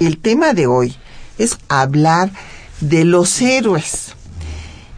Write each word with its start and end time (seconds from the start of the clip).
El 0.00 0.16
tema 0.16 0.54
de 0.54 0.66
hoy 0.66 0.94
es 1.36 1.58
hablar 1.68 2.32
de 2.80 3.04
los 3.04 3.42
héroes. 3.42 4.14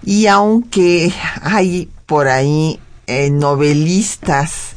Y 0.05 0.29
aunque 0.29 1.13
hay 1.43 1.89
por 2.07 2.29
ahí 2.29 2.79
eh, 3.09 3.31
novelistas 3.31 4.77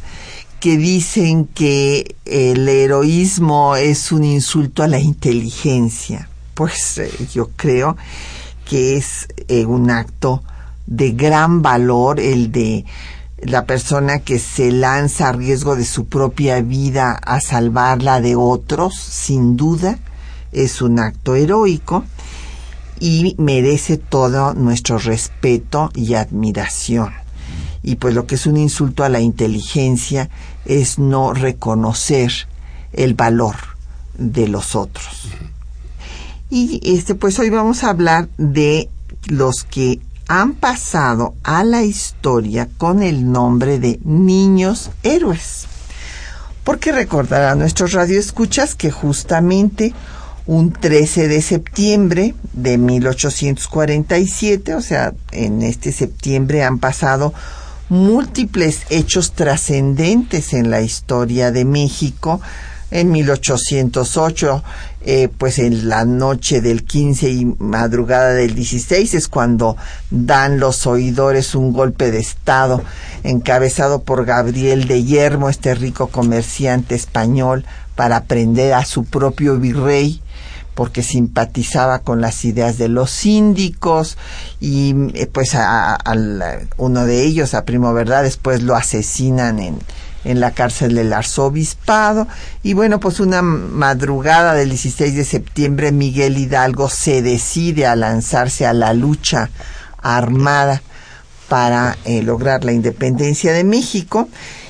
que 0.60 0.78
dicen 0.78 1.46
que 1.46 2.16
el 2.26 2.68
heroísmo 2.68 3.76
es 3.76 4.12
un 4.12 4.24
insulto 4.24 4.82
a 4.82 4.88
la 4.88 5.00
inteligencia, 5.00 6.28
pues 6.56 6.98
eh, 6.98 7.12
yo 7.32 7.52
creo 7.56 7.98
que 8.68 8.98
es 8.98 9.28
eh, 9.48 9.66
un 9.66 9.92
acto 9.92 10.42
de 10.88 11.12
gran 11.12 11.62
valor 11.62 12.20
el 12.20 12.52
de 12.52 12.84
la 13.42 13.66
persona 13.66 14.20
que 14.20 14.40
se 14.40 14.72
lanza 14.72 15.30
a 15.30 15.32
riesgo 15.32 15.76
de 15.76 15.86
su 15.86 16.06
propia 16.06 16.62
vida 16.62 17.12
a 17.14 17.40
salvarla 17.40 18.20
de 18.22 18.36
otros, 18.36 18.96
sin 18.96 19.56
duda, 19.56 20.00
es 20.52 20.82
un 20.82 21.00
acto 21.00 21.36
heroico 21.36 22.04
y 23.00 23.36
merece 23.38 23.98
todo 23.98 24.54
nuestro 24.54 24.98
respeto 24.98 25.92
y 25.94 26.16
admiración. 26.16 27.12
Y 27.84 27.96
pues 27.96 28.16
lo 28.16 28.26
que 28.26 28.36
es 28.36 28.48
un 28.48 28.58
insulto 28.58 29.04
a 29.04 29.10
la 29.10 29.20
inteligencia 29.20 30.30
es 30.66 30.98
no 30.98 31.34
reconocer 31.34 32.32
el 32.92 33.14
valor 33.14 33.56
de 34.18 34.48
los 34.48 34.76
otros. 34.76 35.30
Y 36.50 36.82
este 36.84 37.14
pues 37.14 37.38
hoy 37.40 37.50
vamos 37.50 37.84
a 37.84 37.90
hablar 37.90 38.30
de 38.38 38.90
los 39.28 39.64
que 39.64 40.00
han 40.28 40.54
pasado 40.54 41.36
a 41.44 41.64
la 41.64 41.84
historia 41.84 42.68
con 42.78 43.02
el 43.02 43.32
nombre 43.32 43.80
de 43.80 44.00
niños 44.04 44.92
héroes. 45.04 45.66
Porque 46.64 46.92
recordará 46.92 47.52
a 47.52 47.56
nuestros 47.56 47.94
radioescuchas 47.94 48.76
que 48.76 48.92
justamente 48.92 49.94
un 50.46 50.72
13 50.72 51.28
de 51.28 51.42
septiembre 51.42 52.36
de 52.54 52.78
1847, 52.78 54.76
o 54.76 54.82
sea, 54.82 55.14
en 55.32 55.62
este 55.62 55.92
septiembre 55.92 56.64
han 56.64 56.80
pasado 56.80 57.34
múltiples 57.90 58.82
hechos 58.90 59.34
trascendentes 59.34 60.54
en 60.54 60.70
la 60.70 60.82
historia 60.82 61.52
de 61.52 61.66
México. 61.66 62.42
En 62.90 63.12
1808, 63.12 64.64
eh, 65.02 65.30
pues 65.38 65.60
en 65.60 65.90
la 65.90 66.06
noche 66.06 66.62
del 66.62 66.86
15 66.86 67.30
y 67.30 67.46
madrugada 67.60 68.34
del 68.34 68.56
16 68.56 69.14
es 69.14 69.28
cuando 69.28 69.76
dan 70.10 70.60
los 70.60 70.88
oidores 70.88 71.54
un 71.54 71.74
golpe 71.74 72.12
de 72.12 72.20
Estado 72.20 72.82
encabezado 73.24 74.04
por 74.04 74.26
Gabriel 74.26 74.88
de 74.88 75.04
Yermo, 75.04 75.50
este 75.50 75.76
rico 75.76 76.08
comerciante 76.08 76.96
español, 76.96 77.66
para 77.96 78.24
prender 78.24 78.74
a 78.74 78.86
su 78.86 79.04
propio 79.04 79.58
virrey 79.58 80.22
porque 80.78 81.02
simpatizaba 81.02 82.00
con 82.00 82.22
las 82.22 82.46
ideas 82.46 82.78
de 82.78 82.88
los 82.88 83.10
síndicos 83.10 84.16
y 84.60 84.94
eh, 85.16 85.26
pues 85.26 85.56
a, 85.56 85.98
uno 86.78 87.06
de 87.06 87.24
ellos, 87.24 87.56
a 87.56 87.66
Primo 87.66 87.92
Verdad, 87.96 88.22
después 88.22 88.62
lo 88.62 88.76
asesinan 88.76 89.58
en, 89.58 89.80
en 90.24 90.40
la 90.40 90.52
cárcel 90.52 90.96
del 90.96 91.14
arzobispado. 91.14 92.28
Y 92.64 92.74
bueno 92.74 93.00
pues 93.00 93.20
una 93.20 93.42
madrugada 93.42 94.54
del 94.54 94.70
16 94.70 95.16
de 95.16 95.26
septiembre 95.26 95.92
Miguel 95.92 96.38
Hidalgo 96.38 96.90
se 96.90 97.22
decide 97.22 97.86
a 97.86 97.96
lanzarse 97.96 98.66
a 98.66 98.74
la 98.74 98.94
lucha 98.94 99.50
armada 100.02 100.82
para 101.48 101.98
eh, 102.06 102.22
lograr 102.22 102.64
la 102.64 102.74
independencia 102.74 103.54
de 103.54 103.64
México. 103.64 104.28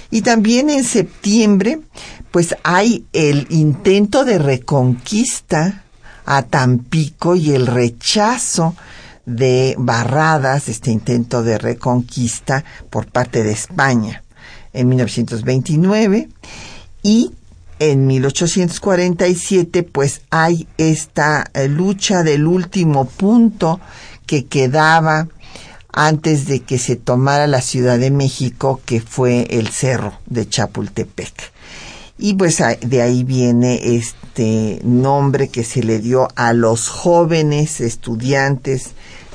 Y 0.10 0.22
también 0.22 0.70
en 0.70 0.84
septiembre 0.84 1.80
pues 2.32 2.56
hay 2.64 3.06
el 3.14 3.48
intento 3.50 4.26
de 4.26 4.38
reconquista 4.38 5.84
a 6.26 6.44
Tampico 6.44 7.36
y 7.36 7.52
el 7.52 7.68
rechazo 7.68 8.76
de 9.26 9.76
Barradas, 9.78 10.70
este 10.70 10.92
intento 10.92 11.42
de 11.42 11.58
reconquista 11.58 12.64
por 12.90 13.08
parte 13.08 13.44
de 13.44 13.52
España 13.52 14.24
en 14.78 14.90
1929 14.90 16.30
y 17.04 17.32
en 17.80 18.08
1847 18.08 19.84
pues 19.84 20.22
hay 20.30 20.68
esta 20.78 21.50
eh, 21.54 21.68
lucha 21.68 22.24
del 22.24 22.48
último 22.48 23.06
punto 23.06 23.80
que 24.26 24.46
quedaba 24.46 25.28
antes 25.92 26.46
de 26.46 26.62
que 26.62 26.78
se 26.78 26.96
tomara 26.96 27.48
la 27.48 27.62
Ciudad 27.62 27.98
de 27.98 28.12
México 28.12 28.82
que 28.86 29.02
fue 29.02 29.48
el 29.50 29.70
cerro 29.70 30.14
de 30.28 30.48
Chapultepec. 30.48 31.52
Y 32.20 32.34
pues 32.34 32.58
de 32.82 33.02
ahí 33.02 33.24
viene 33.24 33.96
este 33.96 34.80
nombre 34.84 35.50
que 35.50 35.64
se 35.64 35.84
le 35.84 36.00
dio 36.00 36.28
a 36.36 36.54
los 36.54 36.90
jóvenes 36.90 37.80
estudiantes 37.80 38.92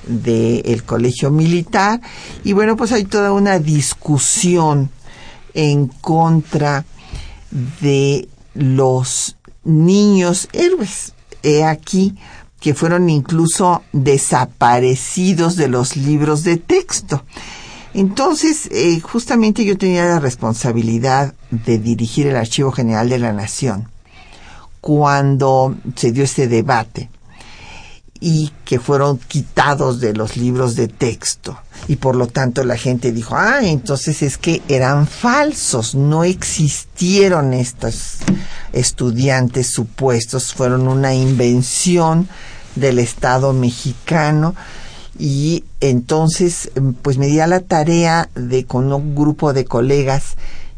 del 0.07 0.83
colegio 0.85 1.31
militar. 1.31 2.01
Y 2.43 2.53
bueno, 2.55 2.77
pues 2.77 2.91
hay 2.91 3.05
toda 3.05 3.33
una 3.33 3.61
discusión 3.61 4.91
en 5.55 5.89
contra 5.89 6.85
de 7.81 8.29
los 8.55 9.37
niños 9.65 10.49
héroes. 10.53 11.15
He 11.43 11.65
aquí 11.65 12.17
que 12.61 12.75
fueron 12.75 13.11
incluso 13.11 13.83
desaparecidos 13.93 15.57
de 15.57 15.69
los 15.69 15.97
libros 15.97 16.45
de 16.45 16.57
texto. 16.57 17.25
Entonces, 17.95 18.69
eh, 18.71 19.01
justamente 19.01 19.65
yo 19.65 19.77
tenía 19.77 20.05
la 20.05 20.21
responsabilidad 20.21 21.35
de 21.51 21.79
dirigir 21.79 22.29
el 22.29 22.37
Archivo 22.37 22.73
General 22.73 23.09
de 23.09 23.19
la 23.19 23.33
Nación 23.33 23.89
cuando 24.81 25.77
se 25.95 26.13
dio 26.13 26.25
este 26.25 26.49
debate 26.49 27.11
y 28.25 28.53
que 28.65 28.79
fueron 28.79 29.19
quitados 29.19 29.99
de 29.99 30.15
los 30.15 30.37
libros 30.37 30.77
de 30.77 30.87
texto. 30.87 31.59
Y 31.89 31.97
por 31.97 32.15
lo 32.15 32.29
tanto 32.29 32.63
la 32.63 32.77
gente 32.77 33.11
dijo, 33.11 33.35
ah, 33.35 33.59
entonces 33.63 34.23
es 34.23 34.39
que 34.39 34.63
eran 34.69 35.09
falsos, 35.09 35.97
no 35.97 36.23
existieron 36.23 37.53
estos 37.53 38.19
estudiantes 38.73 39.73
supuestos, 39.73 40.55
fueron 40.55 40.87
una 40.87 41.15
invención 41.15 42.29
del 42.77 43.01
Estado 43.01 43.53
mexicano 43.53 44.55
y 45.19 45.65
entonces 45.81 46.71
pues 47.03 47.19
me 47.19 47.27
di 47.27 47.41
a 47.41 47.49
la 47.49 47.59
tarea 47.59 48.29
de 48.37 48.67
con 48.67 48.93
un 48.93 49.17
grupo 49.17 49.53
de 49.53 49.65
colegas 49.65 50.37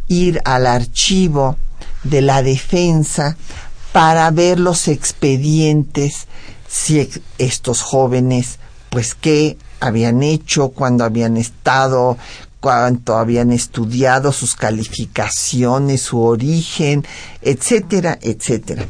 ir 0.08 0.40
al 0.46 0.66
archivo 0.66 1.58
de 2.04 2.22
la 2.22 2.42
defensa 2.42 3.36
para 3.92 4.30
ver 4.30 4.58
los 4.58 4.88
expedientes 4.88 6.26
si 6.74 7.08
estos 7.38 7.82
jóvenes 7.82 8.58
pues 8.90 9.14
qué 9.14 9.56
habían 9.78 10.24
hecho, 10.24 10.70
cuando 10.70 11.04
habían 11.04 11.36
estado, 11.36 12.18
cuánto 12.58 13.16
habían 13.16 13.52
estudiado, 13.52 14.32
sus 14.32 14.56
calificaciones, 14.56 16.02
su 16.02 16.20
origen, 16.20 17.06
etcétera, 17.42 18.18
etcétera. 18.20 18.86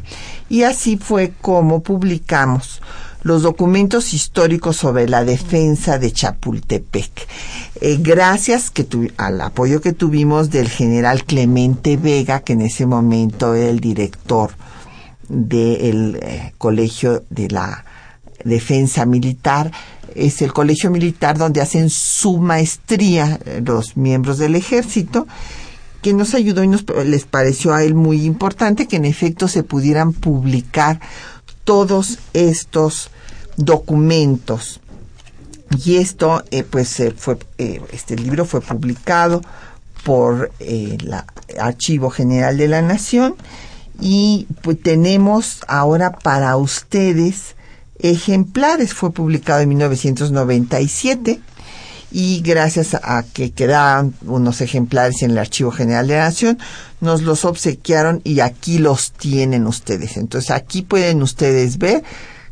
Y 0.49 0.63
así 0.63 0.97
fue 0.97 1.33
como 1.41 1.83
publicamos 1.83 2.81
los 3.21 3.43
documentos 3.43 4.15
históricos 4.15 4.77
sobre 4.77 5.07
la 5.07 5.23
defensa 5.23 5.99
de 5.99 6.11
Chapultepec. 6.11 7.27
Eh, 7.81 7.97
gracias 7.99 8.71
que 8.71 8.87
al 9.17 9.41
apoyo 9.41 9.79
que 9.79 9.93
tuvimos 9.93 10.49
del 10.49 10.69
general 10.69 11.23
Clemente 11.23 11.97
Vega, 11.97 12.39
que 12.39 12.53
en 12.53 12.61
ese 12.61 12.87
momento 12.87 13.53
era 13.53 13.69
el 13.69 13.79
director 13.79 14.55
del 15.29 16.19
eh, 16.21 16.53
Colegio 16.57 17.23
de 17.29 17.49
la 17.49 17.85
Defensa 18.43 19.05
Militar, 19.05 19.71
es 20.13 20.41
el 20.41 20.53
colegio 20.53 20.91
militar 20.91 21.37
donde 21.37 21.61
hacen 21.61 21.89
su 21.89 22.37
maestría 22.37 23.39
eh, 23.45 23.61
los 23.65 23.97
miembros 23.97 24.37
del 24.37 24.55
ejército, 24.55 25.27
que 26.01 26.13
nos 26.13 26.35
ayudó 26.35 26.63
y 26.63 26.67
nos 26.67 26.85
les 27.05 27.25
pareció 27.25 27.73
a 27.73 27.83
él 27.83 27.95
muy 27.95 28.23
importante 28.25 28.87
que 28.87 28.97
en 28.97 29.05
efecto 29.05 29.47
se 29.47 29.63
pudieran 29.63 30.13
publicar 30.13 30.99
todos 31.63 32.19
estos 32.33 33.09
documentos. 33.57 34.79
Y 35.83 35.95
esto, 35.95 36.43
eh, 36.51 36.63
pues, 36.63 37.01
fue, 37.17 37.39
este 37.57 38.15
libro 38.15 38.45
fue 38.45 38.61
publicado 38.61 39.41
por 40.03 40.51
el 40.59 41.11
Archivo 41.59 42.11
General 42.11 42.55
de 42.55 42.67
la 42.67 42.83
Nación 42.83 43.35
y 43.99 44.47
pues 44.61 44.81
tenemos 44.81 45.59
ahora 45.67 46.11
para 46.11 46.55
ustedes 46.57 47.55
ejemplares. 47.99 48.93
Fue 48.93 49.11
publicado 49.11 49.61
en 49.61 49.69
1997 49.69 51.39
y 52.11 52.41
gracias 52.41 52.93
a 52.93 53.23
que 53.23 53.51
quedaban 53.51 54.13
unos 54.25 54.61
ejemplares 54.61 55.21
en 55.21 55.31
el 55.31 55.37
Archivo 55.37 55.71
General 55.71 56.07
de 56.07 56.15
la 56.15 56.25
Nación, 56.25 56.57
nos 57.01 57.23
los 57.23 57.43
obsequiaron 57.43 58.21
y 58.23 58.39
aquí 58.39 58.77
los 58.77 59.11
tienen 59.11 59.67
ustedes. 59.67 60.15
Entonces 60.15 60.51
aquí 60.51 60.81
pueden 60.81 61.21
ustedes 61.21 61.77
ver, 61.77 62.03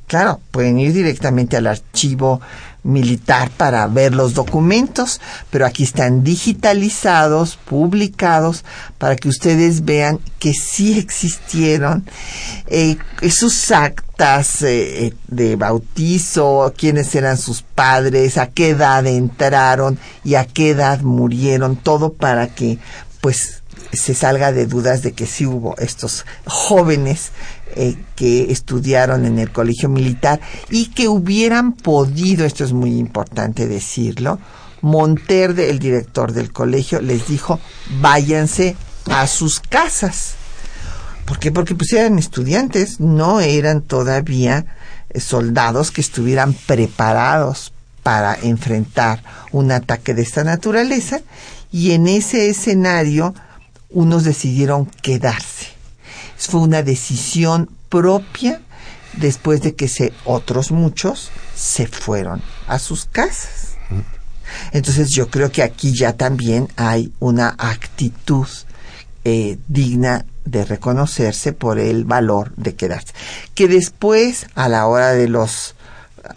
claro, 0.07 0.41
pueden 0.51 0.79
ir 0.79 0.91
directamente 0.91 1.55
al 1.55 1.67
archivo 1.67 2.41
militar 2.83 3.49
para 3.49 3.87
ver 3.87 4.13
los 4.13 4.33
documentos, 4.33 5.21
pero 5.49 5.65
aquí 5.65 5.83
están 5.83 6.23
digitalizados, 6.23 7.57
publicados, 7.57 8.63
para 8.97 9.15
que 9.15 9.29
ustedes 9.29 9.85
vean 9.85 10.19
que 10.39 10.53
sí 10.53 10.97
existieron 10.99 12.05
eh, 12.67 12.97
sus 13.29 13.71
actas 13.71 14.61
eh, 14.61 15.13
de 15.27 15.55
bautizo, 15.55 16.73
quiénes 16.77 17.15
eran 17.15 17.37
sus 17.37 17.61
padres, 17.61 18.37
a 18.37 18.47
qué 18.47 18.69
edad 18.69 19.05
entraron 19.07 19.97
y 20.23 20.35
a 20.35 20.45
qué 20.45 20.71
edad 20.71 21.01
murieron, 21.01 21.75
todo 21.77 22.13
para 22.13 22.47
que 22.47 22.79
pues 23.21 23.63
se 23.93 24.13
salga 24.13 24.51
de 24.51 24.65
dudas 24.65 25.01
de 25.01 25.13
que 25.13 25.25
sí 25.25 25.45
hubo 25.45 25.77
estos 25.77 26.25
jóvenes 26.45 27.31
eh, 27.75 27.95
que 28.15 28.51
estudiaron 28.51 29.25
en 29.25 29.39
el 29.39 29.51
colegio 29.51 29.89
militar 29.89 30.39
y 30.69 30.87
que 30.87 31.07
hubieran 31.07 31.73
podido, 31.73 32.45
esto 32.45 32.63
es 32.63 32.73
muy 32.73 32.97
importante 32.97 33.67
decirlo, 33.67 34.39
Monterde, 34.81 35.69
el 35.69 35.79
director 35.79 36.33
del 36.33 36.51
colegio, 36.51 37.01
les 37.01 37.27
dijo, 37.29 37.59
váyanse 38.01 38.75
a 39.09 39.27
sus 39.27 39.61
casas. 39.61 40.33
¿Por 41.25 41.39
qué? 41.39 41.53
Porque 41.53 41.73
pues 41.73 41.93
eran 41.93 42.19
estudiantes, 42.19 42.99
no 42.99 43.39
eran 43.39 43.81
todavía 43.81 44.65
eh, 45.09 45.21
soldados 45.21 45.91
que 45.91 46.01
estuvieran 46.01 46.53
preparados 46.53 47.71
para 48.03 48.35
enfrentar 48.35 49.23
un 49.53 49.71
ataque 49.71 50.13
de 50.13 50.23
esta 50.23 50.43
naturaleza 50.43 51.21
y 51.71 51.91
en 51.91 52.07
ese 52.07 52.49
escenario 52.49 53.33
unos 53.89 54.25
decidieron 54.25 54.85
quedarse. 54.85 55.72
Fue 56.47 56.61
una 56.61 56.83
decisión 56.83 57.69
propia 57.89 58.61
después 59.13 59.61
de 59.61 59.75
que 59.75 59.87
se, 59.87 60.13
otros 60.25 60.71
muchos 60.71 61.29
se 61.55 61.87
fueron 61.87 62.41
a 62.67 62.79
sus 62.79 63.05
casas. 63.05 63.77
Entonces 64.71 65.09
yo 65.11 65.29
creo 65.29 65.51
que 65.51 65.63
aquí 65.63 65.93
ya 65.93 66.13
también 66.13 66.67
hay 66.75 67.11
una 67.19 67.55
actitud 67.57 68.47
eh, 69.23 69.57
digna 69.67 70.25
de 70.45 70.65
reconocerse 70.65 71.53
por 71.53 71.79
el 71.79 72.03
valor 72.03 72.53
de 72.55 72.75
quedarse. 72.75 73.13
Que 73.55 73.67
después, 73.67 74.47
a 74.55 74.67
la 74.67 74.87
hora 74.87 75.11
de 75.11 75.29
los 75.29 75.75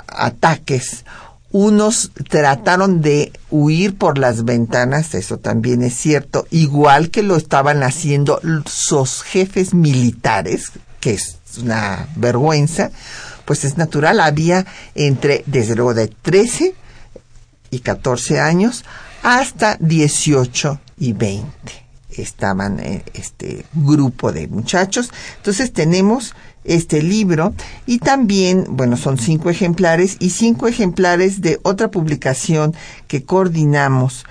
ataques 0.08 1.04
unos 1.52 2.10
trataron 2.28 3.00
de 3.00 3.32
huir 3.50 3.96
por 3.96 4.18
las 4.18 4.44
ventanas, 4.44 5.14
eso 5.14 5.38
también 5.38 5.82
es 5.82 5.94
cierto, 5.94 6.46
igual 6.50 7.10
que 7.10 7.22
lo 7.22 7.36
estaban 7.36 7.82
haciendo 7.82 8.40
sus 8.66 9.22
jefes 9.22 9.72
militares, 9.72 10.72
que 11.00 11.14
es 11.14 11.38
una 11.62 12.08
vergüenza, 12.16 12.90
pues 13.44 13.64
es 13.64 13.76
natural, 13.76 14.20
había 14.20 14.66
entre, 14.94 15.44
desde 15.46 15.76
luego, 15.76 15.94
de 15.94 16.08
13 16.08 16.74
y 17.70 17.78
14 17.78 18.40
años 18.40 18.84
hasta 19.22 19.76
18 19.80 20.80
y 20.98 21.12
20 21.12 21.86
estaban 22.10 22.80
en 22.80 23.02
este 23.14 23.66
grupo 23.74 24.32
de 24.32 24.48
muchachos. 24.48 25.10
Entonces 25.36 25.72
tenemos 25.72 26.34
este 26.66 27.02
libro. 27.02 27.52
Y 27.86 27.98
también, 27.98 28.66
bueno, 28.68 28.96
son 28.96 29.18
cinco 29.18 29.50
ejemplares 29.50 30.16
y 30.20 30.30
cinco 30.30 30.68
ejemplares 30.68 31.40
de 31.40 31.58
otra 31.62 31.90
publicación 31.90 32.72
que 33.08 33.24
coordinamos 33.24 34.24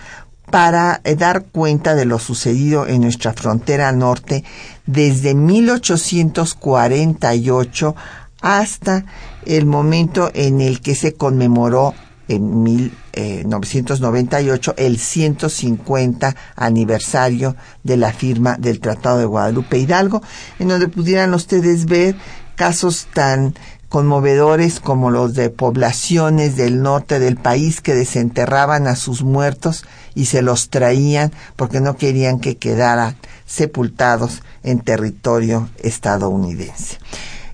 para 0.52 1.02
eh, 1.04 1.16
dar 1.16 1.46
cuenta 1.46 1.96
de 1.96 2.06
lo 2.06 2.20
sucedido 2.20 2.86
en 2.88 3.02
nuestra 3.02 3.34
frontera 3.34 3.92
norte 3.92 4.44
desde 4.86 5.34
1848 5.34 7.96
hasta 8.42 9.06
el 9.46 9.66
momento 9.66 10.30
en 10.34 10.62
el 10.62 10.80
que 10.82 10.96
se 10.96 11.14
conmemoró 11.14 11.94
en 12.27 12.63
1998 12.63 14.74
el 14.77 15.00
150 15.00 16.36
aniversario 16.56 17.56
de 17.83 17.98
la 17.98 18.13
firma 18.13 18.57
del 18.57 18.80
Tratado 18.80 19.19
de 19.19 19.25
Guadalupe 19.25 19.77
Hidalgo, 19.77 20.22
en 20.60 20.69
donde 20.69 20.88
pudieran 20.88 21.33
ustedes 21.33 21.86
ver 21.86 22.16
casos 22.56 23.07
tan 23.13 23.54
conmovedores 23.89 24.80
como 24.80 25.12
los 25.12 25.36
de 25.36 25.50
poblaciones 25.50 26.57
del 26.57 26.81
norte 26.81 27.19
del 27.19 27.38
país 27.38 27.81
que 27.81 27.94
desenterraban 27.94 28.88
a 28.88 28.95
sus 28.95 29.24
muertos 29.24 29.86
y 30.16 30.25
se 30.25 30.42
los 30.42 30.69
traían 30.69 31.31
porque 31.56 31.80
no 31.80 31.95
querían 31.95 32.39
que 32.39 32.57
quedaran 32.57 33.16
sepultados 33.45 34.42
en 34.63 34.81
territorio 34.81 35.69
estadounidense. 35.77 36.98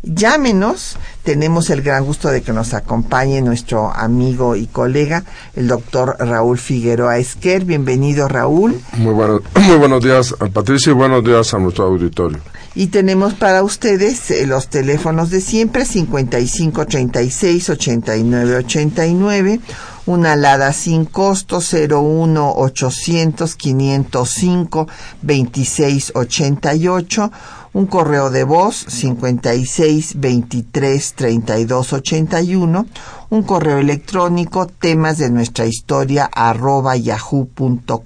Llámenos, 0.04 0.98
tenemos 1.22 1.70
el 1.70 1.84
gran 1.84 2.04
gusto 2.04 2.30
de 2.30 2.42
que 2.42 2.54
nos 2.54 2.74
acompañe 2.74 3.40
nuestro 3.42 3.94
amigo 3.94 4.56
y 4.56 4.66
colega, 4.66 5.24
el 5.56 5.68
doctor 5.68 6.16
Raúl 6.18 6.58
Figueroa 6.58 7.20
Esquer. 7.20 7.66
Bienvenido, 7.66 8.28
Raúl. 8.28 8.82
Muy, 8.94 9.14
muy 9.14 9.78
buenos 9.78 10.04
días, 10.04 10.34
Patricia, 10.54 10.90
y 10.90 10.94
buenos 10.94 11.24
días 11.24 11.54
a 11.54 11.60
nuestro 11.60 11.86
auditorio. 11.86 12.40
Y 12.74 12.88
tenemos 12.88 13.36
para 13.36 13.62
ustedes 13.62 14.32
eh, 14.32 14.48
los 14.48 14.70
teléfonos 14.70 15.30
de 15.30 15.40
siempre, 15.40 15.86
5536 15.86 17.70
8989 17.70 19.60
una 20.08 20.34
alada 20.34 20.74
sin 20.74 21.06
costo 21.06 21.60
01 21.60 22.54
800 22.56 23.56
505 23.56 24.88
2688 25.22 27.32
un 27.74 27.86
correo 27.86 28.30
de 28.30 28.44
voz 28.44 28.86
56 28.88 30.20
23 30.20 31.14
32 31.14 31.94
81, 31.94 32.86
un 33.30 33.44
correo 33.44 33.78
electrónico 33.78 34.68
temas 34.68 35.18
de 35.18 35.30
nuestra 35.30 35.66
historia 35.66 36.30
arroba 36.34 36.98
yahoo.com.mx 36.98 38.02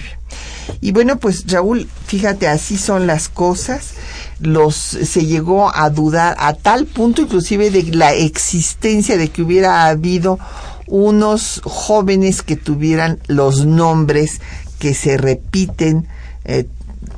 Y 0.81 0.93
bueno, 0.93 1.19
pues 1.19 1.45
Raúl, 1.47 1.89
fíjate, 2.07 2.49
así 2.49 2.77
son 2.77 3.07
las 3.07 3.29
cosas. 3.29 3.95
Los 4.41 4.75
se 4.77 5.27
llegó 5.27 5.75
a 5.75 5.91
dudar 5.91 6.37
a 6.39 6.55
tal 6.55 6.87
punto 6.87 7.23
inclusive 7.23 7.71
de 7.71 7.85
la 7.95 8.13
existencia 8.13 9.17
de 9.17 9.29
que 9.31 9.43
hubiera 9.43 9.87
habido 9.87 10.39
unos 10.87 11.61
jóvenes 11.65 12.43
que 12.43 12.57
tuvieran 12.57 13.19
los 13.27 13.65
nombres 13.65 14.41
que 14.79 14.95
se 14.95 15.17
repiten 15.17 16.09
eh, 16.45 16.67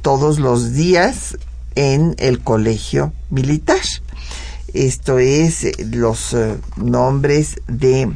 todos 0.02 0.38
los 0.38 0.74
días 0.74 1.38
en 1.74 2.14
el 2.18 2.40
colegio 2.40 3.12
militar. 3.30 3.80
Esto 4.74 5.18
es 5.18 5.64
eh, 5.64 5.72
los 5.92 6.34
eh, 6.34 6.56
nombres 6.76 7.60
de 7.68 8.12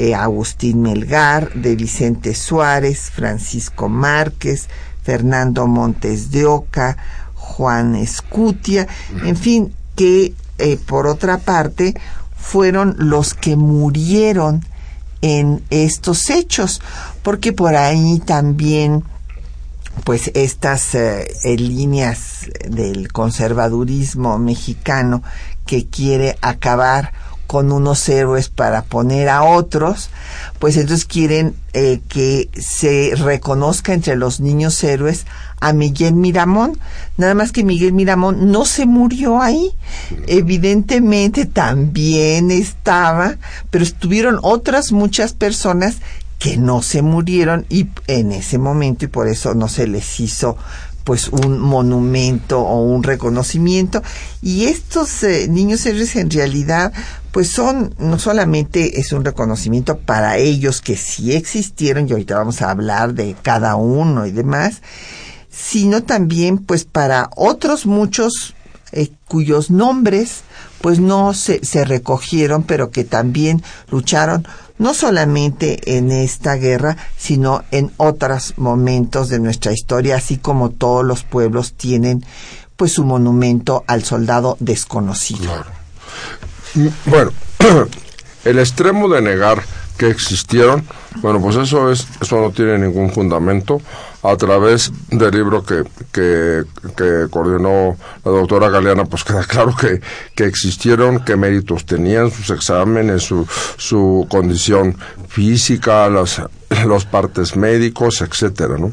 eh, 0.00 0.14
Agustín 0.14 0.80
Melgar, 0.80 1.52
de 1.52 1.76
Vicente 1.76 2.34
Suárez, 2.34 3.10
Francisco 3.10 3.90
Márquez, 3.90 4.70
Fernando 5.02 5.66
Montes 5.66 6.30
de 6.30 6.46
Oca, 6.46 6.96
Juan 7.34 7.94
Escutia, 7.96 8.88
en 9.26 9.36
fin, 9.36 9.74
que 9.96 10.32
eh, 10.56 10.78
por 10.86 11.06
otra 11.06 11.36
parte 11.36 11.92
fueron 12.34 12.96
los 12.96 13.34
que 13.34 13.56
murieron 13.56 14.64
en 15.20 15.62
estos 15.68 16.30
hechos, 16.30 16.80
porque 17.22 17.52
por 17.52 17.76
ahí 17.76 18.22
también 18.24 19.04
pues 20.04 20.30
estas 20.32 20.94
eh, 20.94 21.28
líneas 21.58 22.46
del 22.66 23.12
conservadurismo 23.12 24.38
mexicano 24.38 25.22
que 25.66 25.88
quiere 25.88 26.38
acabar 26.40 27.12
con 27.50 27.72
unos 27.72 28.08
héroes 28.08 28.48
para 28.48 28.82
poner 28.82 29.28
a 29.28 29.42
otros, 29.42 30.10
pues 30.60 30.76
entonces 30.76 31.04
quieren 31.04 31.56
eh, 31.72 32.00
que 32.08 32.48
se 32.56 33.12
reconozca 33.16 33.92
entre 33.92 34.14
los 34.14 34.38
niños 34.38 34.84
héroes 34.84 35.26
a 35.58 35.72
Miguel 35.72 36.14
Miramón. 36.14 36.78
Nada 37.16 37.34
más 37.34 37.50
que 37.50 37.64
Miguel 37.64 37.92
Miramón 37.92 38.52
no 38.52 38.64
se 38.66 38.86
murió 38.86 39.42
ahí. 39.42 39.72
Evidentemente 40.28 41.44
también 41.44 42.52
estaba, 42.52 43.36
pero 43.70 43.82
estuvieron 43.82 44.38
otras 44.42 44.92
muchas 44.92 45.32
personas 45.32 45.96
que 46.38 46.56
no 46.56 46.82
se 46.82 47.02
murieron 47.02 47.66
y 47.68 47.88
en 48.06 48.30
ese 48.30 48.58
momento 48.58 49.06
y 49.06 49.08
por 49.08 49.26
eso 49.26 49.54
no 49.54 49.66
se 49.66 49.88
les 49.88 50.20
hizo 50.20 50.56
pues 51.04 51.28
un 51.28 51.58
monumento 51.58 52.60
o 52.60 52.84
un 52.84 53.02
reconocimiento 53.02 54.02
y 54.42 54.66
estos 54.66 55.22
eh, 55.22 55.48
niños 55.48 55.84
héroes 55.86 56.14
en 56.16 56.30
realidad 56.30 56.92
pues 57.32 57.48
son 57.50 57.94
no 57.98 58.18
solamente 58.18 59.00
es 59.00 59.12
un 59.12 59.24
reconocimiento 59.24 59.98
para 59.98 60.36
ellos 60.36 60.80
que 60.80 60.96
sí 60.96 61.34
existieron 61.34 62.08
y 62.08 62.12
ahorita 62.12 62.38
vamos 62.38 62.62
a 62.62 62.70
hablar 62.70 63.14
de 63.14 63.36
cada 63.42 63.76
uno 63.76 64.26
y 64.26 64.32
demás 64.32 64.82
sino 65.50 66.02
también 66.02 66.58
pues 66.58 66.84
para 66.84 67.30
otros 67.36 67.86
muchos 67.86 68.54
eh, 68.92 69.10
cuyos 69.28 69.70
nombres 69.70 70.42
pues 70.80 70.98
no 70.98 71.34
se, 71.34 71.64
se 71.64 71.84
recogieron 71.84 72.62
pero 72.62 72.90
que 72.90 73.04
también 73.04 73.62
lucharon 73.90 74.46
no 74.80 74.94
solamente 74.94 75.98
en 75.98 76.10
esta 76.10 76.54
guerra, 76.54 76.96
sino 77.18 77.64
en 77.70 77.92
otros 77.98 78.54
momentos 78.56 79.28
de 79.28 79.38
nuestra 79.38 79.72
historia, 79.72 80.16
así 80.16 80.38
como 80.38 80.70
todos 80.70 81.04
los 81.04 81.22
pueblos 81.22 81.74
tienen 81.74 82.24
pues 82.76 82.92
su 82.92 83.04
monumento 83.04 83.84
al 83.86 84.04
soldado 84.04 84.56
desconocido. 84.58 85.52
Mm, 85.52 86.49
bueno, 87.06 87.32
el 88.44 88.58
extremo 88.58 89.08
de 89.08 89.22
negar 89.22 89.62
que 89.96 90.08
existieron, 90.08 90.86
bueno, 91.16 91.42
pues 91.42 91.56
eso 91.56 91.90
es 91.90 92.06
eso 92.22 92.40
no 92.40 92.50
tiene 92.52 92.78
ningún 92.78 93.12
fundamento 93.12 93.82
a 94.22 94.36
través 94.36 94.90
del 95.10 95.30
libro 95.30 95.62
que, 95.62 95.84
que, 96.12 96.64
coordinó 97.30 97.96
la 98.24 98.30
doctora 98.30 98.70
Galeana, 98.70 99.04
pues 99.04 99.24
queda 99.24 99.44
claro 99.44 99.74
que, 99.74 100.00
que 100.34 100.44
existieron, 100.44 101.24
qué 101.24 101.36
méritos 101.36 101.84
tenían 101.86 102.30
sus 102.30 102.50
exámenes, 102.50 103.22
su, 103.22 103.46
su 103.76 104.26
condición 104.30 104.96
física, 105.28 106.08
las, 106.08 106.42
los 106.86 107.04
partes 107.04 107.56
médicos, 107.56 108.20
etcétera, 108.22 108.76
¿no? 108.78 108.92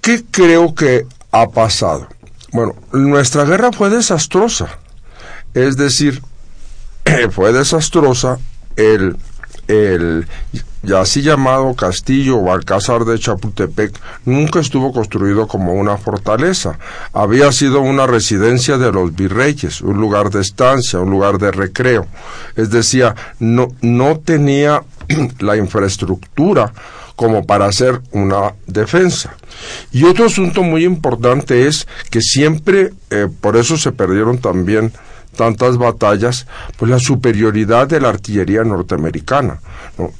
¿Qué 0.00 0.24
creo 0.30 0.74
que 0.74 1.06
ha 1.30 1.48
pasado? 1.48 2.08
Bueno, 2.52 2.74
nuestra 2.92 3.44
guerra 3.44 3.72
fue 3.72 3.88
desastrosa. 3.88 4.78
Es 5.54 5.76
decir, 5.76 6.22
fue 7.30 7.52
desastrosa 7.52 8.38
el 8.76 9.16
el 9.68 10.26
ya 10.82 11.00
así 11.00 11.22
llamado 11.22 11.74
castillo 11.74 12.38
o 12.38 12.52
alcázar 12.52 13.04
de 13.04 13.18
Chapultepec 13.18 13.94
nunca 14.24 14.58
estuvo 14.58 14.92
construido 14.92 15.46
como 15.46 15.74
una 15.74 15.96
fortaleza. 15.96 16.76
Había 17.12 17.52
sido 17.52 17.80
una 17.80 18.06
residencia 18.06 18.78
de 18.78 18.90
los 18.90 19.14
virreyes, 19.14 19.80
un 19.80 20.00
lugar 20.00 20.30
de 20.30 20.40
estancia, 20.40 20.98
un 20.98 21.10
lugar 21.10 21.38
de 21.38 21.52
recreo. 21.52 22.08
Es 22.56 22.70
decir, 22.70 23.14
no, 23.38 23.68
no 23.80 24.18
tenía 24.18 24.82
la 25.38 25.56
infraestructura 25.56 26.72
como 27.14 27.46
para 27.46 27.66
hacer 27.66 28.00
una 28.10 28.54
defensa. 28.66 29.36
Y 29.92 30.02
otro 30.04 30.26
asunto 30.26 30.64
muy 30.64 30.84
importante 30.84 31.68
es 31.68 31.86
que 32.10 32.20
siempre, 32.20 32.92
eh, 33.10 33.28
por 33.40 33.56
eso 33.56 33.76
se 33.76 33.92
perdieron 33.92 34.38
también 34.38 34.92
tantas 35.36 35.78
batallas, 35.78 36.46
pues 36.76 36.90
la 36.90 36.98
superioridad 36.98 37.86
de 37.88 38.00
la 38.00 38.08
artillería 38.08 38.64
norteamericana. 38.64 39.60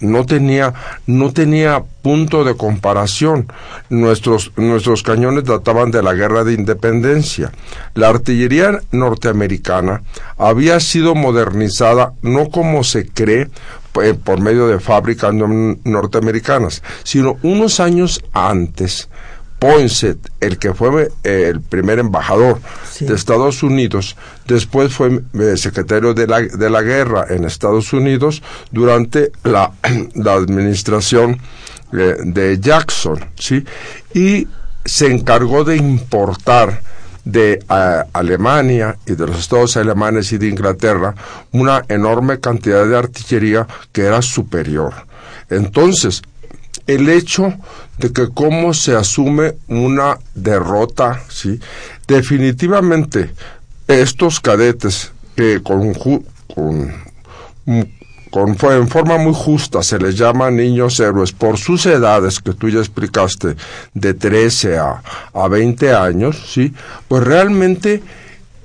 No, 0.00 0.26
tenía, 0.26 0.74
no 1.06 1.32
tenía 1.32 1.82
punto 2.02 2.44
de 2.44 2.56
comparación. 2.56 3.46
Nuestros, 3.88 4.52
nuestros 4.56 5.02
cañones 5.02 5.44
databan 5.44 5.90
de 5.90 6.02
la 6.02 6.14
guerra 6.14 6.44
de 6.44 6.54
independencia. 6.54 7.52
La 7.94 8.08
artillería 8.08 8.80
norteamericana 8.90 10.02
había 10.38 10.80
sido 10.80 11.14
modernizada 11.14 12.12
no 12.22 12.50
como 12.50 12.84
se 12.84 13.08
cree 13.08 13.48
eh, 14.02 14.14
por 14.14 14.40
medio 14.40 14.68
de 14.68 14.80
fábricas 14.80 15.34
norteamericanas, 15.34 16.82
sino 17.02 17.36
unos 17.42 17.80
años 17.80 18.24
antes 18.32 19.08
Poinsett, 19.62 20.18
el 20.40 20.58
que 20.58 20.74
fue 20.74 21.12
eh, 21.22 21.46
el 21.48 21.60
primer 21.60 22.00
embajador 22.00 22.60
de 22.98 23.14
Estados 23.14 23.62
Unidos, 23.62 24.16
después 24.44 24.92
fue 24.92 25.22
eh, 25.34 25.56
secretario 25.56 26.14
de 26.14 26.26
la, 26.26 26.40
de 26.40 26.68
la 26.68 26.82
guerra 26.82 27.26
en 27.30 27.44
Estados 27.44 27.92
Unidos 27.92 28.42
durante 28.72 29.30
la, 29.44 29.70
administración 30.26 31.38
eh, 31.92 32.16
de 32.24 32.58
Jackson, 32.58 33.24
¿sí? 33.38 33.64
Y 34.12 34.48
se 34.84 35.06
encargó 35.06 35.62
de 35.62 35.76
importar 35.76 36.82
de 37.24 37.64
Alemania 37.68 38.96
y 39.06 39.14
de 39.14 39.28
los 39.28 39.38
estados 39.38 39.76
alemanes 39.76 40.32
y 40.32 40.38
de 40.38 40.48
Inglaterra 40.48 41.14
una 41.52 41.84
enorme 41.88 42.40
cantidad 42.40 42.84
de 42.84 42.98
artillería 42.98 43.68
que 43.92 44.02
era 44.02 44.22
superior. 44.22 44.92
Entonces, 45.48 46.22
el 46.86 47.08
hecho 47.08 47.54
de 47.98 48.12
que 48.12 48.28
cómo 48.32 48.74
se 48.74 48.94
asume 48.94 49.54
una 49.68 50.18
derrota, 50.34 51.22
¿sí? 51.28 51.60
Definitivamente, 52.06 53.32
estos 53.86 54.40
cadetes 54.40 55.12
que 55.36 55.62
con, 55.62 55.94
con, 55.94 56.24
con, 58.30 58.56
en 58.72 58.88
forma 58.88 59.18
muy 59.18 59.34
justa 59.34 59.82
se 59.82 59.98
les 59.98 60.16
llama 60.16 60.50
niños 60.50 60.98
héroes 61.00 61.32
por 61.32 61.58
sus 61.58 61.86
edades 61.86 62.40
que 62.40 62.54
tú 62.54 62.68
ya 62.68 62.78
explicaste, 62.80 63.56
de 63.94 64.14
13 64.14 64.78
a, 64.78 65.02
a 65.34 65.48
20 65.48 65.94
años, 65.94 66.42
¿sí? 66.52 66.72
Pues 67.08 67.22
realmente 67.22 68.02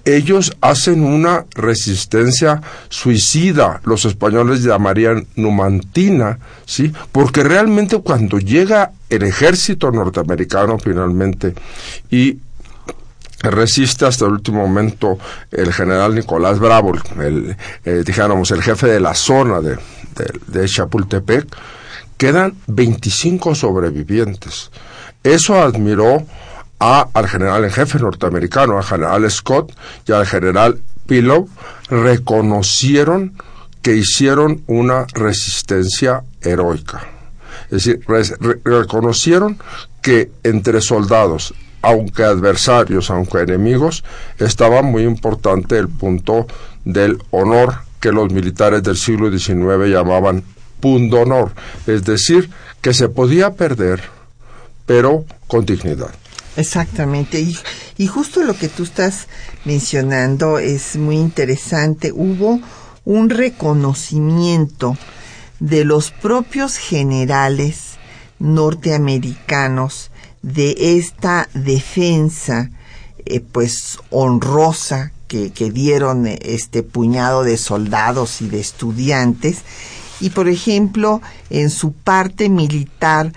ellos 0.07 0.55
hacen 0.61 1.03
una 1.03 1.45
resistencia 1.53 2.61
suicida, 2.87 3.81
los 3.83 4.05
españoles 4.05 4.63
llamarían 4.63 5.27
numantina, 5.35 6.39
¿sí? 6.65 6.93
Porque 7.11 7.43
realmente 7.43 7.99
cuando 7.99 8.39
llega 8.39 8.91
el 9.09 9.23
ejército 9.23 9.91
norteamericano 9.91 10.79
finalmente 10.79 11.53
y 12.09 12.37
resiste 13.41 14.05
hasta 14.05 14.25
el 14.25 14.31
último 14.31 14.61
momento 14.61 15.17
el 15.51 15.73
general 15.73 16.15
Nicolás 16.15 16.59
Bravo, 16.59 16.93
el, 17.19 17.57
eh, 17.83 18.03
el 18.05 18.63
jefe 18.63 18.87
de 18.87 18.99
la 19.01 19.13
zona 19.13 19.59
de 19.59 20.69
Chapultepec, 20.69 21.47
quedan 22.17 22.55
25 22.67 23.55
sobrevivientes. 23.55 24.71
Eso 25.23 25.61
admiró 25.61 26.25
a, 26.79 27.07
al 27.13 27.27
general 27.27 27.63
en 27.63 27.72
jefe 27.72 28.00
norteamericano, 28.00 28.77
al 28.77 28.84
general 28.84 29.29
Scott 29.31 29.74
y 30.07 30.12
al 30.12 30.25
general 30.25 30.79
Pillow, 31.05 31.50
reconocieron 31.89 33.34
que 33.81 33.96
hicieron 33.96 34.63
una 34.67 35.05
resistencia 35.13 36.24
heroica. 36.41 37.07
Es 37.69 37.86
decir, 37.86 38.01
reconocieron 38.63 39.57
que 40.01 40.31
entre 40.43 40.81
soldados, 40.81 41.53
aunque 41.81 42.24
adversarios, 42.24 43.10
aunque 43.10 43.39
enemigos, 43.39 44.03
estaba 44.38 44.81
muy 44.81 45.03
importante 45.03 45.77
el 45.77 45.89
punto 45.89 46.48
del 46.86 47.17
honor 47.31 47.75
que 48.00 48.12
los 48.12 48.31
militares 48.31 48.84
del 48.84 48.98
siglo 48.98 49.31
XIX 49.31 49.89
llamaban 49.89 50.43
punto 50.79 51.22
honor, 51.22 51.51
es 51.88 52.03
decir, 52.03 52.50
que 52.81 52.93
se 52.93 53.10
podía 53.10 53.53
perder, 53.53 54.01
pero 54.86 55.25
con 55.48 55.65
dignidad. 55.65 56.12
Exactamente. 56.57 57.39
Y, 57.97 58.07
justo 58.07 58.41
lo 58.41 58.57
que 58.57 58.67
tú 58.67 58.83
estás 58.83 59.27
mencionando 59.63 60.57
es 60.57 60.97
muy 60.97 61.15
interesante. 61.15 62.11
Hubo 62.11 62.59
un 63.05 63.29
reconocimiento 63.29 64.97
de 65.59 65.85
los 65.85 66.09
propios 66.09 66.77
generales 66.77 67.97
norteamericanos 68.39 70.09
de 70.41 70.97
esta 70.97 71.47
defensa 71.53 72.71
eh, 73.25 73.39
pues 73.39 73.99
honrosa 74.09 75.11
que, 75.27 75.51
que, 75.51 75.71
dieron 75.71 76.25
este 76.27 76.81
puñado 76.83 77.43
de 77.43 77.57
soldados 77.57 78.41
y 78.41 78.47
de 78.47 78.59
estudiantes 78.59 79.59
y 80.19 80.29
por 80.29 80.47
ejemplo 80.47 81.21
en 81.49 81.69
su 81.69 81.91
parte 81.91 82.49
militar 82.49 83.33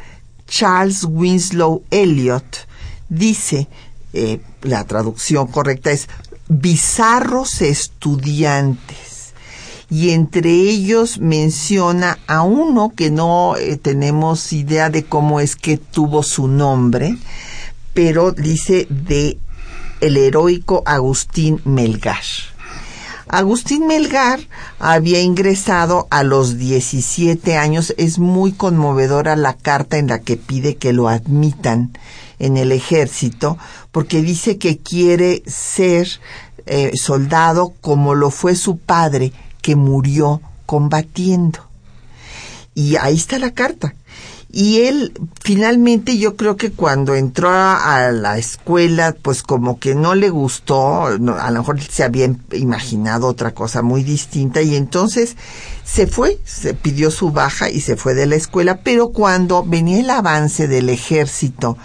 Charles 0.46 1.04
Winslow 1.04 1.82
Elliot 1.90 2.68
dice, 3.10 3.68
eh, 4.14 4.40
la 4.62 4.84
traducción 4.84 5.48
correcta 5.48 5.90
es 5.90 6.08
bizarros 6.48 7.60
estudiantes. 7.60 9.08
y 9.92 10.10
entre 10.10 10.50
ellos 10.50 11.18
menciona 11.18 12.20
a 12.28 12.42
uno 12.42 12.92
que 12.94 13.10
no 13.10 13.56
eh, 13.56 13.76
tenemos 13.76 14.52
idea 14.52 14.88
de 14.88 15.04
cómo 15.04 15.40
es 15.40 15.56
que 15.56 15.78
tuvo 15.78 16.22
su 16.22 16.46
nombre, 16.46 17.16
pero 17.92 18.30
dice 18.30 18.86
de 18.88 19.38
el 20.00 20.16
heroico 20.16 20.84
Agustín 20.86 21.60
Melgar. 21.64 22.22
Agustín 23.32 23.87
Melgar 23.87 24.40
había 24.80 25.20
ingresado 25.20 26.08
a 26.10 26.25
los 26.25 26.58
17 26.58 27.56
años. 27.56 27.94
Es 27.96 28.18
muy 28.18 28.50
conmovedora 28.50 29.37
la 29.37 29.54
carta 29.54 29.99
en 29.99 30.08
la 30.08 30.18
que 30.18 30.37
pide 30.37 30.76
que 30.76 30.92
lo 30.92 31.08
admitan 31.08 31.92
en 32.40 32.56
el 32.56 32.72
ejército 32.72 33.56
porque 33.92 34.20
dice 34.22 34.58
que 34.58 34.78
quiere 34.78 35.44
ser 35.46 36.08
eh, 36.66 36.90
soldado 36.96 37.72
como 37.80 38.16
lo 38.16 38.32
fue 38.32 38.56
su 38.56 38.78
padre 38.78 39.32
que 39.62 39.76
murió 39.76 40.40
combatiendo. 40.66 41.60
Y 42.75 42.96
ahí 42.96 43.14
está 43.14 43.38
la 43.38 43.52
carta. 43.52 43.94
Y 44.52 44.80
él 44.83 45.12
finalmente 45.42 46.19
yo 46.19 46.37
creo 46.37 46.57
que 46.57 46.73
cuando 46.73 47.14
entró 47.14 47.50
a, 47.50 48.11
la 48.11 48.37
escuela, 48.37 49.14
pues 49.23 49.45
como 49.45 49.78
que 49.78 49.95
no 49.95 50.16
le 50.16 50.28
gustó, 50.28 51.07
a 51.07 51.19
lo 51.19 51.59
mejor 51.59 51.80
se 51.80 52.02
había 52.02 52.35
imaginado 52.52 53.28
otra 53.28 53.52
cosa 53.52 53.83
muy 53.83 54.02
distinta 54.02 54.61
y 54.61 54.75
entonces 54.75 55.37
se 55.85 56.09
fue, 56.09 56.40
se 56.45 56.75
pidió 56.75 57.12
su 57.12 57.30
baja 57.30 57.71
y 57.71 57.80
se 57.80 57.97
fue 57.97 58.14
de 58.14 58.26
la 58.26 58.35
escuela, 58.35 58.80
pero 58.83 59.11
cuando 59.11 59.64
venía 59.64 60.00
el 60.00 60.11
avance 60.11 60.66
del 60.66 60.88
ejército 60.88 61.78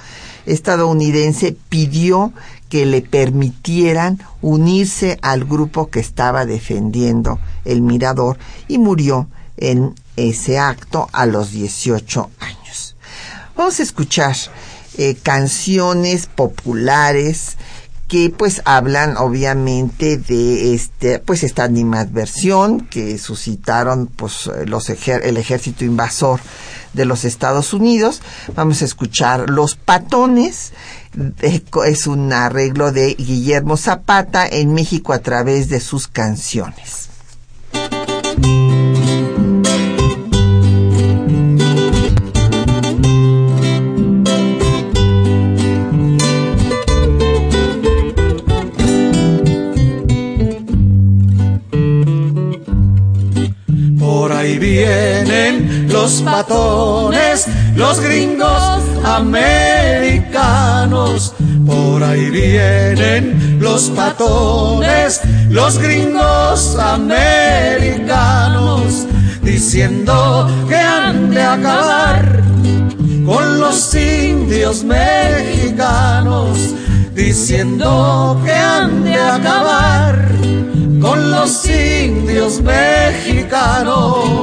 estadounidense 0.48 1.56
pidió 1.70 2.34
que 2.70 2.88
le 2.88 3.02
permitieran 3.02 4.20
unirse 4.42 5.20
al 5.22 5.46
grupo 5.46 5.90
que 5.92 6.00
estaba 6.00 6.46
defendiendo 6.46 7.40
el 7.64 7.82
mirador 7.82 8.38
y 8.68 8.80
murió 8.80 9.28
en 9.58 9.94
ese 10.16 10.60
acto 10.60 11.10
a 11.12 11.26
los 11.26 11.52
18 11.52 12.32
años. 12.40 12.96
Vamos 13.56 13.80
a 13.80 13.84
escuchar 13.84 14.36
eh, 14.98 15.16
canciones 15.22 16.28
populares 16.28 17.58
que 18.08 18.30
pues 18.30 18.62
hablan 18.66 19.18
obviamente 19.18 20.18
de 20.18 20.76
este 20.76 21.20
pues 21.20 21.44
esta 21.44 21.64
animadversión 21.64 22.82
que 22.82 23.18
suscitaron 23.18 24.08
pues 24.08 24.50
los 24.68 24.90
el 24.90 25.38
ejército 25.38 25.86
invasor 25.86 26.40
de 26.94 27.06
los 27.06 27.26
Estados 27.26 27.74
Unidos. 27.74 28.22
Vamos 28.56 28.82
a 28.82 28.86
escuchar 28.86 29.50
Los 29.50 29.76
Patones. 29.76 30.74
Es 31.82 32.08
un 32.08 32.32
arreglo 32.34 32.92
de 32.92 33.16
Guillermo 33.16 33.78
Zapata 33.78 34.48
en 34.48 34.74
México 34.74 35.14
a 35.14 35.20
través 35.20 35.70
de 35.70 35.80
sus 35.80 36.08
canciones. 36.08 37.10
Los 55.88 56.22
matones, 56.22 57.48
los 57.76 58.00
gringos 58.00 58.82
americanos. 59.04 60.54
Por 61.66 62.04
ahí 62.04 62.30
vienen 62.30 63.58
los 63.60 63.90
patones, 63.90 65.22
los 65.50 65.80
gringos 65.80 66.78
americanos, 66.80 67.88
diciendo 69.42 70.48
que 70.70 70.76
han 70.76 71.32
de 71.32 71.42
acabar 71.42 72.44
con 73.26 73.60
los 73.60 73.96
indios 73.96 74.84
mexicanos, 74.84 76.76
diciendo 77.16 78.40
que 78.46 78.54
han 78.54 79.04
de 79.04 79.16
acabar 79.16 79.75
indios 82.46 82.62
mexicanos. 82.62 84.36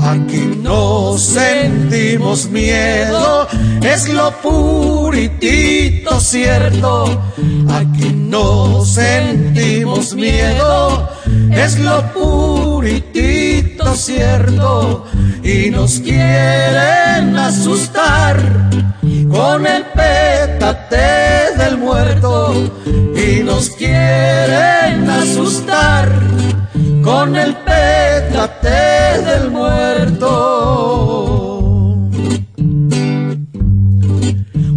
Aquí 0.00 0.58
no 0.62 1.16
sentimos 1.18 2.48
miedo, 2.50 3.48
es 3.82 4.08
lo 4.08 4.30
puritito 4.42 6.20
cierto. 6.20 7.22
Aquí 7.70 8.12
no 8.12 8.84
sentimos 8.84 10.14
miedo, 10.14 11.08
es 11.50 11.78
lo 11.78 12.02
puritito 12.12 13.94
cierto. 13.94 15.06
Y 15.42 15.70
nos 15.70 16.00
quieren 16.00 17.36
asustar 17.36 18.36
con 19.30 19.66
el 19.66 19.84
del 21.56 21.78
muerto. 21.78 22.54
Y 23.14 23.42
nos 23.42 23.70
quieren 23.70 25.08
asustar 25.08 26.08
con 27.02 27.36
el 27.36 27.56
pétate 27.56 29.22
del 29.24 29.50
muerto. 29.50 30.30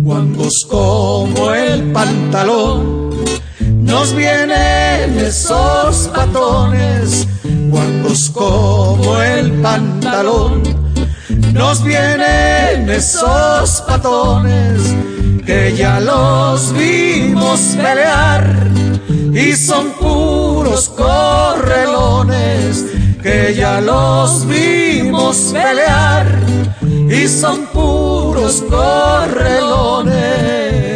Guangos 0.04 0.66
como 0.70 1.54
el 1.54 1.92
pantalón, 1.92 3.10
nos 3.82 4.16
vienen 4.16 5.20
esos 5.20 6.10
patones. 6.14 7.28
Guangos 7.70 8.30
como 8.30 9.22
el 9.22 9.52
pantalón, 9.62 10.64
nos 11.54 11.84
vienen 11.84 12.90
esos 12.90 13.82
patones 13.82 14.96
que 15.48 15.74
ya 15.78 16.00
los 16.02 16.74
vimos 16.74 17.78
pelear 17.78 18.44
y 19.34 19.54
son 19.54 19.92
puros 19.92 20.90
correlones 20.90 22.86
que 23.24 23.56
ya 23.56 23.80
los 23.80 24.46
vimos 24.46 25.54
pelear 25.54 26.28
y 27.10 27.30
son 27.30 27.66
puros 27.68 28.62
correlones. 28.70 30.87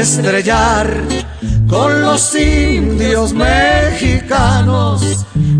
Estrellar 0.00 1.02
con 1.68 2.02
los 2.02 2.34
indios 2.34 3.32
mexicanos. 3.34 5.02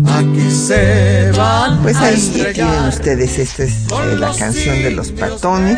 Aquí 0.07 0.51
se 0.51 1.31
van 1.35 1.81
pues 1.81 1.97
ahí 1.97 2.51
tienen 2.53 2.85
ustedes, 2.87 3.37
esta 3.37 3.63
es 3.63 3.71
eh, 3.91 4.15
la 4.17 4.33
canción 4.33 4.81
de 4.81 4.91
los 4.91 5.11
patones 5.11 5.77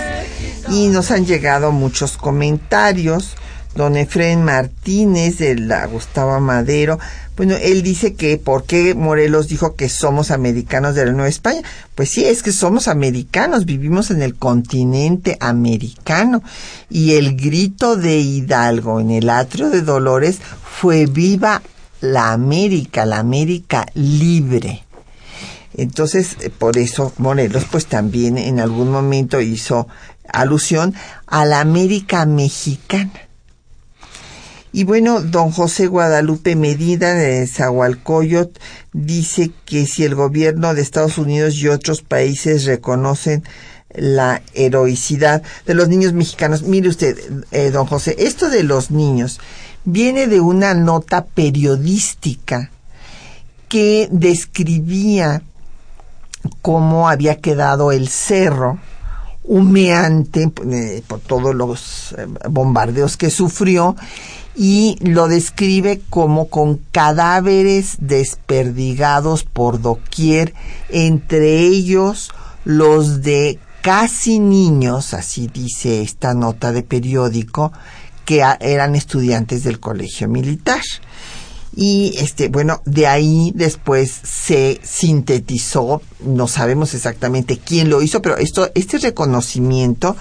y 0.70 0.88
nos 0.88 1.12
han 1.12 1.26
llegado 1.26 1.72
muchos 1.72 2.18
comentarios. 2.18 3.36
Don 3.76 3.96
Efren 3.96 4.44
Martínez 4.44 5.38
de 5.38 5.56
la 5.56 5.86
Gustavo 5.86 6.40
Madero 6.40 7.00
bueno, 7.42 7.56
él 7.56 7.82
dice 7.82 8.14
que 8.14 8.38
por 8.38 8.66
qué 8.66 8.94
Morelos 8.94 9.48
dijo 9.48 9.76
que 9.76 9.90
somos 9.90 10.30
americanos 10.30 10.94
de 10.94 11.06
la 11.06 11.12
Nueva 11.12 11.28
España. 11.28 11.64
Pues 11.96 12.10
sí, 12.10 12.24
es 12.24 12.44
que 12.44 12.52
somos 12.52 12.88
americanos, 12.88 13.66
vivimos 13.66 14.12
en 14.12 14.22
el 14.22 14.36
continente 14.36 15.38
americano. 15.40 16.44
Y 16.88 17.14
el 17.14 17.36
grito 17.36 17.96
de 17.96 18.20
Hidalgo 18.20 19.00
en 19.00 19.10
el 19.10 19.28
atrio 19.28 19.72
de 19.72 19.82
Dolores 19.82 20.38
fue 20.80 21.08
viva 21.08 21.64
la 22.00 22.32
América, 22.32 23.08
la 23.08 23.18
América 23.18 23.88
libre. 23.96 24.84
Entonces, 25.74 26.36
por 26.60 26.78
eso 26.78 27.12
Morelos 27.18 27.66
pues 27.72 27.88
también 27.88 28.38
en 28.38 28.60
algún 28.60 28.92
momento 28.92 29.42
hizo 29.42 29.88
alusión 30.32 30.94
a 31.26 31.46
la 31.46 31.62
América 31.62 32.28
mexicana. 32.28 33.31
Y 34.74 34.86
bueno, 34.86 35.22
don 35.22 35.52
José 35.52 35.88
Guadalupe 35.88 36.56
Medina 36.56 37.14
de 37.14 37.46
Zahualcoyot 37.46 38.58
dice 38.94 39.52
que 39.66 39.86
si 39.86 40.06
el 40.06 40.16
gobierno 40.16 40.74
de 40.74 40.82
Estados 40.82 41.18
Unidos 41.18 41.56
y 41.56 41.68
otros 41.68 42.02
países 42.02 42.64
reconocen 42.64 43.44
la 43.94 44.42
heroicidad 44.54 45.44
de 45.66 45.74
los 45.74 45.90
niños 45.90 46.14
mexicanos, 46.14 46.64
mire 46.64 46.88
usted, 46.88 47.18
eh, 47.52 47.72
don 47.72 47.86
José, 47.86 48.16
esto 48.20 48.50
de 48.50 48.64
los 48.64 48.92
niños 48.92 49.42
viene 49.84 50.28
de 50.28 50.40
una 50.40 50.74
nota 50.74 51.26
periodística 51.26 52.72
que 53.68 54.08
describía 54.10 55.42
cómo 56.62 57.10
había 57.10 57.40
quedado 57.40 57.92
el 57.92 58.08
cerro 58.08 58.80
humeante 59.44 60.52
eh, 60.72 61.04
por 61.08 61.20
todos 61.20 61.56
los 61.56 62.14
eh, 62.18 62.26
bombardeos 62.50 63.18
que 63.18 63.30
sufrió 63.30 63.96
y 64.56 64.98
lo 65.02 65.28
describe 65.28 66.02
como 66.10 66.50
con 66.50 66.78
cadáveres 66.92 67.96
desperdigados 68.00 69.44
por 69.44 69.82
doquier, 69.82 70.54
entre 70.90 71.60
ellos 71.60 72.32
los 72.66 73.22
de 73.22 73.60
casi 73.82 74.40
niños, 74.40 75.14
así 75.14 75.48
dice 75.48 76.02
esta 76.02 76.34
nota 76.34 76.72
de 76.72 76.84
periódico, 76.84 77.72
que 78.26 78.44
eran 78.60 78.96
estudiantes 78.96 79.64
del 79.64 79.80
colegio 79.80 80.28
militar. 80.28 80.82
Y 81.74 82.14
este, 82.18 82.50
bueno, 82.50 82.82
de 82.86 83.08
ahí 83.08 83.54
después 83.56 84.12
se 84.24 84.82
sintetizó, 84.84 86.02
no 86.20 86.48
sabemos 86.48 86.94
exactamente 86.94 87.58
quién 87.58 87.90
lo 87.90 88.02
hizo, 88.02 88.22
pero 88.22 88.38
esto, 88.38 88.70
este 88.76 88.98
reconocimiento 88.98 90.18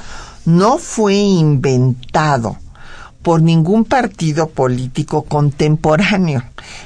no 0.46 0.78
fue 0.78 1.16
inventado 1.16 2.56
por 3.22 3.42
ningún 3.42 3.84
partido 3.84 4.48
político 4.48 5.22
contemporáneo. 5.22 6.42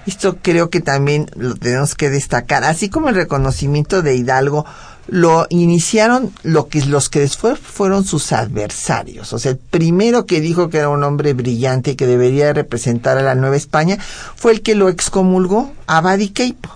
Esto 0.07 0.38
creo 0.42 0.70
que 0.70 0.81
también 0.81 1.31
lo 1.37 1.55
tenemos 1.55 1.94
que 1.94 2.11
destacar, 2.11 2.64
así 2.64 2.88
como 2.88 3.09
el 3.09 3.14
reconocimiento 3.14 4.03
de 4.03 4.16
Hidalgo 4.16 4.64
lo 5.07 5.47
iniciaron 5.51 6.33
lo 6.42 6.68
que, 6.68 6.85
los 6.87 7.11
que 7.11 7.20
después 7.20 7.59
fueron 7.59 8.05
sus 8.05 8.33
adversarios. 8.33 9.33
O 9.33 9.38
sea, 9.38 9.53
el 9.53 9.59
primero 9.59 10.27
que 10.27 10.40
dijo 10.40 10.70
que 10.70 10.79
era 10.79 10.88
un 10.88 11.05
hombre 11.05 11.35
brillante 11.35 11.92
y 11.92 11.94
que 11.94 12.07
debería 12.07 12.53
representar 12.53 13.18
a 13.18 13.23
la 13.23 13.35
Nueva 13.35 13.57
España 13.57 13.99
fue 14.01 14.53
el 14.53 14.62
que 14.62 14.75
lo 14.75 14.88
excomulgó, 14.88 15.73
Abadi 15.87 16.31
Keipo. 16.31 16.70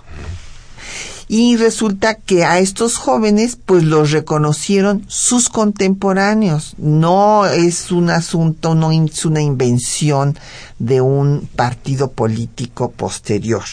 Y 1.28 1.56
resulta 1.58 2.14
que 2.14 2.46
a 2.46 2.58
estos 2.58 2.96
jóvenes 2.96 3.58
pues 3.62 3.84
los 3.84 4.12
reconocieron 4.12 5.04
sus 5.08 5.50
contemporáneos. 5.50 6.74
No 6.78 7.44
es 7.44 7.92
un 7.92 8.08
asunto, 8.08 8.74
no 8.74 8.92
es 8.92 9.26
una 9.26 9.42
invención 9.42 10.38
de 10.78 11.02
un 11.02 11.46
partido 11.54 12.10
político 12.10 12.90
posterior. 12.90 13.64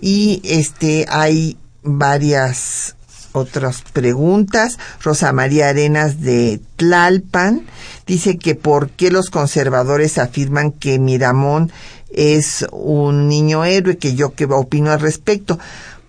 Y 0.00 0.40
este 0.44 1.06
hay 1.08 1.56
varias 1.82 2.94
otras 3.32 3.82
preguntas. 3.92 4.78
Rosa 5.02 5.32
María 5.32 5.68
Arenas 5.68 6.20
de 6.20 6.60
Tlalpan 6.76 7.66
dice 8.06 8.38
que 8.38 8.54
por 8.54 8.90
qué 8.90 9.10
los 9.10 9.30
conservadores 9.30 10.18
afirman 10.18 10.70
que 10.70 11.00
Miramón 11.00 11.72
es 12.12 12.66
un 12.72 13.28
niño 13.28 13.64
héroe, 13.64 13.98
que 13.98 14.14
yo 14.14 14.34
que 14.34 14.44
opino 14.44 14.90
al 14.90 15.00
respecto 15.00 15.58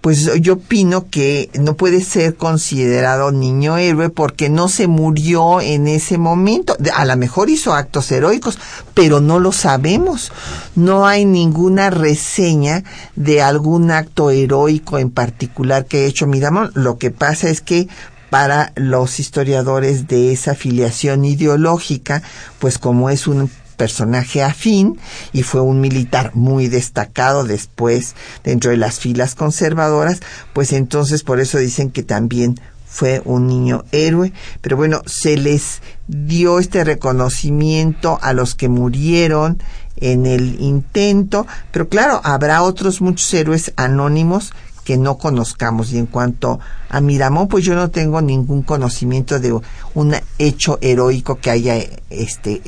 pues 0.02 0.42
yo 0.42 0.54
opino 0.54 1.10
que 1.10 1.52
no 1.54 1.76
puede 1.76 2.02
ser 2.02 2.36
considerado 2.36 3.32
niño 3.32 3.78
héroe 3.78 4.10
porque 4.10 4.50
no 4.50 4.68
se 4.68 4.88
murió 4.88 5.62
en 5.62 5.88
ese 5.88 6.18
momento. 6.18 6.76
A 6.94 7.06
lo 7.06 7.16
mejor 7.18 7.52
hizo 7.52 7.74
actos 7.74 8.12
heroicos, 8.12 8.58
pero 8.96 9.22
no 9.22 9.40
lo 9.40 9.52
sabemos. 9.52 10.32
No 10.76 11.06
hay 11.06 11.26
ninguna 11.26 11.92
reseña 11.92 12.84
de 13.16 13.44
algún 13.44 13.92
acto 13.92 14.32
heroico 14.32 14.98
en 14.98 15.12
particular 15.12 15.86
que 15.86 15.98
haya 16.00 16.08
hecho 16.08 16.26
Miramón. 16.26 16.72
Lo 16.74 16.98
que 16.98 17.12
pasa 17.12 17.50
es 17.50 17.62
que 17.62 17.88
para 18.32 18.72
los 18.76 19.20
historiadores 19.20 20.08
de 20.08 20.32
esa 20.32 20.56
filiación 20.56 21.26
ideológica, 21.26 22.24
pues 22.60 22.80
como 22.80 23.10
es 23.10 23.28
un 23.28 23.52
personaje 23.82 24.44
afín 24.44 25.00
y 25.34 25.42
fue 25.42 25.60
un 25.60 25.82
militar 25.82 26.36
muy 26.36 26.68
destacado 26.68 27.44
después 27.44 28.14
dentro 28.44 28.70
de 28.70 28.78
las 28.78 29.00
filas 29.00 29.34
conservadoras, 29.34 30.20
pues 30.54 30.72
entonces 30.72 31.24
por 31.24 31.40
eso 31.40 31.58
dicen 31.58 31.90
que 31.90 32.04
también 32.04 32.60
fue 32.86 33.24
un 33.26 33.48
niño 33.48 33.84
héroe, 33.92 34.34
pero 34.62 34.78
bueno, 34.78 35.02
se 35.08 35.36
les 35.36 35.82
dio 36.08 36.60
este 36.60 36.84
reconocimiento 36.84 38.20
a 38.22 38.34
los 38.34 38.54
que 38.54 38.70
murieron 38.70 39.64
en 39.96 40.28
el 40.28 40.62
intento, 40.62 41.48
pero 41.72 41.90
claro, 41.90 42.22
habrá 42.24 42.62
otros 42.62 43.02
muchos 43.02 43.34
héroes 43.34 43.74
anónimos 43.78 44.54
que 44.84 44.98
no 44.98 45.18
conozcamos. 45.18 45.92
Y 45.92 45.98
en 45.98 46.06
cuanto 46.06 46.60
a 46.88 47.02
Miramón, 47.02 47.48
pues 47.48 47.66
yo 47.66 47.74
no 47.74 47.90
tengo 47.90 48.22
ningún 48.22 48.62
conocimiento 48.62 49.40
de 49.40 49.60
un 49.96 50.16
hecho 50.38 50.78
heroico 50.82 51.40
que 51.40 51.50
haya 51.50 51.78
este 52.10 52.62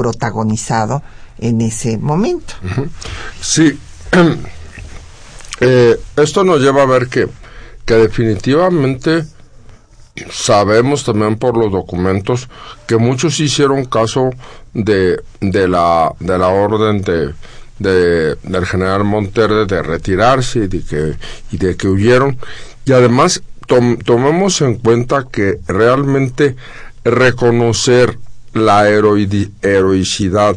protagonizado 0.00 1.02
en 1.36 1.60
ese 1.60 1.98
momento. 1.98 2.54
Sí, 3.38 3.78
eh, 5.60 6.00
esto 6.16 6.42
nos 6.42 6.62
lleva 6.62 6.84
a 6.84 6.86
ver 6.86 7.08
que, 7.08 7.28
que 7.84 7.94
definitivamente 7.96 9.26
sabemos 10.30 11.04
también 11.04 11.36
por 11.36 11.58
los 11.58 11.70
documentos 11.70 12.48
que 12.86 12.96
muchos 12.96 13.40
hicieron 13.40 13.84
caso 13.84 14.30
de, 14.72 15.22
de, 15.40 15.68
la, 15.68 16.14
de 16.18 16.38
la 16.38 16.48
orden 16.48 17.02
de, 17.02 17.34
de, 17.78 18.36
del 18.36 18.64
general 18.64 19.04
Monterde 19.04 19.66
de 19.66 19.82
retirarse 19.82 20.60
y 20.60 20.66
de 20.68 20.82
que, 20.82 21.14
y 21.52 21.58
de 21.58 21.76
que 21.76 21.88
huyeron. 21.88 22.38
Y 22.86 22.92
además 22.92 23.42
tomemos 24.04 24.62
en 24.62 24.76
cuenta 24.76 25.26
que 25.30 25.60
realmente 25.68 26.56
reconocer 27.04 28.18
la 28.52 28.88
heroicidad 28.88 30.56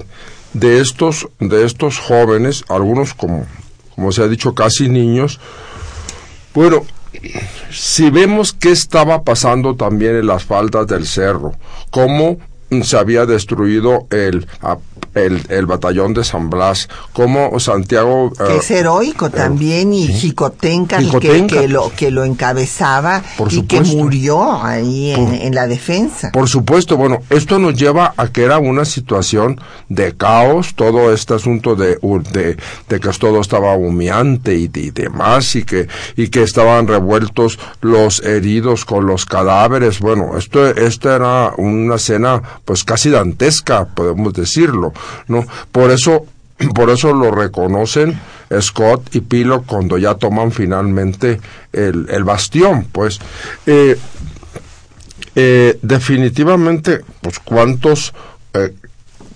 de 0.53 0.82
estos, 0.82 1.27
de 1.39 1.65
estos 1.65 1.99
jóvenes, 1.99 2.63
algunos 2.69 3.13
como, 3.13 3.45
como 3.95 4.12
se 4.12 4.23
ha 4.23 4.27
dicho, 4.27 4.53
casi 4.53 4.89
niños. 4.89 5.39
Bueno, 6.53 6.86
si 7.71 8.10
vemos 8.10 8.53
qué 8.53 8.71
estaba 8.71 9.23
pasando 9.23 9.75
también 9.75 10.15
en 10.15 10.27
las 10.27 10.43
faldas 10.43 10.88
del 10.88 11.08
cerro, 11.08 11.53
cómo 11.89 12.38
se 12.81 12.97
había 12.97 13.25
destruido 13.25 14.07
el, 14.09 14.47
el, 15.15 15.65
batallón 15.65 16.13
de 16.13 16.23
San 16.23 16.49
Blas, 16.49 16.89
como 17.12 17.59
Santiago... 17.59 18.31
Que 18.31 18.57
es 18.57 18.71
eh, 18.71 18.79
heroico 18.79 19.29
también, 19.29 19.93
y 19.93 20.07
Jicotenca, 20.07 20.97
Que, 21.19 21.67
lo, 21.67 21.91
que 21.95 22.12
lo 22.12 22.23
encabezaba 22.23 23.21
y 23.49 23.63
que 23.63 23.81
murió 23.81 24.63
ahí 24.63 25.12
en, 25.12 25.53
la 25.53 25.67
defensa. 25.67 26.31
Por 26.31 26.49
supuesto, 26.49 26.97
bueno, 26.97 27.19
esto 27.29 27.59
nos 27.59 27.75
lleva 27.75 28.13
a 28.17 28.27
que 28.29 28.43
era 28.43 28.57
una 28.57 28.86
situación 28.86 29.59
de 29.89 30.15
caos, 30.15 30.73
todo 30.75 31.13
este 31.13 31.36
asunto 31.36 31.75
de, 31.75 31.99
de, 32.31 32.57
de 32.89 32.99
que 32.99 33.09
todo 33.19 33.41
estaba 33.41 33.75
humeante 33.75 34.55
y, 34.55 34.71
y, 34.73 34.89
demás, 34.89 35.55
y 35.55 35.63
que, 35.63 35.88
y 36.15 36.29
que 36.29 36.41
estaban 36.41 36.88
revueltos 36.88 37.59
los 37.81 38.23
heridos 38.23 38.86
con 38.86 39.05
los 39.05 39.25
cadáveres, 39.25 39.99
bueno, 39.99 40.38
esto, 40.38 40.67
esto 40.67 41.13
era 41.13 41.53
una 41.57 41.95
escena 41.95 42.41
pues 42.65 42.84
casi 42.84 43.10
dantesca, 43.10 43.86
podemos 43.86 44.34
decirlo. 44.34 44.93
¿no? 45.28 45.45
Por 45.71 45.91
eso, 45.91 46.26
por 46.76 46.89
eso 46.89 47.13
lo 47.13 47.32
reconocen 47.32 48.19
Scott 48.62 49.15
y 49.15 49.21
Pilo 49.21 49.63
cuando 49.63 49.97
ya 49.97 50.15
toman 50.15 50.52
finalmente 50.52 51.39
el, 51.71 52.08
el 52.10 52.23
bastión, 52.23 52.88
pues. 52.91 53.19
Eh, 53.65 53.97
eh, 55.36 55.80
definitivamente, 55.82 57.02
pues 57.21 57.39
cuántos 57.39 58.13
eh, 58.54 58.73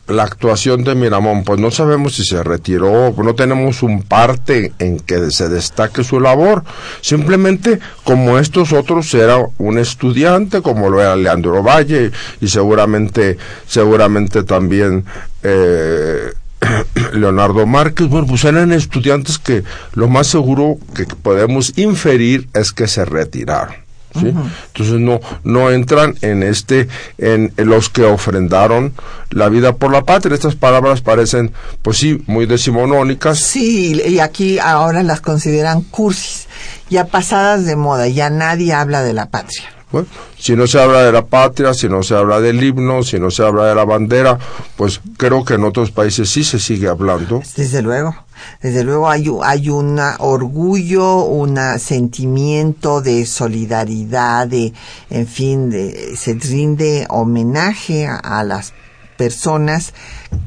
la 0.08 0.24
actuación 0.24 0.84
de 0.84 0.96
Miramón, 0.96 1.44
pues 1.44 1.60
no 1.60 1.72
sabemos 1.72 2.16
si 2.16 2.24
se 2.24 2.42
retiró, 2.44 3.14
no 3.18 3.36
tenemos 3.36 3.84
un 3.84 4.04
parte 4.04 4.74
en 4.80 5.00
que 5.00 5.32
se 5.32 5.50
destaque 5.50 6.04
su 6.04 6.20
labor. 6.20 6.64
Simplemente, 7.02 7.80
como 8.04 8.40
estos 8.40 8.74
otros, 8.74 9.14
era 9.14 9.38
un 9.58 9.78
estudiante, 9.78 10.62
como 10.62 10.90
lo 10.90 11.02
era 11.02 11.16
Leandro 11.16 11.62
Valle, 11.62 12.12
y 12.40 12.48
seguramente, 12.48 13.38
seguramente 13.68 14.44
también 14.44 15.06
eh, 15.44 16.32
Leonardo 17.14 17.66
Márquez, 17.66 18.08
bueno, 18.08 18.28
pues 18.28 18.44
eran 18.46 18.72
estudiantes 18.72 19.38
que 19.38 19.64
lo 19.94 20.08
más 20.08 20.28
seguro 20.28 20.78
que 20.96 21.06
podemos 21.06 21.78
inferir 21.78 22.48
es 22.54 22.72
que 22.72 22.88
se 22.88 23.06
retiraron. 23.06 23.87
Entonces 24.24 25.00
no, 25.00 25.20
no 25.44 25.72
entran 25.72 26.16
en 26.22 26.44
este, 26.44 26.88
en, 27.18 27.54
los 27.58 27.90
que 27.90 28.04
ofrendaron 28.04 28.94
la 29.30 29.50
vida 29.50 29.76
por 29.76 29.92
la 29.92 30.04
patria. 30.04 30.36
Estas 30.36 30.56
palabras 30.56 31.02
parecen, 31.02 31.52
pues 31.82 31.98
sí, 31.98 32.24
muy 32.28 32.46
decimonónicas. 32.46 33.40
Sí, 33.40 34.02
y 34.06 34.20
aquí 34.20 34.60
ahora 34.60 35.04
las 35.04 35.22
consideran 35.22 35.82
cursis, 35.82 36.48
ya 36.90 37.06
pasadas 37.06 37.66
de 37.66 37.76
moda, 37.76 38.08
ya 38.08 38.30
nadie 38.30 38.74
habla 38.74 39.04
de 39.04 39.14
la 39.14 39.30
patria. 39.30 39.77
Bueno, 39.90 40.08
si 40.38 40.56
no 40.56 40.68
se 40.68 40.82
habla 40.82 41.04
de 41.04 41.14
la 41.14 41.26
patria, 41.26 41.74
si 41.74 41.88
no 41.88 42.04
se 42.04 42.14
habla 42.14 42.42
del 42.42 42.62
himno, 42.62 43.04
si 43.04 43.20
no 43.20 43.32
se 43.32 43.44
habla 43.44 43.68
de 43.68 43.76
la 43.76 43.86
bandera, 43.86 44.38
pues 44.76 45.00
creo 45.16 45.46
que 45.46 45.54
en 45.54 45.64
otros 45.64 45.92
países 45.92 46.30
sí 46.30 46.44
se 46.44 46.60
sigue 46.60 46.90
hablando. 46.90 47.42
Desde 47.56 47.82
luego. 47.82 48.14
Desde 48.62 48.84
luego 48.84 49.10
hay, 49.10 49.26
hay 49.44 49.70
un 49.70 50.00
orgullo, 50.20 51.24
un 51.24 51.58
sentimiento 51.80 53.02
de 53.02 53.26
solidaridad, 53.26 54.48
de, 54.48 54.74
en 55.10 55.28
fin, 55.28 55.72
se 56.16 56.34
rinde 56.34 57.06
homenaje 57.10 58.08
a, 58.08 58.44
las 58.44 58.74
personas 59.18 59.94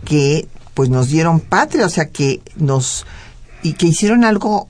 que 0.05 0.47
pues 0.75 0.89
nos 0.89 1.09
dieron 1.09 1.41
patria, 1.41 1.87
o 1.87 1.91
sea 1.91 2.07
que 2.07 2.41
nos 2.57 3.07
y 3.63 3.75
que 3.75 3.87
hicieron 3.87 4.25
algo 4.25 4.69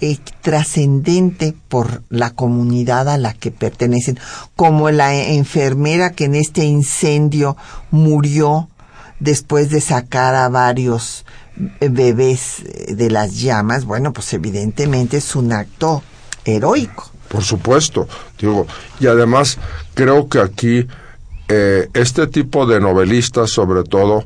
eh, 0.00 0.18
trascendente 0.42 1.54
por 1.68 2.02
la 2.08 2.30
comunidad 2.30 3.08
a 3.08 3.18
la 3.18 3.34
que 3.34 3.50
pertenecen, 3.50 4.18
como 4.56 4.90
la 4.90 5.14
enfermera 5.14 6.10
que 6.10 6.24
en 6.24 6.34
este 6.34 6.64
incendio 6.64 7.56
murió 7.90 8.68
después 9.20 9.70
de 9.70 9.80
sacar 9.80 10.34
a 10.34 10.48
varios 10.48 11.24
bebés 11.80 12.62
de 12.88 13.10
las 13.10 13.40
llamas, 13.40 13.84
bueno, 13.84 14.12
pues 14.12 14.32
evidentemente 14.32 15.16
es 15.16 15.34
un 15.34 15.52
acto 15.52 16.02
heroico. 16.44 17.10
Por 17.28 17.42
supuesto, 17.42 18.08
digo, 18.38 18.66
y 19.00 19.06
además 19.06 19.58
creo 19.94 20.28
que 20.28 20.40
aquí 20.40 20.86
eh, 21.48 21.88
este 21.94 22.26
tipo 22.26 22.66
de 22.66 22.80
novelistas, 22.80 23.50
sobre 23.50 23.82
todo, 23.84 24.24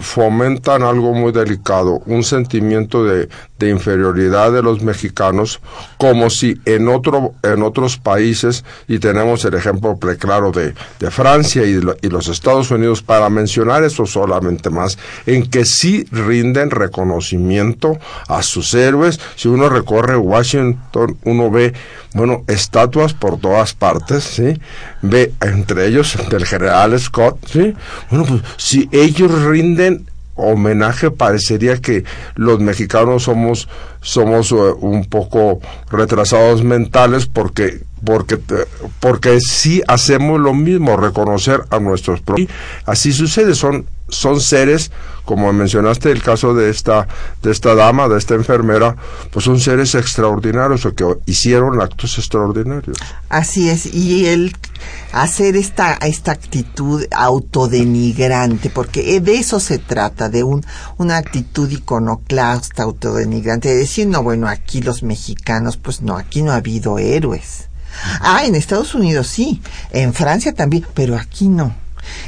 fomentan 0.00 0.82
algo 0.82 1.12
muy 1.14 1.32
delicado, 1.32 2.02
un 2.06 2.22
sentimiento 2.22 3.04
de, 3.04 3.28
de, 3.58 3.70
inferioridad 3.70 4.52
de 4.52 4.62
los 4.62 4.82
mexicanos, 4.82 5.60
como 5.96 6.30
si 6.30 6.60
en, 6.64 6.88
otro, 6.88 7.32
en 7.42 7.62
otros 7.62 7.96
países, 7.96 8.64
y 8.88 8.98
tenemos 8.98 9.44
el 9.44 9.54
ejemplo 9.54 9.96
preclaro 9.96 10.52
de, 10.52 10.74
de 10.98 11.10
Francia 11.10 11.64
y, 11.64 11.80
y, 12.02 12.08
los 12.08 12.28
Estados 12.28 12.70
Unidos, 12.70 13.02
para 13.02 13.28
mencionar 13.30 13.82
eso 13.84 14.06
solamente 14.06 14.70
más, 14.70 14.98
en 15.26 15.48
que 15.48 15.64
sí 15.64 16.04
rinden 16.10 16.70
reconocimiento 16.70 17.98
a 18.28 18.42
sus 18.42 18.74
héroes. 18.74 19.20
Si 19.36 19.48
uno 19.48 19.68
recorre 19.68 20.16
Washington, 20.16 21.16
uno 21.24 21.50
ve, 21.50 21.72
bueno, 22.14 22.42
estatuas 22.48 23.14
por 23.14 23.38
todas 23.38 23.74
partes, 23.74 24.24
¿sí? 24.24 24.60
Ve 25.02 25.32
entre 25.40 25.86
ellos 25.86 26.16
del 26.28 26.44
general 26.44 26.98
Scott, 26.98 27.38
¿sí? 27.46 27.74
Bueno, 28.10 28.26
pues 28.26 28.42
si 28.56 28.88
ellos 28.92 29.30
rinden 29.44 30.06
homenaje 30.40 31.10
parecería 31.10 31.80
que 31.80 32.04
los 32.34 32.60
mexicanos 32.60 33.24
somos 33.24 33.68
somos 34.00 34.52
eh, 34.52 34.54
un 34.54 35.04
poco 35.04 35.60
retrasados 35.90 36.64
mentales 36.64 37.26
porque 37.26 37.82
porque 38.04 38.38
porque 39.00 39.40
sí 39.40 39.82
hacemos 39.86 40.40
lo 40.40 40.54
mismo 40.54 40.96
reconocer 40.96 41.64
a 41.70 41.78
nuestros 41.78 42.20
propios 42.20 42.48
así 42.86 43.12
sucede 43.12 43.54
son 43.54 43.86
son 44.10 44.40
seres 44.40 44.90
como 45.24 45.52
mencionaste 45.52 46.10
el 46.10 46.22
caso 46.22 46.54
de 46.54 46.70
esta 46.70 47.06
de 47.42 47.52
esta 47.52 47.74
dama 47.74 48.08
de 48.08 48.18
esta 48.18 48.34
enfermera 48.34 48.96
pues 49.30 49.44
son 49.44 49.60
seres 49.60 49.94
extraordinarios 49.94 50.84
o 50.86 50.94
que 50.94 51.04
hicieron 51.26 51.80
actos 51.80 52.18
extraordinarios. 52.18 52.96
Así 53.28 53.68
es 53.68 53.86
y 53.94 54.26
el 54.26 54.56
hacer 55.12 55.56
esta 55.56 55.94
esta 55.94 56.32
actitud 56.32 57.04
autodenigrante 57.12 58.70
porque 58.70 59.20
de 59.20 59.36
eso 59.36 59.60
se 59.60 59.78
trata 59.78 60.28
de 60.28 60.42
un 60.42 60.64
una 60.98 61.16
actitud 61.16 61.70
iconoclasta 61.70 62.82
autodenigrante 62.82 63.68
de 63.68 63.76
decir 63.76 64.06
no 64.06 64.22
bueno 64.22 64.48
aquí 64.48 64.80
los 64.82 65.02
mexicanos 65.02 65.76
pues 65.76 66.02
no 66.02 66.16
aquí 66.16 66.42
no 66.42 66.52
ha 66.52 66.56
habido 66.56 66.98
héroes 66.98 67.68
ah 68.20 68.44
en 68.44 68.54
Estados 68.54 68.94
Unidos 68.94 69.26
sí 69.26 69.62
en 69.90 70.14
Francia 70.14 70.52
también 70.54 70.86
pero 70.94 71.16
aquí 71.16 71.48
no 71.48 71.74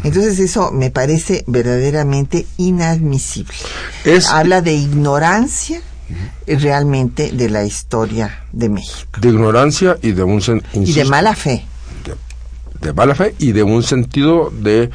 entonces 0.05 0.39
eso 0.39 0.71
me 0.73 0.91
parece 0.91 1.45
verdaderamente 1.47 2.47
inadmisible. 2.57 3.55
Habla 4.31 4.63
de 4.63 4.75
ignorancia 4.75 5.81
realmente 6.47 7.33
de 7.33 7.49
la 7.49 7.65
historia 7.65 8.45
de 8.53 8.69
México. 8.69 9.21
De 9.21 9.29
ignorancia 9.29 9.97
y 10.03 10.13
de 10.13 10.23
un 10.23 10.41
y 10.75 10.93
de 10.93 11.05
mala 11.05 11.35
fe. 11.35 11.65
De, 12.81 12.93
mala 12.93 13.15
fe 13.15 13.35
y 13.39 13.53
de 13.53 13.63
un 13.63 13.83
sentido 13.83 14.51
de, 14.51 14.91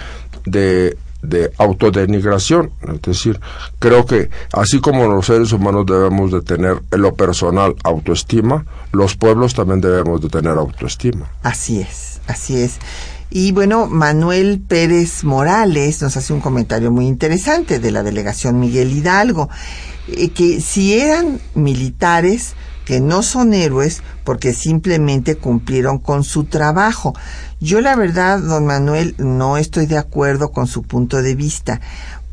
de 0.45 0.97
de 1.21 1.51
autodenigración, 1.57 2.71
es 2.81 3.01
decir, 3.01 3.39
creo 3.79 4.05
que 4.05 4.29
así 4.53 4.79
como 4.79 5.07
los 5.07 5.25
seres 5.25 5.51
humanos 5.51 5.85
debemos 5.85 6.31
de 6.31 6.41
tener 6.41 6.81
en 6.91 7.01
lo 7.01 7.15
personal 7.15 7.75
autoestima, 7.83 8.65
los 8.91 9.15
pueblos 9.15 9.53
también 9.53 9.81
debemos 9.81 10.21
de 10.21 10.29
tener 10.29 10.57
autoestima. 10.57 11.29
Así 11.43 11.81
es, 11.81 12.21
así 12.27 12.61
es. 12.61 12.77
Y 13.29 13.51
bueno, 13.51 13.87
Manuel 13.87 14.61
Pérez 14.65 15.23
Morales 15.23 16.01
nos 16.01 16.15
hace 16.15 16.31
un 16.31 16.39
comentario 16.39 16.91
muy 16.91 17.07
interesante 17.07 17.79
de 17.79 17.91
la 17.91 18.01
delegación 18.01 18.59
Miguel 18.59 18.91
Hidalgo, 18.91 19.49
eh, 20.07 20.29
que 20.29 20.61
si 20.61 20.97
eran 20.97 21.41
militares, 21.53 22.55
que 22.85 23.01
no 23.01 23.21
son 23.21 23.53
héroes 23.53 24.01
porque 24.23 24.53
simplemente 24.53 25.35
cumplieron 25.35 25.99
con 25.99 26.23
su 26.23 26.45
trabajo. 26.45 27.13
Yo 27.59 27.81
la 27.81 27.97
verdad, 27.97 28.39
don 28.39 28.65
Manuel, 28.65 29.13
no 29.17 29.57
estoy 29.57 29.87
de 29.87 29.97
acuerdo 29.97 30.53
con 30.53 30.67
su 30.67 30.83
punto 30.83 31.21
de 31.21 31.35
vista 31.35 31.81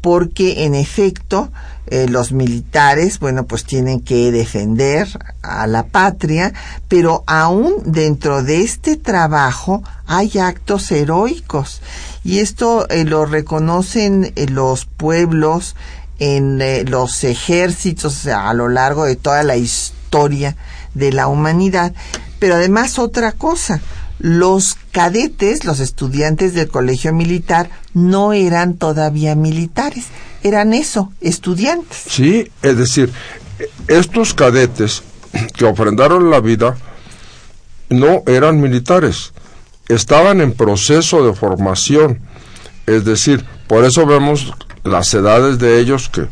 porque 0.05 0.67
en 0.67 0.75
efecto 0.75 1.51
eh, 1.87 2.09
los 2.11 2.31
militares, 2.31 3.19
bueno, 3.21 3.47
pues 3.47 3.64
tienen 3.64 4.01
que 4.01 4.31
defender 4.31 5.09
a 5.40 5.67
la 5.67 5.85
patria, 5.87 6.53
pero 6.88 7.25
aún 7.27 7.77
dentro 7.87 8.43
de 8.43 8.61
este 8.61 8.99
trabajo 8.99 9.83
hay 10.07 10.37
actos 10.38 10.90
heroicos 10.90 11.81
y 12.23 12.40
esto 12.40 12.87
eh, 12.90 13.07
lo 13.07 13.25
reconocen 13.25 14.35
eh, 14.37 14.47
los 14.47 14.85
pueblos 14.85 15.75
en 16.19 16.61
los 16.90 17.25
ejércitos 17.25 18.27
a 18.27 18.53
lo 18.53 18.69
largo 18.69 19.07
de 19.07 19.17
toda 19.17 19.43
la 19.43 19.57
historia 19.57 20.55
de 20.93 21.12
la 21.12 21.29
humanidad. 21.29 21.95
Pero 22.38 22.57
además 22.57 22.99
otra 22.99 23.33
cosa, 23.33 23.81
los 24.25 24.79
cadetes, 24.91 25.67
los 25.67 25.81
estudiantes 25.81 26.55
del 26.55 26.69
colegio 26.69 27.13
militar, 27.13 27.69
no 27.93 28.33
eran 28.33 28.73
todavía 28.73 29.35
militares, 29.35 30.07
eran 30.43 30.73
eso, 30.73 31.13
estudiantes. 31.21 32.05
Sí, 32.09 32.51
es 32.63 32.79
decir, 32.79 33.13
estos 33.87 34.33
cadetes 34.33 35.03
que 35.55 35.67
ofrendaron 35.67 36.31
la 36.31 36.41
vida 36.41 36.75
no 37.91 38.23
eran 38.27 38.63
militares, 38.63 39.35
estaban 39.89 40.41
en 40.41 40.55
proceso 40.55 41.27
de 41.27 41.35
formación, 41.35 42.21
es 42.87 43.05
decir, 43.05 43.45
por 43.67 43.85
eso 43.85 44.07
vemos 44.07 44.55
las 44.85 45.13
edades 45.13 45.59
de 45.59 45.79
ellos 45.79 46.09
que, 46.09 46.29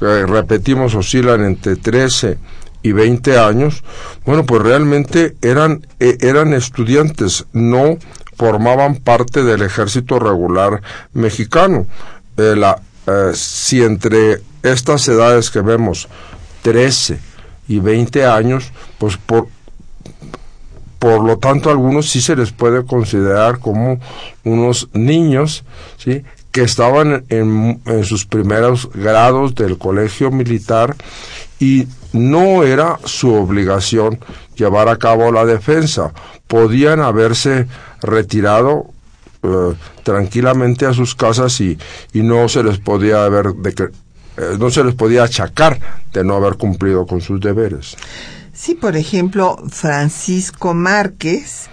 que 0.00 0.26
repetimos 0.26 0.96
oscilan 0.96 1.44
entre 1.44 1.76
13 1.76 2.38
y 2.86 2.92
20 2.92 3.36
años, 3.36 3.82
bueno, 4.24 4.46
pues 4.46 4.62
realmente 4.62 5.34
eran, 5.42 5.84
eh, 5.98 6.18
eran 6.20 6.52
estudiantes, 6.52 7.46
no 7.52 7.98
formaban 8.36 8.96
parte 8.96 9.42
del 9.42 9.62
ejército 9.62 10.20
regular 10.20 10.82
mexicano. 11.12 11.86
Eh, 12.36 12.54
la, 12.56 12.80
eh, 13.08 13.32
si 13.34 13.82
entre 13.82 14.40
estas 14.62 15.08
edades 15.08 15.50
que 15.50 15.62
vemos, 15.62 16.06
13 16.62 17.18
y 17.66 17.80
20 17.80 18.24
años, 18.24 18.70
pues 18.98 19.16
por, 19.16 19.48
por 21.00 21.24
lo 21.24 21.38
tanto 21.38 21.70
algunos 21.70 22.08
sí 22.08 22.20
se 22.20 22.36
les 22.36 22.52
puede 22.52 22.86
considerar 22.86 23.58
como 23.58 23.98
unos 24.44 24.90
niños, 24.92 25.64
¿sí? 25.96 26.22
que 26.52 26.62
estaban 26.62 27.24
en, 27.30 27.82
en 27.84 28.04
sus 28.04 28.26
primeros 28.26 28.88
grados 28.94 29.56
del 29.56 29.76
colegio 29.76 30.30
militar 30.30 30.94
y 31.58 31.86
no 32.12 32.62
era 32.62 32.98
su 33.04 33.32
obligación 33.32 34.18
llevar 34.56 34.88
a 34.88 34.96
cabo 34.96 35.32
la 35.32 35.44
defensa. 35.44 36.12
Podían 36.46 37.00
haberse 37.00 37.66
retirado 38.02 38.86
eh, 39.42 39.74
tranquilamente 40.02 40.86
a 40.86 40.92
sus 40.92 41.14
casas 41.14 41.60
y, 41.60 41.78
y, 42.12 42.22
no 42.22 42.48
se 42.48 42.62
les 42.62 42.78
podía 42.78 43.24
haber 43.24 43.54
de 43.54 43.74
que, 43.74 43.84
eh, 43.84 44.56
no 44.58 44.70
se 44.70 44.84
les 44.84 44.94
podía 44.94 45.24
achacar 45.24 45.78
de 46.12 46.24
no 46.24 46.34
haber 46.34 46.54
cumplido 46.56 47.06
con 47.06 47.20
sus 47.20 47.40
deberes. 47.40 47.96
Sí, 48.52 48.74
por 48.74 48.96
ejemplo, 48.96 49.58
Francisco 49.68 50.74
Márquez, 50.74 51.68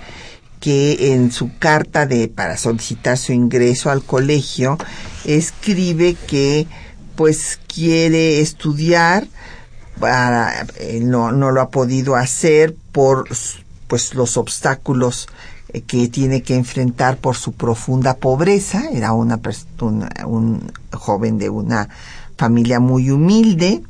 que 0.59 1.13
en 1.13 1.31
su 1.31 1.57
carta 1.57 2.05
de 2.05 2.27
para 2.27 2.57
solicitar 2.57 3.17
su 3.17 3.33
ingreso 3.33 3.89
al 3.89 4.03
colegio 4.03 4.77
escribe 5.25 6.15
que 6.27 6.67
pues 7.15 7.59
quiere 7.67 8.39
estudiar 8.39 9.27
eh, 10.05 10.99
no, 11.01 11.31
no 11.31 11.51
lo 11.51 11.61
ha 11.61 11.69
podido 11.69 12.15
hacer 12.15 12.75
por 12.91 13.27
pues 13.87 14.13
los 14.13 14.37
obstáculos 14.37 15.27
eh, 15.69 15.81
que 15.81 16.07
tiene 16.07 16.41
que 16.41 16.55
enfrentar 16.55 17.17
por 17.17 17.35
su 17.35 17.53
profunda 17.53 18.15
pobreza. 18.15 18.83
Era 18.91 19.13
una 19.13 19.39
un 20.25 20.71
joven 20.91 21.37
de 21.37 21.49
una 21.49 21.89
familia 22.37 22.79
muy 22.79 23.09
humilde 23.11 23.83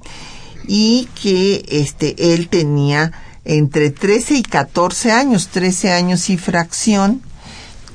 y 0.67 1.10
que 1.21 1.65
este 1.67 2.34
él 2.34 2.49
tenía 2.49 3.12
entre 3.45 3.91
13 3.91 4.36
y 4.36 4.43
14 4.43 5.12
años, 5.12 5.49
13 5.49 5.91
años 5.91 6.30
y 6.30 6.38
fracción, 6.38 7.21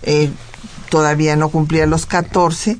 eh, 0.02 0.30
todavía 0.90 1.36
no 1.36 1.48
cumplía 1.48 1.86
los 1.86 2.06
14 2.06 2.78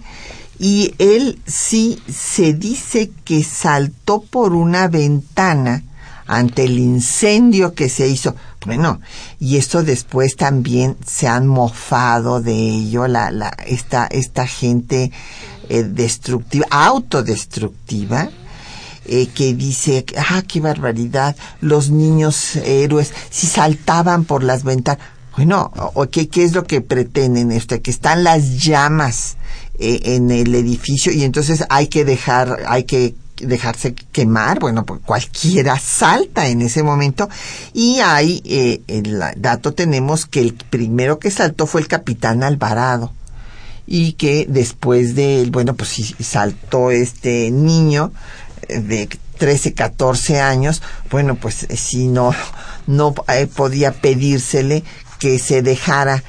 y 0.59 0.95
él 0.99 1.39
sí 1.47 2.03
se 2.13 2.53
dice 2.53 3.11
que 3.25 3.45
saltó 3.45 4.21
por 4.23 4.53
una 4.53 4.89
ventana 4.89 5.85
ante 6.27 6.65
el 6.65 6.79
incendio 6.79 7.75
que 7.75 7.89
se 7.89 8.09
hizo. 8.09 8.35
Bueno, 8.67 9.01
y 9.39 9.57
esto 9.57 9.83
después 9.83 10.37
también 10.37 10.97
se 11.07 11.29
han 11.29 11.47
mofado 11.47 12.41
de 12.41 12.55
ello, 12.55 13.07
la, 13.07 13.31
la, 13.31 13.49
esta, 13.67 14.07
esta 14.07 14.47
gente 14.47 15.13
eh, 15.69 15.85
destructiva, 15.85 16.67
autodestructiva, 16.71 18.29
eh, 19.07 19.29
que 19.29 19.55
dice, 19.55 20.05
ah, 20.17 20.43
qué 20.47 20.61
barbaridad, 20.61 21.37
los 21.61 21.91
niños 21.91 22.57
héroes, 22.57 23.13
si 23.31 23.47
saltaban 23.47 24.25
por 24.25 24.43
las 24.43 24.65
ventanas. 24.65 25.03
Bueno, 25.37 25.73
¿qué, 26.11 26.29
¿qué 26.29 26.43
es 26.43 26.53
lo 26.53 26.65
que 26.65 26.81
pretenden? 26.81 27.53
Este, 27.53 27.81
que 27.81 27.93
están 27.93 28.25
las 28.25 28.59
llamas 28.59 29.37
eh, 29.79 30.17
en 30.17 30.31
el 30.31 30.55
edificio 30.55 31.13
y 31.13 31.25
entonces 31.25 31.65
hay 31.69 31.87
que 31.87 32.05
dejar, 32.05 32.65
hay 32.67 32.85
que 32.85 33.15
dejarse 33.41 33.95
quemar, 33.95 34.59
bueno, 34.59 34.85
pues 34.85 35.01
cualquiera 35.05 35.79
salta 35.79 36.49
en 36.49 36.63
ese 36.63 36.83
momento. 36.83 37.29
Y 37.73 38.01
ahí 38.01 38.43
eh, 38.45 38.81
el 38.89 39.23
dato 39.37 39.75
tenemos 39.75 40.27
que 40.27 40.41
el 40.41 40.55
primero 40.55 41.19
que 41.19 41.31
saltó 41.31 41.67
fue 41.67 41.81
el 41.81 41.89
capitán 41.89 42.43
Alvarado. 42.43 43.13
Y 43.87 44.13
que 44.13 44.47
después 44.49 45.15
de 45.15 45.41
él, 45.41 45.51
bueno, 45.51 45.75
pues 45.75 45.91
si 45.91 46.03
saltó 46.23 46.91
este 46.91 47.51
niño 47.51 48.13
eh, 48.69 48.81
de 48.81 49.09
13, 49.39 49.73
14 49.73 50.41
años, 50.41 50.83
bueno, 51.11 51.37
pues 51.37 51.67
si 51.75 52.09
no, 52.09 52.35
no 52.87 53.15
podía 53.55 53.93
pedírsele 53.93 54.83
que 55.19 55.39
se 55.39 55.63
dejara 55.63 56.23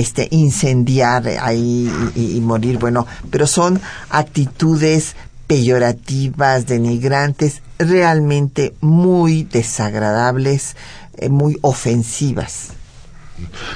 este 0.00 0.28
incendiar 0.30 1.26
ahí 1.40 1.90
y, 2.14 2.40
morir 2.40 2.78
bueno 2.78 3.06
pero 3.30 3.46
son 3.46 3.80
actitudes 4.10 5.16
peyorativas 5.46 6.66
denigrantes 6.66 7.62
realmente 7.78 8.74
muy 8.80 9.44
desagradables 9.44 10.76
eh, 11.18 11.28
muy 11.28 11.58
ofensivas 11.62 12.72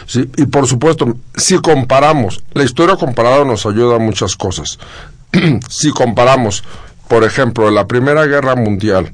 Sí, 0.07 0.31
y 0.37 0.47
por 0.47 0.67
supuesto, 0.67 1.17
si 1.37 1.59
comparamos, 1.59 2.43
la 2.53 2.63
historia 2.63 2.97
comparada 2.97 3.45
nos 3.45 3.67
ayuda 3.67 3.97
a 3.97 3.99
muchas 3.99 4.37
cosas. 4.37 4.79
si 5.69 5.91
comparamos, 5.91 6.63
por 7.09 7.25
ejemplo, 7.25 7.71
la 7.71 7.87
Primera 7.87 8.27
Guerra 8.27 8.55
Mundial 8.55 9.13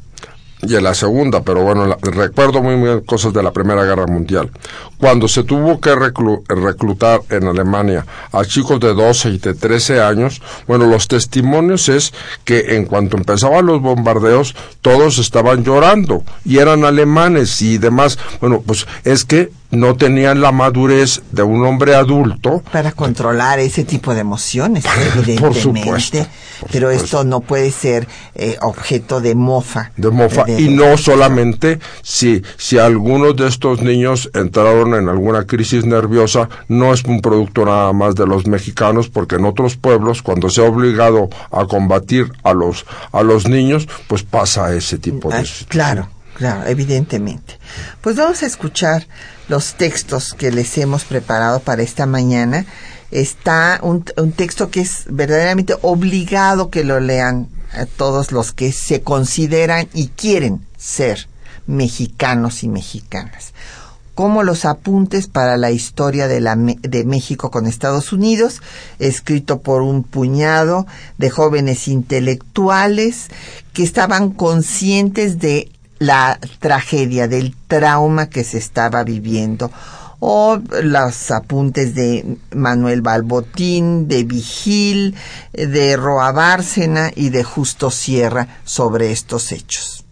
y 0.63 0.77
en 0.77 0.85
la 0.85 0.95
segunda, 0.95 1.43
pero 1.43 1.63
bueno, 1.63 1.97
recuerdo 2.01 2.63
muy 2.63 2.77
bien 2.77 3.01
cosas 3.01 3.33
de 3.33 3.43
la 3.43 3.53
Primera 3.53 3.85
Guerra 3.85 4.07
Mundial. 4.07 4.51
Cuando 4.99 5.29
se 5.29 5.45
tuvo 5.45 5.81
que 5.81 5.95
reclutar 5.95 7.21
en 7.29 7.47
Alemania 7.47 8.07
a 8.33 8.45
chicos 8.45 8.81
de 8.81 8.95
12 8.95 9.31
y 9.31 9.39
de 9.39 9.55
13 9.55 10.01
años, 10.01 10.41
bueno, 10.67 10.87
los 10.87 11.09
testimonios 11.09 11.89
es 11.89 12.15
que 12.45 12.77
en 12.77 12.87
cuanto 12.87 13.17
empezaban 13.17 13.67
los 13.67 13.83
bombardeos, 13.83 14.55
todos 14.81 15.19
estaban 15.19 15.65
llorando 15.65 16.23
y 16.45 16.59
eran 16.59 16.85
alemanes 16.85 17.61
y 17.61 17.79
demás. 17.79 18.19
Bueno, 18.41 18.63
pues 18.67 18.87
es 19.05 19.25
que 19.25 19.51
no 19.75 19.97
tenían 19.97 20.41
la 20.41 20.53
madurez 20.53 21.23
de 21.31 21.43
un 21.43 21.65
hombre 21.65 21.95
adulto. 21.95 22.63
Para 22.73 22.93
controlar 22.93 23.59
ese 23.59 23.85
tipo 23.85 24.15
de 24.15 24.21
emociones, 24.21 24.85
evidentemente. 25.17 25.41
Por 25.41 25.55
supuesto. 25.55 26.27
pero 26.71 26.91
esto 26.91 27.25
no 27.25 27.41
puede 27.41 27.71
ser 27.71 28.07
eh, 28.35 28.57
objeto 28.61 29.21
de 29.21 29.35
mofa. 29.35 29.93
De 29.97 30.11
mofa. 30.11 30.45
y 30.49 30.69
no 30.69 30.97
solamente 30.97 31.79
si, 32.03 32.43
si 32.57 32.79
algunos 32.79 33.37
de 33.37 33.49
estos 33.49 33.83
niños 33.83 34.31
entraron 34.35 34.95
en 34.95 35.09
alguna 35.09 35.45
crisis 35.47 35.85
nerviosa, 35.85 36.49
no 36.69 36.93
es 36.93 37.05
un 37.05 37.21
producto 37.21 37.65
nada 37.65 37.93
más 37.93 38.15
de 38.15 38.27
los 38.27 38.47
mexicanos, 38.47 39.09
porque 39.09 39.37
en 39.37 39.45
otros 39.45 39.77
pueblos, 39.77 40.23
cuando 40.23 40.51
se 40.51 40.65
ha 40.65 40.69
obligado 40.69 41.29
a 41.51 41.67
combatir 41.67 42.33
a 42.43 42.53
los, 42.53 42.87
a 43.13 43.23
los 43.23 43.49
niños, 43.49 43.89
pues 44.07 44.23
pasa 44.23 44.75
ese 44.75 44.99
tipo 44.99 45.31
de... 45.31 45.39
Ah, 45.39 45.45
claro, 45.69 46.09
claro, 46.35 46.67
evidentemente. 46.67 47.59
Pues 48.01 48.17
vamos 48.17 48.43
a 48.43 48.47
escuchar 48.47 49.07
los 49.49 49.75
textos 49.75 50.35
que 50.35 50.51
les 50.51 50.77
hemos 50.79 51.05
preparado 51.05 51.61
para 51.61 51.83
esta 51.83 52.07
mañana. 52.07 52.67
Está 53.11 53.79
un, 53.83 54.05
texto 54.33 54.71
que 54.71 54.81
es 54.81 55.05
verdaderamente 55.09 55.77
obligado 55.83 56.71
que 56.71 56.85
lo 56.85 57.01
lean 57.01 57.49
a 57.73 57.87
todos 57.87 58.33
los 58.33 58.53
que 58.53 58.73
se 58.73 59.03
consideran 59.03 59.89
y 59.93 60.09
quieren 60.09 60.67
ser 60.77 61.29
mexicanos 61.67 62.63
y 62.63 62.69
mexicanas 62.69 63.53
como 64.15 64.45
los 64.45 64.65
apuntes 64.65 65.27
para 65.27 65.57
la 65.57 65.73
historia 65.73 66.29
de, 66.29 66.41
la, 66.41 66.55
de 66.55 67.05
México 67.05 67.51
con 67.51 67.67
Estados 67.67 68.13
Unidos, 68.13 68.63
escrito 69.01 69.61
por 69.61 69.83
un 69.83 70.05
puñado 70.05 70.87
de 71.19 71.31
jóvenes 71.31 71.89
intelectuales 71.89 73.27
que 73.73 73.83
estaban 73.83 74.31
conscientes 74.31 75.41
de 75.41 75.74
la 75.99 76.39
tragedia, 76.61 77.29
del 77.29 77.55
trauma 77.69 78.29
que 78.29 78.45
se 78.45 78.59
estaba 78.59 79.05
viviendo 79.05 79.71
o 80.27 80.59
los 80.83 81.31
apuntes 81.31 81.95
de 81.95 82.39
Manuel 82.55 83.03
Balbotín, 83.03 84.09
de 84.09 84.25
Vigil, 84.25 85.15
de 85.53 85.97
Roa 85.97 86.33
Bárcena 86.33 87.11
y 87.15 87.29
de 87.29 87.45
Justo 87.45 87.91
Sierra 87.91 88.49
sobre 88.65 89.13
estos 89.13 89.53
hechos. 89.53 90.05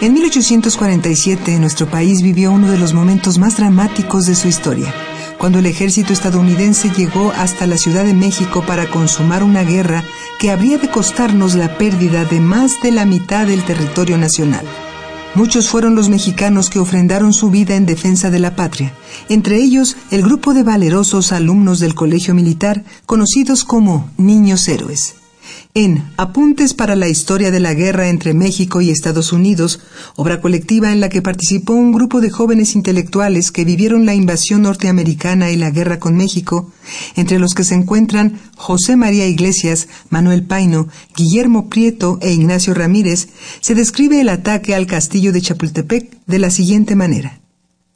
En 0.00 0.12
1847 0.12 1.58
nuestro 1.60 1.86
país 1.86 2.22
vivió 2.22 2.50
uno 2.50 2.70
de 2.70 2.78
los 2.78 2.92
momentos 2.92 3.38
más 3.38 3.56
dramáticos 3.56 4.24
de 4.24 4.34
su 4.34 4.48
historia 4.48 4.92
cuando 5.38 5.58
el 5.58 5.66
ejército 5.66 6.12
estadounidense 6.12 6.90
llegó 6.90 7.32
hasta 7.32 7.66
la 7.66 7.76
Ciudad 7.76 8.04
de 8.04 8.14
México 8.14 8.64
para 8.66 8.86
consumar 8.86 9.42
una 9.42 9.62
guerra 9.62 10.04
que 10.38 10.50
habría 10.50 10.78
de 10.78 10.88
costarnos 10.88 11.54
la 11.54 11.78
pérdida 11.78 12.24
de 12.24 12.40
más 12.40 12.82
de 12.82 12.92
la 12.92 13.04
mitad 13.04 13.46
del 13.46 13.64
territorio 13.64 14.18
nacional. 14.18 14.64
Muchos 15.34 15.68
fueron 15.68 15.94
los 15.94 16.08
mexicanos 16.08 16.70
que 16.70 16.78
ofrendaron 16.78 17.34
su 17.34 17.50
vida 17.50 17.76
en 17.76 17.84
defensa 17.84 18.30
de 18.30 18.38
la 18.38 18.56
patria, 18.56 18.94
entre 19.28 19.56
ellos 19.56 19.96
el 20.10 20.22
grupo 20.22 20.54
de 20.54 20.62
valerosos 20.62 21.32
alumnos 21.32 21.78
del 21.78 21.94
Colegio 21.94 22.34
Militar 22.34 22.84
conocidos 23.04 23.64
como 23.64 24.08
Niños 24.16 24.66
Héroes 24.68 25.16
en 25.76 26.02
Apuntes 26.16 26.72
para 26.72 26.96
la 26.96 27.06
Historia 27.06 27.50
de 27.50 27.60
la 27.60 27.74
Guerra 27.74 28.08
entre 28.08 28.32
México 28.32 28.80
y 28.80 28.88
Estados 28.88 29.30
Unidos, 29.30 29.78
obra 30.14 30.40
colectiva 30.40 30.90
en 30.90 31.00
la 31.00 31.10
que 31.10 31.20
participó 31.20 31.74
un 31.74 31.92
grupo 31.92 32.22
de 32.22 32.30
jóvenes 32.30 32.74
intelectuales 32.74 33.52
que 33.52 33.66
vivieron 33.66 34.06
la 34.06 34.14
invasión 34.14 34.62
norteamericana 34.62 35.50
y 35.50 35.56
la 35.56 35.68
guerra 35.68 35.98
con 35.98 36.16
México, 36.16 36.72
entre 37.14 37.38
los 37.38 37.52
que 37.52 37.62
se 37.62 37.74
encuentran 37.74 38.40
José 38.56 38.96
María 38.96 39.26
Iglesias, 39.26 39.88
Manuel 40.08 40.44
Paino, 40.44 40.88
Guillermo 41.14 41.68
Prieto 41.68 42.18
e 42.22 42.32
Ignacio 42.32 42.72
Ramírez, 42.72 43.28
se 43.60 43.74
describe 43.74 44.22
el 44.22 44.30
ataque 44.30 44.74
al 44.74 44.86
castillo 44.86 45.30
de 45.30 45.42
Chapultepec 45.42 46.24
de 46.26 46.38
la 46.38 46.48
siguiente 46.48 46.96
manera. 46.96 47.40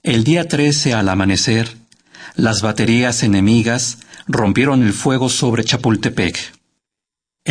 El 0.03 0.25
día 0.25 0.47
13 0.47 0.93
al 0.93 1.09
amanecer, 1.09 1.79
las 2.37 2.61
baterías 2.61 3.23
enemigas 3.23 4.01
rompieron 4.27 4.83
el 4.83 4.93
fuego 4.93 5.31
sobre 5.31 5.65
Chapultepec. 5.65 6.60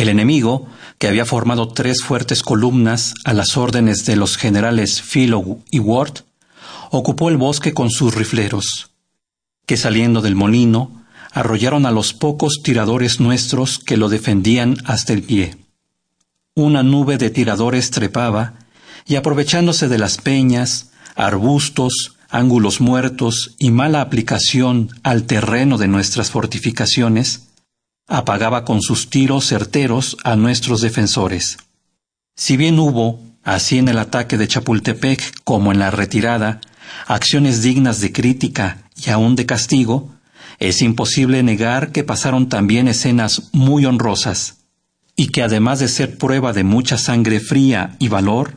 El 0.00 0.08
enemigo, 0.08 0.66
que 0.96 1.08
había 1.08 1.26
formado 1.26 1.68
tres 1.68 2.02
fuertes 2.02 2.42
columnas 2.42 3.12
a 3.26 3.34
las 3.34 3.58
órdenes 3.58 4.06
de 4.06 4.16
los 4.16 4.38
generales 4.38 5.02
Philo 5.02 5.58
y 5.70 5.78
Ward, 5.78 6.20
ocupó 6.90 7.28
el 7.28 7.36
bosque 7.36 7.74
con 7.74 7.90
sus 7.90 8.14
rifleros, 8.14 8.92
que 9.66 9.76
saliendo 9.76 10.22
del 10.22 10.36
molino, 10.36 11.04
arrollaron 11.32 11.84
a 11.84 11.90
los 11.90 12.14
pocos 12.14 12.62
tiradores 12.62 13.20
nuestros 13.20 13.78
que 13.78 13.98
lo 13.98 14.08
defendían 14.08 14.78
hasta 14.86 15.12
el 15.12 15.22
pie. 15.22 15.58
Una 16.54 16.82
nube 16.82 17.18
de 17.18 17.28
tiradores 17.28 17.90
trepaba, 17.90 18.54
y 19.04 19.16
aprovechándose 19.16 19.86
de 19.88 19.98
las 19.98 20.16
peñas, 20.16 20.92
arbustos, 21.14 22.16
ángulos 22.30 22.80
muertos 22.80 23.54
y 23.58 23.70
mala 23.70 24.00
aplicación 24.00 24.88
al 25.02 25.24
terreno 25.24 25.76
de 25.76 25.88
nuestras 25.88 26.30
fortificaciones, 26.30 27.49
apagaba 28.10 28.64
con 28.64 28.82
sus 28.82 29.08
tiros 29.08 29.46
certeros 29.46 30.16
a 30.24 30.34
nuestros 30.34 30.80
defensores. 30.80 31.58
Si 32.36 32.56
bien 32.56 32.78
hubo, 32.78 33.20
así 33.44 33.78
en 33.78 33.88
el 33.88 33.98
ataque 33.98 34.36
de 34.36 34.48
Chapultepec 34.48 35.42
como 35.44 35.70
en 35.70 35.78
la 35.78 35.92
retirada, 35.92 36.60
acciones 37.06 37.62
dignas 37.62 38.00
de 38.00 38.12
crítica 38.12 38.82
y 38.96 39.10
aún 39.10 39.36
de 39.36 39.46
castigo, 39.46 40.12
es 40.58 40.82
imposible 40.82 41.42
negar 41.44 41.92
que 41.92 42.02
pasaron 42.02 42.48
también 42.48 42.88
escenas 42.88 43.50
muy 43.52 43.86
honrosas, 43.86 44.56
y 45.14 45.28
que 45.28 45.42
además 45.42 45.78
de 45.78 45.88
ser 45.88 46.18
prueba 46.18 46.52
de 46.52 46.64
mucha 46.64 46.98
sangre 46.98 47.38
fría 47.38 47.94
y 48.00 48.08
valor, 48.08 48.56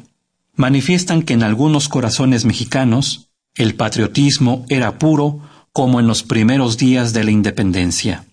manifiestan 0.56 1.22
que 1.22 1.34
en 1.34 1.44
algunos 1.44 1.90
corazones 1.90 2.44
mexicanos 2.44 3.30
el 3.56 3.76
patriotismo 3.76 4.66
era 4.68 4.98
puro 4.98 5.42
como 5.72 6.00
en 6.00 6.08
los 6.08 6.24
primeros 6.24 6.78
días 6.78 7.14
de 7.14 7.24
la 7.24 7.32
independencia. 7.32 8.26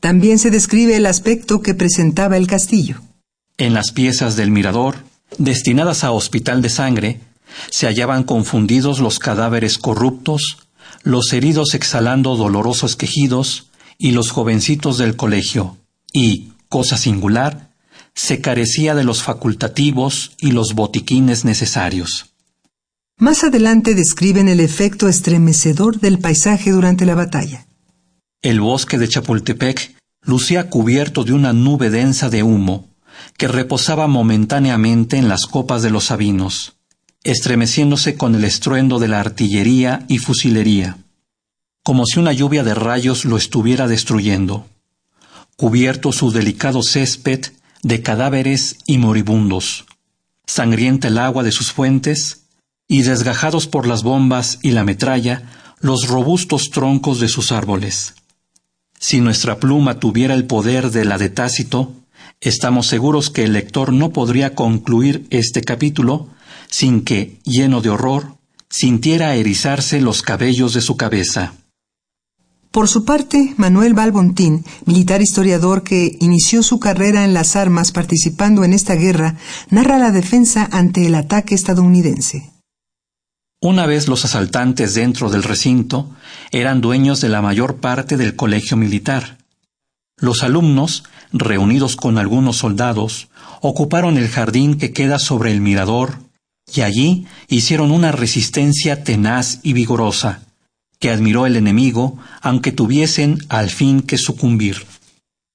También 0.00 0.38
se 0.38 0.50
describe 0.50 0.96
el 0.96 1.06
aspecto 1.06 1.60
que 1.60 1.74
presentaba 1.74 2.36
el 2.36 2.46
castillo. 2.46 3.00
En 3.58 3.74
las 3.74 3.92
piezas 3.92 4.36
del 4.36 4.50
mirador, 4.50 4.96
destinadas 5.36 6.04
a 6.04 6.12
hospital 6.12 6.62
de 6.62 6.70
sangre, 6.70 7.20
se 7.70 7.86
hallaban 7.86 8.24
confundidos 8.24 9.00
los 9.00 9.18
cadáveres 9.18 9.76
corruptos, 9.76 10.58
los 11.02 11.32
heridos 11.32 11.74
exhalando 11.74 12.36
dolorosos 12.36 12.96
quejidos 12.96 13.70
y 13.98 14.12
los 14.12 14.30
jovencitos 14.30 14.96
del 14.96 15.16
colegio, 15.16 15.76
y, 16.12 16.52
cosa 16.68 16.96
singular, 16.96 17.70
se 18.14 18.40
carecía 18.40 18.94
de 18.94 19.04
los 19.04 19.22
facultativos 19.22 20.32
y 20.38 20.52
los 20.52 20.74
botiquines 20.74 21.44
necesarios. 21.44 22.34
Más 23.18 23.44
adelante 23.44 23.94
describen 23.94 24.48
el 24.48 24.60
efecto 24.60 25.06
estremecedor 25.08 26.00
del 26.00 26.18
paisaje 26.18 26.70
durante 26.70 27.04
la 27.04 27.14
batalla. 27.14 27.66
El 28.42 28.62
bosque 28.62 28.96
de 28.96 29.06
Chapultepec 29.06 29.96
lucía 30.22 30.70
cubierto 30.70 31.24
de 31.24 31.34
una 31.34 31.52
nube 31.52 31.90
densa 31.90 32.30
de 32.30 32.42
humo 32.42 32.88
que 33.36 33.48
reposaba 33.48 34.06
momentáneamente 34.06 35.18
en 35.18 35.28
las 35.28 35.44
copas 35.44 35.82
de 35.82 35.90
los 35.90 36.04
sabinos, 36.04 36.72
estremeciéndose 37.22 38.16
con 38.16 38.34
el 38.34 38.44
estruendo 38.44 38.98
de 38.98 39.08
la 39.08 39.20
artillería 39.20 40.06
y 40.08 40.16
fusilería, 40.16 40.96
como 41.82 42.06
si 42.06 42.18
una 42.18 42.32
lluvia 42.32 42.64
de 42.64 42.74
rayos 42.74 43.26
lo 43.26 43.36
estuviera 43.36 43.86
destruyendo. 43.88 44.66
Cubierto 45.56 46.10
su 46.10 46.30
delicado 46.30 46.82
césped 46.82 47.52
de 47.82 48.00
cadáveres 48.00 48.78
y 48.86 48.96
moribundos, 48.96 49.84
sangrienta 50.46 51.08
el 51.08 51.18
agua 51.18 51.42
de 51.42 51.52
sus 51.52 51.72
fuentes, 51.72 52.44
y 52.88 53.02
desgajados 53.02 53.66
por 53.66 53.86
las 53.86 54.02
bombas 54.02 54.58
y 54.62 54.70
la 54.70 54.82
metralla 54.82 55.42
los 55.80 56.08
robustos 56.08 56.70
troncos 56.70 57.20
de 57.20 57.28
sus 57.28 57.52
árboles. 57.52 58.14
Si 59.02 59.22
nuestra 59.22 59.58
pluma 59.58 59.98
tuviera 59.98 60.34
el 60.34 60.44
poder 60.44 60.90
de 60.90 61.06
la 61.06 61.16
de 61.16 61.30
Tácito, 61.30 61.94
estamos 62.38 62.86
seguros 62.86 63.30
que 63.30 63.44
el 63.44 63.54
lector 63.54 63.94
no 63.94 64.10
podría 64.10 64.54
concluir 64.54 65.26
este 65.30 65.62
capítulo 65.62 66.28
sin 66.68 67.02
que, 67.02 67.38
lleno 67.42 67.80
de 67.80 67.88
horror, 67.88 68.36
sintiera 68.68 69.34
erizarse 69.36 70.02
los 70.02 70.20
cabellos 70.20 70.74
de 70.74 70.82
su 70.82 70.98
cabeza. 70.98 71.54
Por 72.70 72.88
su 72.88 73.06
parte, 73.06 73.54
Manuel 73.56 73.94
Balbontín, 73.94 74.66
militar 74.84 75.22
historiador 75.22 75.82
que 75.82 76.18
inició 76.20 76.62
su 76.62 76.78
carrera 76.78 77.24
en 77.24 77.32
las 77.32 77.56
armas 77.56 77.92
participando 77.92 78.64
en 78.64 78.74
esta 78.74 78.96
guerra, 78.96 79.36
narra 79.70 79.98
la 79.98 80.12
defensa 80.12 80.68
ante 80.70 81.06
el 81.06 81.14
ataque 81.14 81.54
estadounidense. 81.54 82.50
Una 83.62 83.84
vez 83.84 84.08
los 84.08 84.24
asaltantes 84.24 84.94
dentro 84.94 85.28
del 85.28 85.42
recinto 85.42 86.08
eran 86.50 86.80
dueños 86.80 87.20
de 87.20 87.28
la 87.28 87.42
mayor 87.42 87.76
parte 87.76 88.16
del 88.16 88.34
colegio 88.34 88.78
militar. 88.78 89.36
Los 90.16 90.42
alumnos, 90.42 91.04
reunidos 91.30 91.94
con 91.94 92.16
algunos 92.16 92.56
soldados, 92.56 93.28
ocuparon 93.60 94.16
el 94.16 94.30
jardín 94.30 94.78
que 94.78 94.94
queda 94.94 95.18
sobre 95.18 95.52
el 95.52 95.60
mirador 95.60 96.20
y 96.74 96.80
allí 96.80 97.26
hicieron 97.48 97.90
una 97.90 98.12
resistencia 98.12 99.04
tenaz 99.04 99.58
y 99.62 99.74
vigorosa, 99.74 100.40
que 100.98 101.10
admiró 101.10 101.44
el 101.44 101.56
enemigo, 101.56 102.16
aunque 102.40 102.72
tuviesen 102.72 103.44
al 103.50 103.68
fin 103.68 104.00
que 104.00 104.16
sucumbir. 104.16 104.86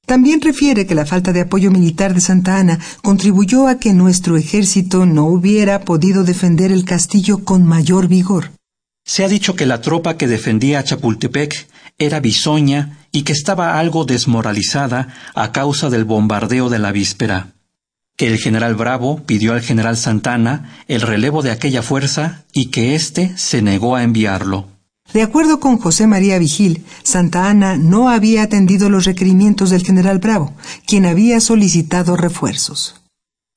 También 0.06 0.41
refiere 0.41 0.86
que 0.86 0.95
la 0.95 1.06
falta 1.06 1.34
de 1.34 1.41
apoyo 1.41 1.72
militar 1.72 2.14
de 2.14 2.22
Santa 2.22 2.58
Ana 2.58 2.80
contribuyó 3.01 3.68
a 3.68 3.80
que 3.80 3.93
nuestro 3.93 4.38
ejército 4.38 5.06
no 5.06 5.26
hubiera 5.26 5.82
podido 5.82 6.24
defender 6.24 6.72
el 6.72 6.86
castillo 6.86 7.43
con 7.43 7.66
mayor 7.66 8.08
vigor. 8.08 8.51
Se 9.03 9.24
ha 9.24 9.28
dicho 9.28 9.56
que 9.56 9.66
la 9.66 9.82
tropa 9.82 10.18
que 10.18 10.28
defendía 10.28 10.80
a 10.80 10.84
Chapultepec 10.84 11.68
era 11.97 12.20
bisoña 12.20 12.99
y 13.12 13.24
que 13.24 13.34
estaba 13.34 13.80
algo 13.80 14.06
desmoralizada 14.06 15.14
a 15.34 15.51
causa 15.51 15.89
del 15.89 16.06
bombardeo 16.06 16.70
de 16.70 16.80
la 16.80 16.91
víspera. 16.91 17.53
Que 18.16 18.28
el 18.28 18.38
general 18.38 18.76
Bravo 18.76 19.24
pidió 19.26 19.53
al 19.53 19.62
general 19.62 19.97
Santana 19.97 20.72
el 20.88 21.01
relevo 21.01 21.41
de 21.41 21.51
aquella 21.51 21.82
fuerza 21.82 22.43
y 22.53 22.68
que 22.68 22.95
éste 22.95 23.38
se 23.38 23.62
negó 23.62 23.95
a 23.95 24.03
enviarlo. 24.03 24.74
De 25.16 25.22
acuerdo 25.22 25.61
con 25.61 25.78
José 25.78 26.07
María 26.07 26.38
Vigil, 26.39 26.84
Santa 27.01 27.49
Ana 27.49 27.78
no 27.78 28.09
había 28.09 28.43
atendido 28.43 28.89
los 28.89 29.05
requerimientos 29.05 29.70
del 29.70 29.82
general 29.82 30.20
Bravo, 30.20 30.53
quien 30.86 31.05
había 31.05 31.39
solicitado 31.39 32.18
refuerzos. 32.18 32.95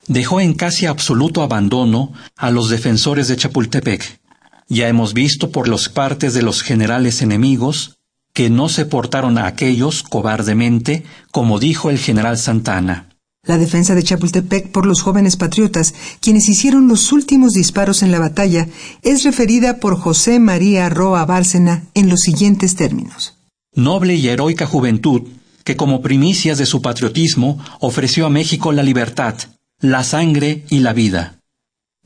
Dejó 0.07 0.39
en 0.39 0.53
casi 0.53 0.85
absoluto 0.85 1.41
abandono 1.41 2.13
a 2.37 2.49
los 2.49 2.69
defensores 2.69 3.27
de 3.27 3.35
Chapultepec. 3.35 4.21
Ya 4.69 4.87
hemos 4.87 5.13
visto 5.13 5.51
por 5.51 5.67
los 5.67 5.89
partes 5.89 6.33
de 6.33 6.43
los 6.43 6.61
generales 6.61 7.21
enemigos 7.21 7.97
que 8.31 8.49
no 8.49 8.69
se 8.69 8.85
portaron 8.85 9.37
a 9.37 9.45
aquellos 9.45 10.03
cobardemente, 10.03 11.03
como 11.29 11.59
dijo 11.59 11.89
el 11.89 11.99
general 11.99 12.37
Santana. 12.37 13.08
La 13.49 13.57
defensa 13.57 13.95
de 13.95 14.03
Chapultepec 14.03 14.69
por 14.69 14.85
los 14.85 15.01
jóvenes 15.01 15.35
patriotas, 15.35 15.95
quienes 16.21 16.47
hicieron 16.47 16.87
los 16.87 17.11
últimos 17.11 17.53
disparos 17.53 18.03
en 18.03 18.11
la 18.11 18.19
batalla, 18.19 18.67
es 19.01 19.23
referida 19.23 19.79
por 19.79 19.97
José 19.97 20.39
María 20.39 20.87
Roa 20.87 21.25
Bárcena 21.25 21.85
en 21.95 22.09
los 22.09 22.19
siguientes 22.19 22.75
términos. 22.75 23.33
Noble 23.73 24.13
y 24.13 24.27
heroica 24.27 24.67
juventud, 24.67 25.23
que 25.63 25.75
como 25.75 26.03
primicias 26.03 26.59
de 26.59 26.67
su 26.67 26.83
patriotismo 26.83 27.57
ofreció 27.79 28.27
a 28.27 28.29
México 28.29 28.71
la 28.71 28.83
libertad, 28.83 29.33
la 29.81 30.03
sangre 30.03 30.63
y 30.69 30.81
la 30.81 30.93
vida. 30.93 31.39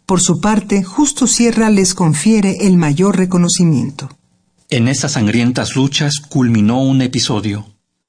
Por 0.06 0.22
su 0.22 0.40
parte, 0.40 0.82
Justo 0.82 1.28
Sierra 1.28 1.70
les 1.70 1.94
confiere 1.94 2.68
el 2.68 2.78
mayor 2.78 3.18
reconocimiento. 3.18 4.10
En 4.70 4.88
esas 4.88 5.12
sangrientas 5.12 5.76
luchas 5.76 6.22
culminó 6.22 6.82
un 6.82 7.02
episodio. 7.02 7.66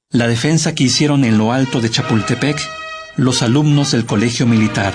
La 0.09 0.29
defensa 0.29 0.73
que 0.73 0.85
hicieron 0.85 1.25
en 1.25 1.37
lo 1.37 1.51
alto 1.51 1.81
de 1.81 1.91
Chapultepec 1.91 2.84
los 3.17 3.41
alumnos 3.41 3.91
del 3.91 4.05
colegio 4.05 4.45
militar. 4.45 4.93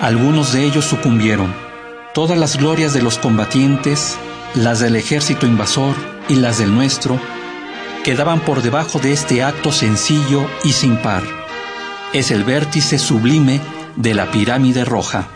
Algunos 0.00 0.52
de 0.52 0.64
ellos 0.64 0.86
sucumbieron. 0.86 1.54
Todas 2.14 2.38
las 2.38 2.56
glorias 2.56 2.94
de 2.94 3.02
los 3.02 3.18
combatientes, 3.18 4.16
las 4.54 4.80
del 4.80 4.96
ejército 4.96 5.46
invasor 5.46 5.94
y 6.28 6.36
las 6.36 6.58
del 6.58 6.74
nuestro, 6.74 7.20
quedaban 8.02 8.40
por 8.40 8.62
debajo 8.62 8.98
de 8.98 9.12
este 9.12 9.42
acto 9.42 9.72
sencillo 9.72 10.46
y 10.62 10.72
sin 10.72 10.96
par. 10.96 11.22
Es 12.14 12.30
el 12.30 12.44
vértice 12.44 12.98
sublime 12.98 13.60
de 13.96 14.14
la 14.14 14.30
pirámide 14.30 14.84
roja. 14.84 15.28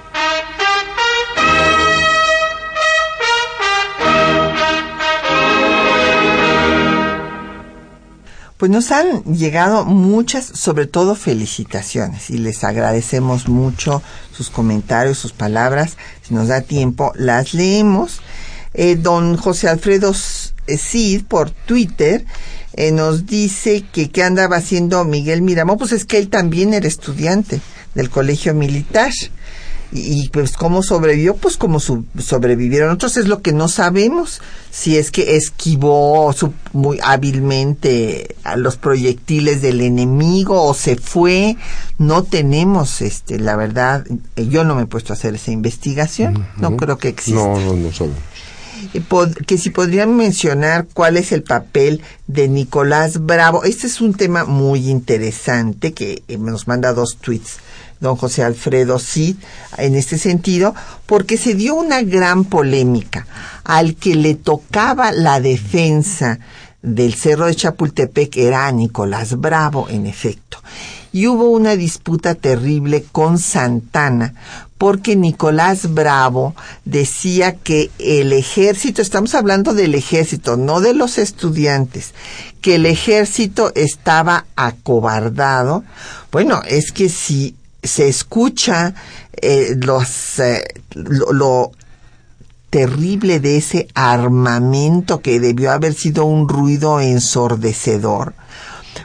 Pues 8.58 8.72
nos 8.72 8.90
han 8.90 9.22
llegado 9.22 9.84
muchas, 9.84 10.44
sobre 10.44 10.86
todo 10.86 11.14
felicitaciones, 11.14 12.28
y 12.28 12.38
les 12.38 12.64
agradecemos 12.64 13.46
mucho 13.46 14.02
sus 14.36 14.50
comentarios, 14.50 15.16
sus 15.16 15.32
palabras. 15.32 15.96
Si 16.22 16.34
nos 16.34 16.48
da 16.48 16.60
tiempo, 16.60 17.12
las 17.14 17.54
leemos. 17.54 18.20
Eh, 18.74 18.96
don 18.96 19.36
José 19.36 19.68
Alfredo 19.68 20.12
Cid, 20.12 21.24
por 21.26 21.50
Twitter, 21.50 22.26
eh, 22.72 22.90
nos 22.90 23.26
dice 23.26 23.84
que 23.92 24.10
qué 24.10 24.24
andaba 24.24 24.56
haciendo 24.56 25.04
Miguel 25.04 25.40
Miramón. 25.40 25.78
Pues 25.78 25.92
es 25.92 26.04
que 26.04 26.18
él 26.18 26.28
también 26.28 26.74
era 26.74 26.88
estudiante 26.88 27.60
del 27.94 28.10
colegio 28.10 28.54
militar 28.54 29.12
y, 29.90 30.28
pues 30.28 30.56
cómo 30.56 30.82
sobrevivió, 30.82 31.36
pues 31.36 31.56
como 31.56 31.80
sobrevivieron 31.80 32.90
otros 32.90 33.16
es 33.16 33.26
lo 33.26 33.40
que 33.40 33.52
no 33.52 33.68
sabemos, 33.68 34.40
si 34.70 34.98
es 34.98 35.10
que 35.10 35.36
esquivó 35.36 36.34
muy 36.72 36.98
hábilmente 37.02 38.36
a 38.44 38.56
los 38.56 38.76
proyectiles 38.76 39.62
del 39.62 39.80
enemigo 39.80 40.62
o 40.62 40.74
se 40.74 40.96
fue, 40.96 41.56
no 41.96 42.22
tenemos, 42.22 43.00
este, 43.00 43.38
la 43.38 43.56
verdad, 43.56 44.04
yo 44.36 44.64
no 44.64 44.74
me 44.74 44.82
he 44.82 44.86
puesto 44.86 45.12
a 45.12 45.16
hacer 45.16 45.34
esa 45.34 45.52
investigación, 45.52 46.46
no 46.58 46.76
creo 46.76 46.98
que 46.98 47.08
exista. 47.08 47.40
No, 47.40 47.58
no, 47.58 47.74
no 47.74 47.92
sabemos. 47.92 48.18
Eh, 48.94 49.02
que 49.46 49.58
si 49.58 49.70
podrían 49.70 50.16
mencionar 50.16 50.86
cuál 50.92 51.16
es 51.16 51.32
el 51.32 51.42
papel 51.42 52.02
de 52.26 52.48
Nicolás 52.48 53.24
Bravo. 53.24 53.64
Este 53.64 53.86
es 53.86 54.00
un 54.00 54.14
tema 54.14 54.44
muy 54.44 54.88
interesante 54.88 55.92
que 55.92 56.22
eh, 56.28 56.38
nos 56.38 56.68
manda 56.68 56.92
dos 56.92 57.16
tweets 57.20 57.58
don 58.00 58.16
José 58.16 58.42
Alfredo 58.42 58.98
Cid 58.98 59.36
en 59.76 59.94
este 59.94 60.18
sentido, 60.18 60.74
porque 61.06 61.36
se 61.36 61.54
dio 61.54 61.74
una 61.74 62.02
gran 62.02 62.44
polémica. 62.44 63.26
Al 63.64 63.96
que 63.96 64.14
le 64.14 64.34
tocaba 64.34 65.12
la 65.12 65.40
defensa 65.40 66.38
del 66.82 67.14
Cerro 67.14 67.46
de 67.46 67.54
Chapultepec 67.54 68.36
era 68.36 68.70
Nicolás 68.70 69.38
Bravo, 69.38 69.88
en 69.88 70.06
efecto. 70.06 70.62
Y 71.12 71.26
hubo 71.26 71.50
una 71.50 71.74
disputa 71.74 72.34
terrible 72.34 73.04
con 73.10 73.38
Santana, 73.38 74.34
porque 74.76 75.16
Nicolás 75.16 75.92
Bravo 75.92 76.54
decía 76.84 77.56
que 77.56 77.90
el 77.98 78.32
ejército, 78.32 79.02
estamos 79.02 79.34
hablando 79.34 79.74
del 79.74 79.94
ejército, 79.94 80.56
no 80.56 80.80
de 80.80 80.94
los 80.94 81.18
estudiantes, 81.18 82.12
que 82.60 82.76
el 82.76 82.86
ejército 82.86 83.72
estaba 83.74 84.44
acobardado. 84.54 85.82
Bueno, 86.30 86.62
es 86.64 86.92
que 86.92 87.08
si 87.08 87.56
se 87.82 88.08
escucha 88.08 88.94
eh, 89.40 89.76
eh, 90.38 90.64
lo, 90.94 91.72
terrible 92.70 93.40
de 93.40 93.56
ese 93.56 93.88
armamento 93.94 95.20
que 95.20 95.40
debió 95.40 95.72
haber 95.72 95.94
sido 95.94 96.26
un 96.26 96.48
ruido 96.48 97.00
ensordecedor, 97.00 98.34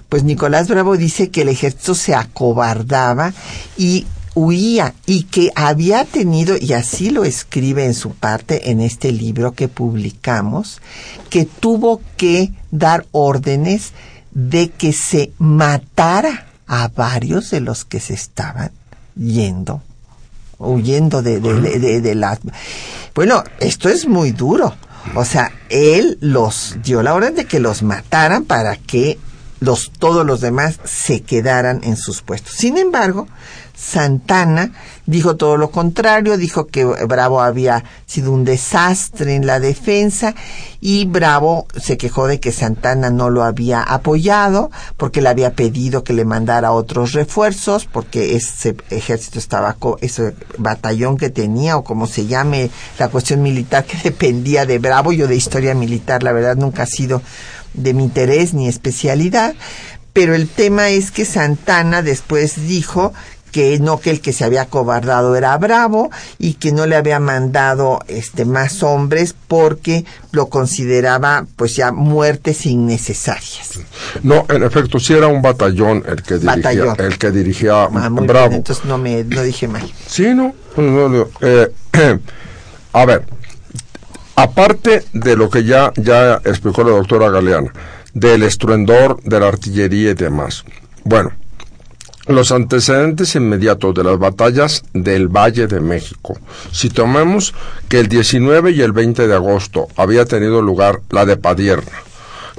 pues 0.10 0.24
Nicolás 0.24 0.68
Bravo 0.68 0.98
dice 0.98 1.30
que 1.30 1.44
el 1.44 1.50
ejército 1.50 1.96
se 1.96 2.14
acobardaba 2.14 3.34
y 3.78 4.06
huía 4.36 4.94
y 5.06 5.24
que 5.24 5.52
había 5.56 6.04
tenido, 6.04 6.58
y 6.60 6.74
así 6.74 7.10
lo 7.10 7.24
escribe 7.24 7.86
en 7.86 7.94
su 7.94 8.12
parte 8.12 8.72
en 8.72 8.82
este 8.82 9.12
libro 9.12 9.54
que 9.54 9.70
publicamos, 9.70 10.82
que 11.30 11.46
tuvo 11.46 12.02
que 12.18 12.52
dar 12.72 13.06
órdenes 13.12 13.94
de 14.32 14.70
que 14.70 14.92
se 14.92 15.32
matara 15.38 16.48
a 16.68 16.88
varios 16.88 17.52
de 17.52 17.62
los 17.62 17.86
que 17.86 18.00
se 18.00 18.14
estaban 18.14 18.72
yendo, 19.16 19.82
huyendo 20.58 21.22
de, 21.22 22.16
la... 22.16 22.40
Bueno, 23.14 23.44
esto 23.60 23.90
es 23.90 24.08
muy 24.08 24.32
duro. 24.32 24.76
O 25.16 25.26
sea, 25.26 25.52
él 25.70 26.18
los 26.22 26.78
dio 26.82 27.04
la 27.04 27.14
orden 27.14 27.36
de 27.36 27.46
que 27.46 27.60
los 27.60 27.84
mataran 27.84 28.46
para 28.46 28.78
que 28.78 29.20
los, 29.60 29.92
todos 29.98 30.26
los 30.26 30.42
demás 30.42 30.80
se 30.84 31.22
quedaran 31.22 31.82
en 31.84 31.98
sus 31.98 32.22
puestos. 32.22 32.54
Sin 32.54 32.78
embargo, 32.78 33.28
Santana 33.84 34.72
dijo 35.06 35.36
todo 35.36 35.58
lo 35.58 35.70
contrario, 35.70 36.38
dijo 36.38 36.68
que 36.68 36.86
Bravo 36.86 37.42
había 37.42 37.84
sido 38.06 38.32
un 38.32 38.46
desastre 38.46 39.36
en 39.36 39.46
la 39.46 39.60
defensa 39.60 40.36
y 40.80 41.04
Bravo 41.06 41.68
se 41.76 41.98
quejó 41.98 42.28
de 42.28 42.40
que 42.40 42.54
Santana 42.54 43.10
no 43.10 43.30
lo 43.30 43.44
había 43.44 43.82
apoyado 43.82 44.72
porque 44.96 45.22
le 45.22 45.28
había 45.30 45.54
pedido 45.54 46.06
que 46.06 46.14
le 46.14 46.24
mandara 46.24 46.72
otros 46.72 47.12
refuerzos 47.12 47.86
porque 47.86 48.36
ese 48.36 48.78
ejército 48.90 49.38
estaba, 49.38 49.76
ese 50.00 50.34
batallón 50.58 51.18
que 51.18 51.30
tenía 51.30 51.76
o 51.76 51.84
como 51.84 52.08
se 52.08 52.26
llame 52.26 52.72
la 53.00 53.10
cuestión 53.10 53.42
militar 53.42 53.84
que 53.84 53.98
dependía 54.04 54.66
de 54.66 54.80
Bravo, 54.80 55.12
yo 55.12 55.28
de 55.28 55.36
historia 55.36 55.76
militar 55.76 56.24
la 56.24 56.32
verdad 56.32 56.56
nunca 56.56 56.84
ha 56.84 56.88
sido 56.88 57.22
de 57.74 57.94
mi 57.94 58.04
interés 58.04 58.54
ni 58.54 58.68
especialidad, 58.68 59.56
pero 60.14 60.36
el 60.36 60.48
tema 60.48 60.90
es 60.90 61.10
que 61.10 61.26
Santana 61.26 62.04
después 62.04 62.68
dijo 62.68 63.14
que 63.54 63.80
no 63.80 64.00
que 64.00 64.10
el 64.10 64.20
que 64.20 64.34
se 64.34 64.44
había 64.44 64.66
cobardado 64.66 65.36
era 65.36 65.56
Bravo 65.58 66.10
y 66.40 66.56
que 66.56 66.72
no 66.72 66.88
le 66.88 66.96
había 66.96 67.20
mandado 67.20 68.00
este 68.08 68.46
más 68.46 68.82
hombres 68.82 69.36
porque 69.48 70.06
lo 70.32 70.50
consideraba 70.50 71.46
pues 71.56 71.76
ya 71.76 71.92
muertes 71.92 72.66
innecesarias. 72.66 73.80
No, 74.24 74.46
en 74.50 74.64
efecto 74.64 75.00
sí 75.00 75.14
era 75.14 75.28
un 75.28 75.42
batallón 75.44 76.04
el 76.08 76.24
que 76.24 76.40
dirigía 76.40 76.96
el 76.98 77.18
que 77.20 77.32
dirigía 77.32 77.84
ah, 77.84 78.10
Bravo. 78.10 78.54
entonces 78.54 78.84
no 78.86 78.98
me 78.98 79.24
no 79.24 79.44
dije 79.44 79.68
mal. 79.68 79.90
Sí, 80.08 80.34
no. 80.34 80.56
Eh, 81.42 81.72
a 82.94 83.06
ver, 83.06 83.24
aparte 84.36 85.04
de 85.14 85.36
lo 85.36 85.50
que 85.52 85.64
ya 85.64 85.94
ya 85.96 86.42
explicó 86.44 86.84
la 86.84 86.92
doctora 86.92 87.30
Galeana, 87.30 87.72
del 88.16 88.42
estruendor 88.42 89.22
de 89.22 89.40
la 89.40 89.48
artillería 89.48 90.10
y 90.10 90.16
demás. 90.16 90.66
Bueno, 91.04 91.34
los 92.28 92.52
antecedentes 92.52 93.36
inmediatos 93.36 93.94
de 93.94 94.04
las 94.04 94.18
batallas 94.18 94.84
del 94.94 95.28
Valle 95.28 95.68
de 95.68 95.82
México. 95.82 96.38
Si 96.72 96.90
tomamos 96.90 97.54
que 97.90 98.00
el 98.00 98.08
19 98.08 98.72
y 98.72 98.82
el 98.82 98.94
20 98.94 99.28
de 99.28 99.34
agosto 99.34 99.88
había 99.98 100.26
tenido 100.26 100.62
lugar 100.62 101.02
la 101.10 101.26
de 101.26 101.36
Padierna, 101.36 101.92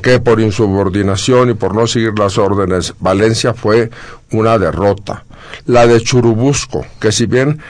que 0.02 0.20
por 0.20 0.40
insubordinación 0.40 1.50
y 1.50 1.54
por 1.54 1.74
no 1.74 1.86
seguir 1.86 2.18
las 2.18 2.36
órdenes, 2.36 2.94
Valencia 3.00 3.54
fue 3.54 3.90
una 4.32 4.58
derrota. 4.58 5.24
La 5.66 5.86
de 5.86 6.00
Churubusco, 6.00 6.84
que 7.00 7.12
si 7.12 7.26
bien 7.26 7.60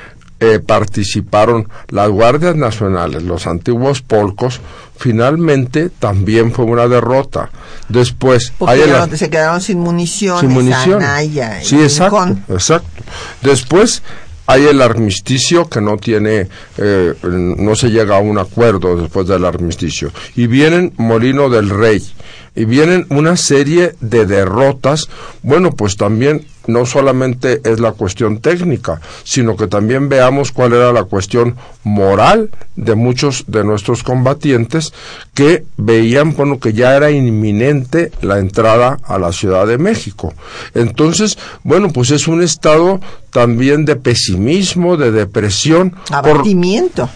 eh, 0.41 0.59
participaron 0.59 1.69
las 1.89 2.09
guardias 2.09 2.57
nacionales, 2.57 3.23
los 3.23 3.47
antiguos 3.47 4.03
polcos, 4.03 4.61
finalmente 4.97 5.91
también 5.91 6.53
fue 6.53 6.65
una 6.65 6.89
derrota. 6.89 7.51
Después, 7.89 8.53
se 9.17 9.31
quedaron 9.31 9.61
sin 9.61 9.79
munición, 9.81 10.41
sin 10.41 10.51
munición. 10.51 11.03
sí, 11.63 11.81
exacto, 11.83 12.37
exacto. 12.49 13.03
Después 13.43 14.03
hay 14.47 14.67
el 14.67 14.83
armisticio 14.83 15.69
que 15.69 15.81
no 15.81 15.97
tiene, 15.97 16.49
eh, 16.77 17.15
no 17.23 17.75
se 17.75 17.91
llega 17.91 18.17
a 18.17 18.21
un 18.21 18.39
acuerdo 18.39 18.97
después 18.97 19.27
del 19.27 19.45
armisticio. 19.45 20.13
Y 20.37 20.47
vienen 20.47 20.93
Molino 20.97 21.49
del 21.49 21.71
Rey. 21.71 22.03
Y 22.55 22.67
vienen 22.67 23.07
una 23.09 23.37
serie 23.37 23.95
de 24.01 24.27
derrotas. 24.27 25.09
Bueno, 25.43 25.73
pues 25.73 25.97
también 25.97 26.47
no 26.67 26.87
solamente 26.87 27.61
es 27.65 27.81
la 27.81 27.93
cuestión 27.93 28.39
técnica, 28.39 29.01
sino 29.23 29.57
que 29.57 29.67
también 29.67 30.09
veamos 30.09 30.53
cuál 30.53 30.73
era 30.73 30.93
la 30.93 31.05
cuestión 31.05 31.57
moral 31.83 32.51
de 32.77 32.95
muchos 32.95 33.45
de 33.47 33.65
nuestros 33.65 34.03
combatientes 34.03 34.93
que 35.35 35.65
veían 35.77 36.35
bueno 36.35 36.59
que 36.59 36.73
ya 36.73 36.97
era 36.97 37.11
inminente 37.11 38.11
la 38.23 38.39
entrada 38.39 38.99
a 39.05 39.19
la 39.19 39.33
Ciudad 39.33 39.67
de 39.67 39.79
México. 39.79 40.35
Entonces, 40.75 41.39
bueno, 41.63 41.93
pues 41.93 42.11
es 42.11 42.29
un 42.29 42.43
estado 42.43 43.01
también 43.31 43.85
de 43.85 43.97
pesimismo, 43.97 44.97
de 44.97 45.13
depresión, 45.13 45.95
abatimiento. 46.11 47.09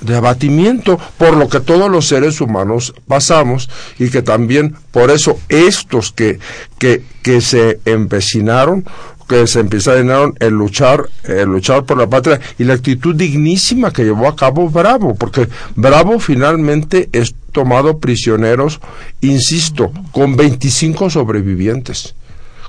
De 0.00 0.16
abatimiento, 0.16 0.98
por 1.16 1.36
lo 1.36 1.48
que 1.48 1.60
todos 1.60 1.90
los 1.90 2.08
seres 2.08 2.40
humanos 2.40 2.92
pasamos 3.06 3.70
y 3.98 4.10
que 4.10 4.22
también 4.22 4.74
por 4.90 5.10
eso 5.10 5.38
estos 5.48 6.12
que, 6.12 6.38
que, 6.78 7.02
que 7.22 7.40
se 7.40 7.80
empecinaron 7.84 8.84
que 9.28 9.46
se 9.46 9.60
empezaron 9.60 10.34
en 10.40 10.54
luchar, 10.54 11.08
en 11.22 11.44
luchar 11.52 11.84
por 11.84 11.96
la 11.96 12.10
patria 12.10 12.40
y 12.58 12.64
la 12.64 12.74
actitud 12.74 13.14
dignísima 13.14 13.92
que 13.92 14.02
llevó 14.02 14.26
a 14.26 14.34
cabo 14.34 14.68
Bravo, 14.68 15.14
porque 15.14 15.46
Bravo 15.76 16.18
finalmente 16.18 17.08
es 17.12 17.36
tomado 17.52 17.98
prisioneros, 17.98 18.80
insisto, 19.20 19.92
con 20.10 20.34
25 20.34 21.10
sobrevivientes 21.10 22.16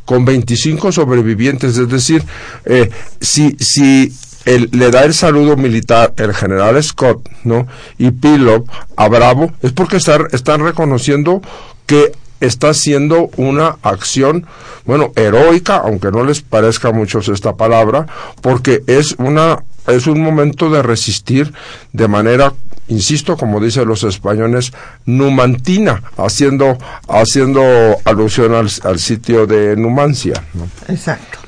con 0.06 0.26
25 0.26 0.92
sobrevivientes, 0.92 1.78
es 1.78 1.88
decir, 1.88 2.24
eh, 2.66 2.90
si, 3.22 3.56
si 3.60 4.12
le 4.46 4.92
da 4.92 5.04
el 5.04 5.14
saludo 5.14 5.56
militar 5.56 6.14
el 6.18 6.34
general 6.34 6.82
Scott, 6.84 7.30
¿no? 7.44 7.68
Y 7.98 8.12
Pillow 8.12 8.66
a 8.96 9.08
Bravo, 9.08 9.52
es 9.62 9.72
porque 9.72 9.98
están 9.98 10.62
reconociendo 10.62 11.42
que 11.86 12.12
está 12.40 12.70
haciendo 12.70 13.30
una 13.38 13.78
acción, 13.84 14.46
bueno, 14.86 15.12
heroica, 15.16 15.78
aunque 15.78 16.12
no 16.12 16.24
les 16.24 16.42
parezca 16.42 16.90
a 16.90 16.92
muchos 16.92 17.30
esta 17.30 17.56
palabra, 17.56 18.08
porque 18.42 18.84
es 18.88 19.16
una 19.18 19.64
es 19.88 20.06
un 20.06 20.22
momento 20.22 20.70
de 20.70 20.84
resistir 20.84 21.54
de 21.92 22.08
manera, 22.08 22.54
insisto, 22.88 23.36
como 23.36 23.60
dicen 23.60 23.88
los 23.88 24.04
españoles, 24.04 24.74
numantina, 25.06 26.04
haciendo 26.18 26.78
haciendo 27.08 27.64
alusión 28.06 28.54
al, 28.54 29.00
sitio 29.00 29.48
de 29.48 29.76
Numancia. 29.76 30.44
Exacto. 30.88 31.40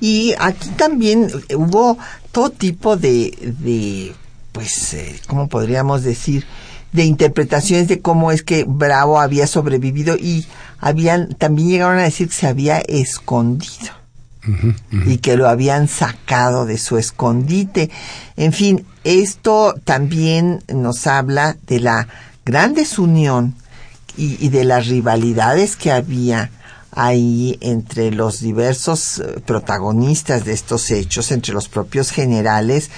Y 0.00 0.34
aquí 0.38 0.68
también 0.76 1.30
hubo 1.54 1.98
todo 2.34 2.50
tipo 2.50 2.96
de, 2.96 3.54
de 3.60 4.12
pues, 4.52 4.92
eh, 4.92 5.18
¿cómo 5.28 5.48
podríamos 5.48 6.02
decir? 6.02 6.44
de 6.92 7.04
interpretaciones 7.04 7.88
de 7.88 8.00
cómo 8.00 8.30
es 8.30 8.44
que 8.44 8.64
Bravo 8.68 9.20
había 9.20 9.48
sobrevivido 9.48 10.16
y 10.16 10.46
habían 10.78 11.34
también 11.34 11.68
llegaron 11.68 11.98
a 11.98 12.04
decir 12.04 12.28
que 12.28 12.34
se 12.34 12.46
había 12.46 12.78
escondido 12.78 13.90
y 15.04 15.18
que 15.18 15.36
lo 15.36 15.48
habían 15.48 15.88
sacado 15.88 16.66
de 16.66 16.78
su 16.78 16.96
escondite. 16.96 17.90
En 18.36 18.52
fin, 18.52 18.86
esto 19.02 19.74
también 19.82 20.62
nos 20.72 21.08
habla 21.08 21.56
de 21.66 21.80
la 21.80 22.06
gran 22.44 22.74
desunión 22.74 23.56
y, 24.16 24.36
y 24.44 24.50
de 24.50 24.62
las 24.62 24.86
rivalidades 24.86 25.74
que 25.74 25.90
había 25.90 26.50
ahí 26.94 27.58
entre 27.60 28.10
los 28.10 28.40
diversos 28.40 29.18
eh, 29.18 29.40
protagonistas 29.44 30.44
de 30.44 30.52
estos 30.52 30.90
hechos, 30.90 31.32
entre 31.32 31.52
los 31.52 31.68
propios 31.68 32.10
generales, 32.10 32.90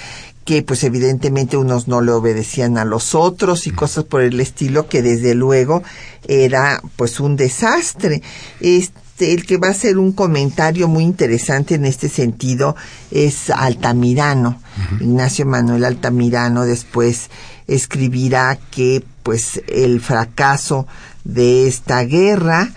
que 0.45 0.63
pues 0.63 0.85
evidentemente 0.85 1.57
unos 1.57 1.89
no 1.89 2.01
le 2.01 2.13
obedecían 2.13 2.79
a 2.79 2.85
los 2.85 3.15
otros 3.15 3.67
y 3.67 3.73
cosas 3.73 4.05
por 4.05 4.23
el 4.23 4.41
estilo 4.41 4.89
que 4.89 5.03
desde 5.03 5.35
luego 5.35 5.83
era 6.29 6.81
pues 6.95 7.19
un 7.19 7.37
desastre. 7.37 8.23
Este, 8.61 9.33
el 9.33 9.45
que 9.45 9.57
va 9.57 9.69
a 9.69 9.73
hacer 9.73 9.99
un 9.99 10.13
comentario 10.13 10.87
muy 10.87 11.03
interesante 11.03 11.75
en 11.75 11.85
este 11.85 12.09
sentido 12.09 12.77
es 13.11 13.51
Altamirano. 13.51 14.61
Ignacio 15.01 15.47
Manuel 15.47 15.85
Altamirano 15.85 16.65
después 16.65 17.29
escribirá 17.67 18.57
que 18.71 19.03
pues 19.25 19.61
el 19.67 20.01
fracaso 20.01 20.87
de 21.25 21.67
esta 21.67 22.05
guerra 22.05 22.71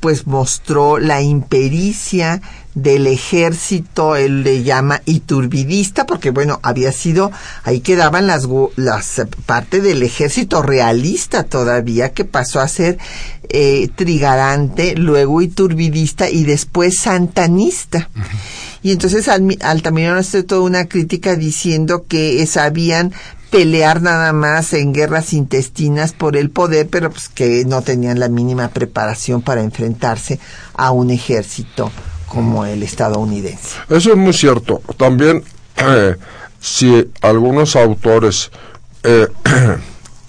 pues 0.00 0.26
mostró 0.26 0.98
la 0.98 1.22
impericia 1.22 2.40
del 2.74 3.08
ejército, 3.08 4.14
él 4.14 4.44
le 4.44 4.62
llama 4.62 5.02
iturbidista, 5.04 6.06
porque 6.06 6.30
bueno, 6.30 6.60
había 6.62 6.92
sido, 6.92 7.32
ahí 7.64 7.80
quedaban 7.80 8.26
las, 8.26 8.46
las 8.76 9.22
parte 9.46 9.80
del 9.80 10.02
ejército 10.02 10.62
realista 10.62 11.42
todavía, 11.42 12.12
que 12.12 12.24
pasó 12.24 12.60
a 12.60 12.68
ser 12.68 12.98
eh, 13.50 13.88
trigarante, 13.94 14.94
luego 14.94 15.42
iturbidista 15.42 16.28
y 16.30 16.44
después 16.44 16.98
santanista. 16.98 18.08
Y 18.82 18.92
entonces 18.92 19.28
Altamirano 19.28 20.18
hace 20.18 20.42
toda 20.42 20.62
una 20.62 20.86
crítica 20.86 21.36
diciendo 21.36 22.04
que 22.08 22.44
sabían 22.46 23.12
pelear 23.50 24.02
nada 24.02 24.32
más 24.32 24.72
en 24.72 24.92
guerras 24.92 25.32
intestinas 25.32 26.12
por 26.12 26.36
el 26.36 26.50
poder, 26.50 26.88
pero 26.88 27.10
pues 27.10 27.28
que 27.28 27.64
no 27.64 27.82
tenían 27.82 28.20
la 28.20 28.28
mínima 28.28 28.68
preparación 28.68 29.42
para 29.42 29.62
enfrentarse 29.62 30.38
a 30.74 30.90
un 30.90 31.10
ejército 31.10 31.90
como 32.26 32.64
el 32.66 32.82
estadounidense. 32.82 33.76
Eso 33.88 34.10
es 34.10 34.16
muy 34.16 34.32
cierto. 34.32 34.82
También, 34.96 35.42
eh, 35.76 36.16
si 36.60 37.10
algunos 37.22 37.74
autores 37.74 38.50
eh, 39.02 39.28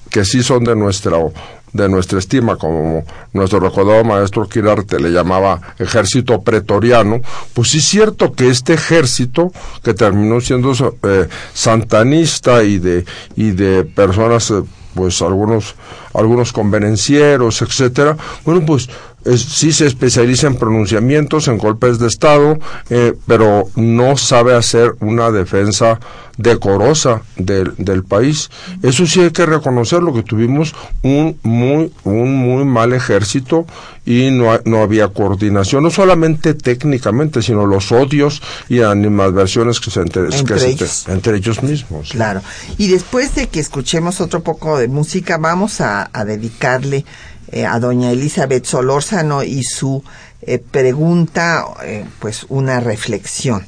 que 0.09 0.25
sí 0.25 0.41
son 0.41 0.63
de 0.63 0.75
nuestro, 0.75 1.33
de 1.73 1.89
nuestra 1.89 2.19
estima, 2.19 2.55
como 2.55 3.03
nuestro 3.33 3.59
recordado 3.59 4.03
maestro 4.03 4.47
Quirarte 4.47 4.99
le 4.99 5.11
llamaba 5.11 5.61
ejército 5.77 6.41
pretoriano, 6.41 7.21
pues 7.53 7.69
sí 7.69 7.77
es 7.79 7.85
cierto 7.85 8.33
que 8.33 8.49
este 8.49 8.73
ejército, 8.73 9.51
que 9.83 9.93
terminó 9.93 10.41
siendo 10.41 10.73
eh, 11.03 11.27
santanista 11.53 12.63
y 12.63 12.79
de, 12.79 13.05
y 13.35 13.51
de 13.51 13.83
personas, 13.83 14.51
eh, 14.51 14.63
pues 14.93 15.21
algunos, 15.21 15.75
algunos 16.13 16.51
convenencieros, 16.51 17.61
etcétera, 17.61 18.17
bueno, 18.43 18.65
pues 18.65 18.89
sí 19.25 19.71
se 19.71 19.85
especializa 19.85 20.47
en 20.47 20.55
pronunciamientos, 20.57 21.47
en 21.47 21.57
golpes 21.57 21.99
de 21.99 22.07
Estado, 22.07 22.59
eh, 22.89 23.13
pero 23.27 23.69
no 23.75 24.17
sabe 24.17 24.55
hacer 24.55 24.95
una 24.99 25.31
defensa 25.31 25.99
decorosa 26.37 27.21
del, 27.35 27.73
del 27.77 28.03
país. 28.03 28.49
Eso 28.81 29.05
sí 29.05 29.19
hay 29.19 29.31
que 29.31 29.45
reconocerlo, 29.45 30.13
que 30.13 30.23
tuvimos 30.23 30.73
un 31.03 31.37
muy, 31.43 31.91
un 32.05 32.35
muy 32.35 32.63
mal 32.63 32.93
ejército 32.93 33.65
y 34.05 34.31
no, 34.31 34.57
no 34.63 34.81
había 34.81 35.09
coordinación, 35.09 35.83
no 35.83 35.91
solamente 35.91 36.53
técnicamente, 36.53 37.41
sino 37.41 37.65
los 37.65 37.91
odios 37.91 38.41
y 38.69 38.81
animadversiones 38.81 39.81
que 39.81 39.91
se 39.91 39.99
entre, 39.99 40.33
entre, 40.33 40.65
ellos. 40.65 41.05
entre 41.09 41.37
ellos 41.37 41.61
mismos. 41.61 42.11
Claro. 42.11 42.41
Y 42.77 42.87
después 42.87 43.35
de 43.35 43.47
que 43.47 43.59
escuchemos 43.59 44.21
otro 44.21 44.41
poco 44.41 44.77
de 44.77 44.87
música, 44.87 45.37
vamos 45.37 45.81
a, 45.81 46.09
a 46.13 46.23
dedicarle 46.23 47.05
eh, 47.51 47.65
a 47.65 47.79
doña 47.79 48.11
Elizabeth 48.11 48.65
Solórzano 48.65 49.43
y 49.43 49.63
su 49.63 50.03
eh, 50.41 50.59
pregunta, 50.59 51.65
eh, 51.83 52.05
pues 52.19 52.45
una 52.49 52.79
reflexión. 52.79 53.65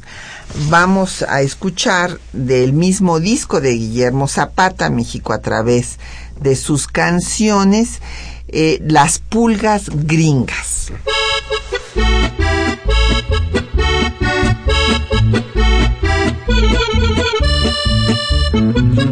Vamos 0.70 1.24
a 1.24 1.42
escuchar 1.42 2.20
del 2.32 2.74
mismo 2.74 3.20
disco 3.20 3.60
de 3.60 3.72
Guillermo 3.72 4.28
Zapata, 4.28 4.90
México 4.90 5.34
a 5.34 5.40
través 5.40 5.98
de 6.40 6.56
sus 6.56 6.88
canciones, 6.88 8.02
Las 8.82 9.20
pulgas 9.20 9.90
gringas. 9.90 10.92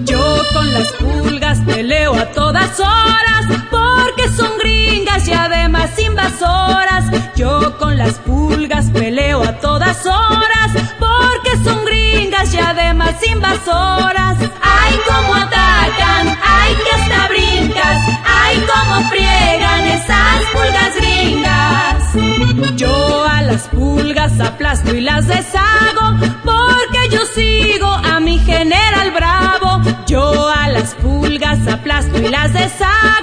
Yo 0.03 0.41
con 0.53 0.73
las 0.73 0.87
pulgas 0.93 1.65
te 1.65 1.83
leo 1.83 2.15
a 2.15 2.29
todas 2.31 2.77
horas 2.81 3.68
invasoras. 6.39 7.35
Yo 7.35 7.77
con 7.77 7.97
las 7.97 8.13
pulgas 8.19 8.89
peleo 8.91 9.43
a 9.43 9.53
todas 9.59 10.05
horas 10.05 10.71
porque 10.99 11.63
son 11.63 11.85
gringas 11.85 12.53
y 12.53 12.59
además 12.59 13.15
invasoras. 13.25 14.37
Ay, 14.61 14.99
cómo 15.07 15.35
atacan, 15.35 16.37
ay, 16.43 16.75
que 16.83 17.01
hasta 17.01 17.27
brincas, 17.27 17.97
ay, 18.25 18.63
cómo 18.73 19.09
friegan 19.09 19.85
esas 19.87 20.43
pulgas 20.53 20.95
gringas. 20.95 22.77
Yo 22.77 23.25
a 23.25 23.41
las 23.41 23.67
pulgas 23.67 24.39
aplasto 24.39 24.95
y 24.95 25.01
las 25.01 25.27
deshago 25.27 26.17
porque 26.43 27.09
yo 27.11 27.25
sigo 27.25 27.87
a 27.87 28.19
mi 28.19 28.39
general 28.39 29.11
bravo. 29.11 29.81
Yo 30.07 30.49
a 30.49 30.69
las 30.69 30.95
pulgas 30.95 31.67
aplasto 31.67 32.17
y 32.17 32.29
las 32.29 32.53
deshago 32.53 33.18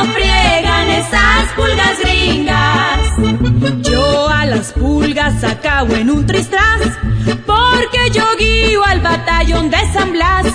cómo 0.00 0.12
friegan 0.12 0.90
esas 0.90 1.52
pulgas 1.56 1.98
gringas. 2.00 3.80
Yo 3.82 4.28
a 4.28 4.46
las 4.46 4.72
pulgas 4.72 5.44
acabo 5.44 5.94
en 5.94 6.10
un 6.10 6.26
tristras 6.26 6.80
porque 7.46 8.10
yo 8.12 8.24
guío 8.38 8.84
al 8.84 9.00
batallón 9.00 9.70
de 9.70 9.78
San 9.92 10.12
Blas. 10.12 10.46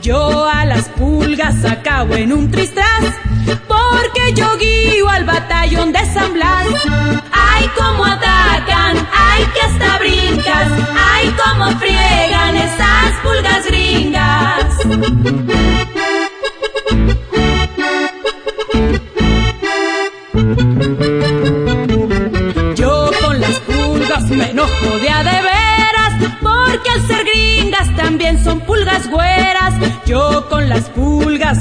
Yo 0.00 0.48
a 0.48 0.64
las 0.64 0.88
pulgas 0.90 1.64
acabo 1.64 2.14
en 2.14 2.32
un 2.32 2.50
tristras 2.50 3.04
porque 3.66 4.32
yo 4.34 4.56
guío 4.58 5.08
al 5.08 5.24
batallón 5.24 5.92
de 5.92 6.04
San 6.12 6.32
Blas. 6.32 6.66
Ay, 7.32 7.70
cómo 7.76 8.04
atacan, 8.04 8.96
ay, 9.12 9.46
que 9.54 9.60
hasta 9.60 9.98
brincas, 9.98 10.72
ay, 11.12 11.34
cómo 11.42 11.70
friegan 11.78 12.56
esas 12.56 13.12
pulgas 13.22 13.66
gringas. 13.66 13.83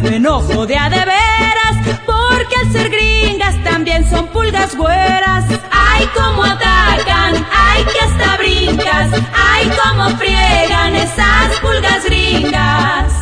Me 0.04 0.18
enojo 0.18 0.66
de 0.66 0.78
a 0.78 0.90
de 0.90 0.98
veras, 0.98 1.76
porque 2.06 2.56
al 2.62 2.72
ser 2.72 2.90
gringas 2.90 3.56
también 3.64 4.08
son 4.10 4.28
pulgas 4.28 4.76
güeras. 4.76 5.46
Ay, 5.72 6.08
cómo 6.14 6.44
atacan, 6.44 7.34
ay, 7.52 7.86
que 7.86 8.00
hasta 8.00 8.38
brincas, 8.38 9.10
ay, 9.34 9.72
cómo 9.82 10.10
friegan 10.18 10.96
esas 10.96 11.60
pulgas 11.62 12.06
gringas. 12.06 13.14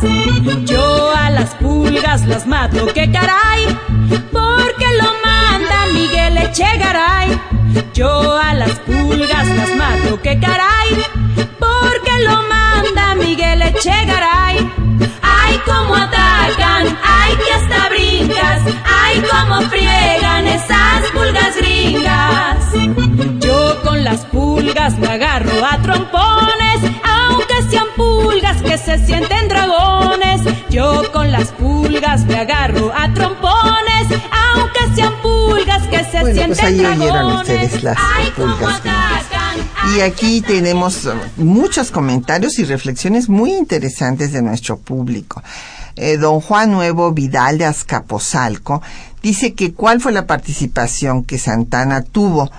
Yo 0.64 1.14
a 1.16 1.30
las 1.30 1.54
pulgas 1.54 2.26
las 2.26 2.46
mato, 2.46 2.86
que 2.92 3.10
caray, 3.10 3.78
porque 4.32 4.86
lo 5.00 5.10
manda 5.24 5.86
Miguel 5.92 6.36
Echegaray. 6.38 7.40
Yo 7.94 8.36
a 8.38 8.54
las 8.54 8.72
pulgas 8.80 9.46
las 9.48 9.76
mato, 9.76 10.20
que 10.20 10.38
caray, 10.40 11.04
cómo 19.52 19.68
friegan 19.68 20.46
esas 20.46 21.10
pulgas 21.12 21.56
gringas. 21.56 22.64
Yo 23.40 23.82
con 23.82 24.04
las 24.04 24.24
pulgas 24.26 24.98
me 24.98 25.08
agarro 25.08 25.64
a 25.64 25.80
trompones, 25.82 26.92
aunque 27.04 27.62
sean 27.70 27.86
pulgas 27.96 28.62
que 28.62 28.78
se 28.78 29.04
sienten 29.04 29.48
dragones. 29.48 30.42
Yo 30.70 31.10
con 31.12 31.30
las 31.30 31.48
pulgas 31.52 32.24
me 32.24 32.36
agarro 32.36 32.92
a 32.94 33.12
trompones, 33.12 34.20
aunque 34.54 34.94
sean 34.94 35.12
pulgas 35.22 35.86
que 35.88 36.04
se 36.04 36.20
bueno, 36.20 36.34
sienten 36.34 36.48
pues 36.48 36.62
ahí 36.62 36.78
dragones. 36.78 37.00
oyeron 37.00 37.32
ustedes 37.32 37.82
las 37.82 37.98
Ay, 38.16 38.30
pulgas 38.34 38.80
Y 39.94 40.00
aquí 40.00 40.40
tenemos 40.40 41.04
uh, 41.04 41.12
muchos 41.36 41.90
comentarios 41.90 42.58
y 42.58 42.64
reflexiones 42.64 43.28
muy 43.28 43.52
interesantes 43.52 44.32
de 44.32 44.40
nuestro 44.42 44.78
público. 44.78 45.42
Eh, 45.94 46.16
don 46.16 46.40
Juan 46.40 46.70
Nuevo 46.70 47.12
Vidal 47.12 47.58
de 47.58 47.66
Azcapotzalco 47.66 48.80
dice 49.22 49.54
que 49.54 49.72
cuál 49.72 50.00
fue 50.00 50.12
la 50.12 50.26
participación 50.26 51.24
que 51.24 51.38
Santana 51.38 52.02
tuvo 52.02 52.50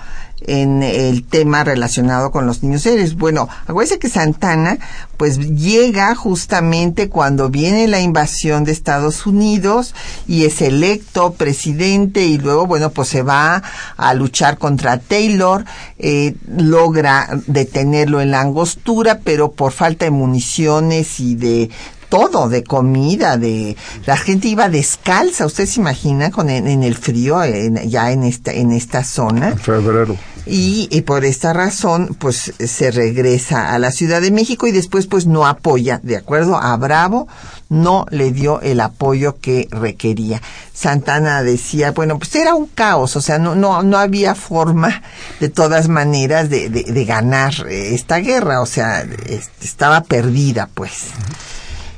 en 0.46 0.82
el 0.82 1.24
tema 1.24 1.64
relacionado 1.64 2.30
con 2.30 2.46
los 2.46 2.62
niños 2.62 2.84
héroes. 2.86 3.14
Bueno, 3.14 3.48
acuérdense 3.66 3.98
que 3.98 4.08
Santana 4.08 4.78
pues 5.16 5.38
llega 5.38 6.14
justamente 6.14 7.08
cuando 7.08 7.48
viene 7.48 7.88
la 7.88 8.00
invasión 8.00 8.64
de 8.64 8.72
Estados 8.72 9.26
Unidos 9.26 9.94
y 10.26 10.44
es 10.44 10.60
electo 10.60 11.34
presidente 11.34 12.24
y 12.26 12.38
luego 12.38 12.66
bueno 12.66 12.90
pues 12.90 13.08
se 13.08 13.22
va 13.22 13.62
a 13.96 14.14
luchar 14.14 14.58
contra 14.58 14.98
Taylor, 14.98 15.64
eh, 15.98 16.34
logra 16.56 17.28
detenerlo 17.46 18.20
en 18.20 18.32
la 18.32 18.40
angostura 18.40 19.20
pero 19.22 19.52
por 19.52 19.72
falta 19.72 20.04
de 20.04 20.10
municiones 20.10 21.20
y 21.20 21.36
de 21.36 21.70
todo, 22.14 22.48
de 22.48 22.62
comida, 22.62 23.36
de 23.38 23.76
la 24.06 24.16
gente 24.16 24.46
iba 24.48 24.68
descalza, 24.68 25.46
usted 25.46 25.66
se 25.66 25.80
imagina 25.80 26.30
con 26.30 26.48
en, 26.48 26.68
en 26.68 26.82
el 26.84 26.94
frío 26.94 27.42
en- 27.42 27.88
ya 27.90 28.12
en 28.12 28.22
esta 28.22 28.52
en 28.52 28.70
esta 28.70 29.02
zona 29.02 29.48
En 29.48 29.58
febrero. 29.58 30.16
y, 30.46 30.88
y 30.92 31.00
por 31.00 31.24
esta 31.24 31.52
razón 31.52 32.14
pues 32.18 32.52
se 32.58 32.90
regresa 32.92 33.74
a 33.74 33.78
la 33.80 33.90
Ciudad 33.90 34.20
de 34.20 34.30
México 34.30 34.66
y 34.68 34.72
después 34.72 35.06
pues 35.08 35.26
no 35.26 35.44
apoya, 35.46 35.98
de 36.04 36.16
acuerdo 36.16 36.56
a 36.56 36.76
Bravo, 36.76 37.26
no 37.68 38.06
le 38.10 38.30
dio 38.30 38.60
el 38.60 38.78
apoyo 38.80 39.38
que 39.40 39.66
requería. 39.72 40.40
Santana 40.72 41.42
decía, 41.42 41.90
bueno, 41.92 42.18
pues 42.18 42.34
era 42.36 42.54
un 42.54 42.66
caos, 42.66 43.16
o 43.16 43.20
sea, 43.20 43.38
no, 43.38 43.54
no, 43.56 43.82
no 43.82 43.96
había 43.98 44.34
forma 44.34 45.02
de 45.40 45.48
todas 45.48 45.88
maneras 45.88 46.48
de, 46.50 46.68
de, 46.68 46.82
de 46.84 47.04
ganar 47.04 47.54
eh, 47.68 47.94
esta 47.94 48.18
guerra, 48.18 48.60
o 48.60 48.66
sea, 48.66 49.00
es- 49.26 49.50
estaba 49.62 50.02
perdida 50.02 50.68
pues. 50.74 51.06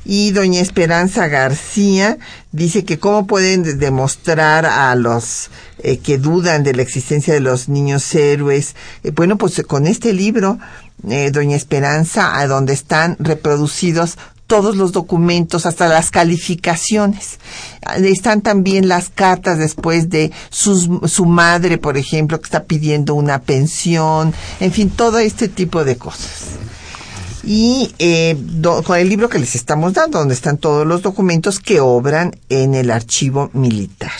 Y 0.09 0.31
doña 0.31 0.61
Esperanza 0.61 1.27
García 1.27 2.17
dice 2.53 2.85
que 2.85 2.99
cómo 3.01 3.27
pueden 3.27 3.65
de- 3.65 3.75
demostrar 3.75 4.65
a 4.65 4.95
los 4.95 5.51
eh, 5.83 5.99
que 5.99 6.17
dudan 6.17 6.63
de 6.63 6.75
la 6.75 6.83
existencia 6.83 7.35
de 7.35 7.41
los 7.41 7.69
niños 7.69 8.15
héroes. 8.15 8.77
Eh, 9.03 9.11
bueno, 9.11 9.37
pues 9.37 9.61
con 9.67 9.87
este 9.89 10.13
libro, 10.13 10.59
eh, 11.09 11.31
doña 11.33 11.57
Esperanza, 11.57 12.39
a 12.39 12.47
donde 12.47 12.73
están 12.73 13.17
reproducidos 13.19 14.17
todos 14.47 14.77
los 14.77 14.93
documentos, 14.93 15.67
hasta 15.67 15.89
las 15.89 16.13
calificaciones. 16.13 17.39
Ah, 17.85 17.97
Están 17.97 18.43
también 18.43 18.87
las 18.87 19.09
cartas 19.11 19.59
después 19.59 20.09
de 20.09 20.31
sus- 20.51 20.89
su 21.11 21.27
madre, 21.27 21.79
por 21.79 21.97
ejemplo, 21.97 22.39
que 22.41 22.45
está 22.45 22.63
pidiendo 22.63 23.15
una 23.15 23.41
pensión, 23.41 24.33
en 24.61 24.71
fin, 24.71 24.89
todo 24.89 25.19
este 25.19 25.49
tipo 25.49 25.85
de 25.85 25.97
cosas. 25.97 26.43
Y 27.47 27.95
eh, 28.01 28.37
con 28.85 28.99
el 28.99 29.09
libro 29.09 29.29
que 29.29 29.39
les 29.39 29.55
estamos 29.55 29.95
dando, 29.95 30.19
donde 30.19 30.35
están 30.35 30.59
todos 30.59 30.85
los 30.85 31.03
documentos 31.03 31.61
que 31.61 31.79
obran 31.81 32.37
en 32.49 32.75
el 32.75 32.91
archivo 32.91 33.51
militar, 33.53 34.11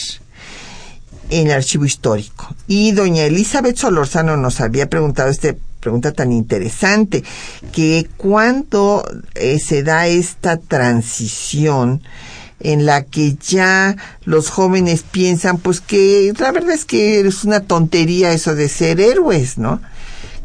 en 1.29 1.49
el 1.49 1.55
archivo 1.55 1.85
histórico. 1.85 2.55
Y 2.69 2.93
doña 2.93 3.25
Elizabeth 3.25 3.77
Solorzano 3.77 4.37
nos 4.37 4.61
había 4.61 4.89
preguntado 4.89 5.29
esta 5.29 5.57
pregunta 5.81 6.13
tan 6.13 6.31
interesante, 6.31 7.25
que 7.73 8.09
cuando 8.17 9.05
eh, 9.35 9.59
se 9.59 9.83
da 9.83 10.07
esta 10.07 10.57
transición, 10.57 12.03
en 12.61 12.87
la 12.87 13.05
que 13.05 13.37
ya 13.37 13.97
los 14.25 14.51
jóvenes 14.51 15.03
piensan 15.03 15.59
pues 15.59 15.81
que 15.81 16.33
la 16.39 16.53
verdad 16.53 16.71
es 16.71 16.85
que 16.85 17.21
es 17.21 17.45
una 17.45 17.61
tontería 17.61 18.33
eso 18.33 18.55
de 18.55 18.69
ser 18.69 18.99
héroes, 19.01 19.59
¿no? 19.59 19.81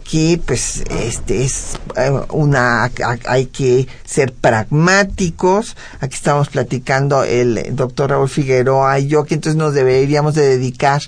Que 0.10 0.40
pues 0.46 0.84
este 0.90 1.44
es 1.44 1.78
eh, 1.96 2.12
una 2.30 2.90
hay 3.26 3.46
que 3.48 3.88
ser 4.04 4.34
pragmáticos. 4.34 5.76
Aquí 6.00 6.16
estamos 6.16 6.50
platicando 6.50 7.24
el 7.24 7.76
doctor 7.76 8.10
Raúl 8.10 8.30
Figueroa 8.30 9.00
y 9.00 9.08
yo 9.08 9.24
que 9.24 9.36
entonces 9.36 9.58
nos 9.58 9.74
deberíamos 9.74 10.36
de 10.36 10.48
dedicar 10.48 11.02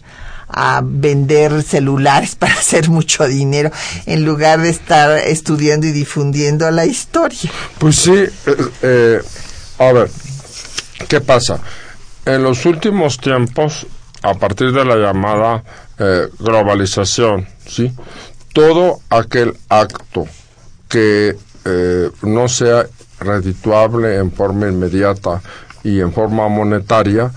a 0.47 0.81
vender 0.83 1.63
celulares 1.63 2.35
para 2.39 2.53
hacer 2.53 2.89
mucho 2.89 3.27
dinero 3.27 3.71
en 4.05 4.25
lugar 4.25 4.61
de 4.61 4.69
estar 4.69 5.17
estudiando 5.17 5.87
y 5.87 5.91
difundiendo 5.91 6.69
la 6.71 6.85
historia. 6.85 7.51
Pues 7.79 7.95
sí 7.95 8.13
eh, 8.13 8.31
eh, 8.81 9.21
a 9.79 9.91
ver 9.91 10.09
qué 11.07 11.19
pasa 11.21 11.59
en 12.25 12.43
los 12.43 12.65
últimos 12.65 13.17
tiempos 13.17 13.85
a 14.21 14.33
partir 14.35 14.71
de 14.71 14.85
la 14.85 14.95
llamada 14.95 15.63
globalización 16.39 17.47
sí 17.65 17.93
todo 18.54 18.99
aquel 19.10 19.58
acto 19.68 20.28
que 20.88 21.36
eh, 21.66 22.10
no 22.22 22.47
sea 22.47 22.86
redituable 23.20 24.18
en 24.18 24.32
forma 24.32 24.68
inmediata 24.68 25.41
y 25.84 25.99
en 25.99 26.14
forma 26.14 26.47
monetaria, 26.47 27.32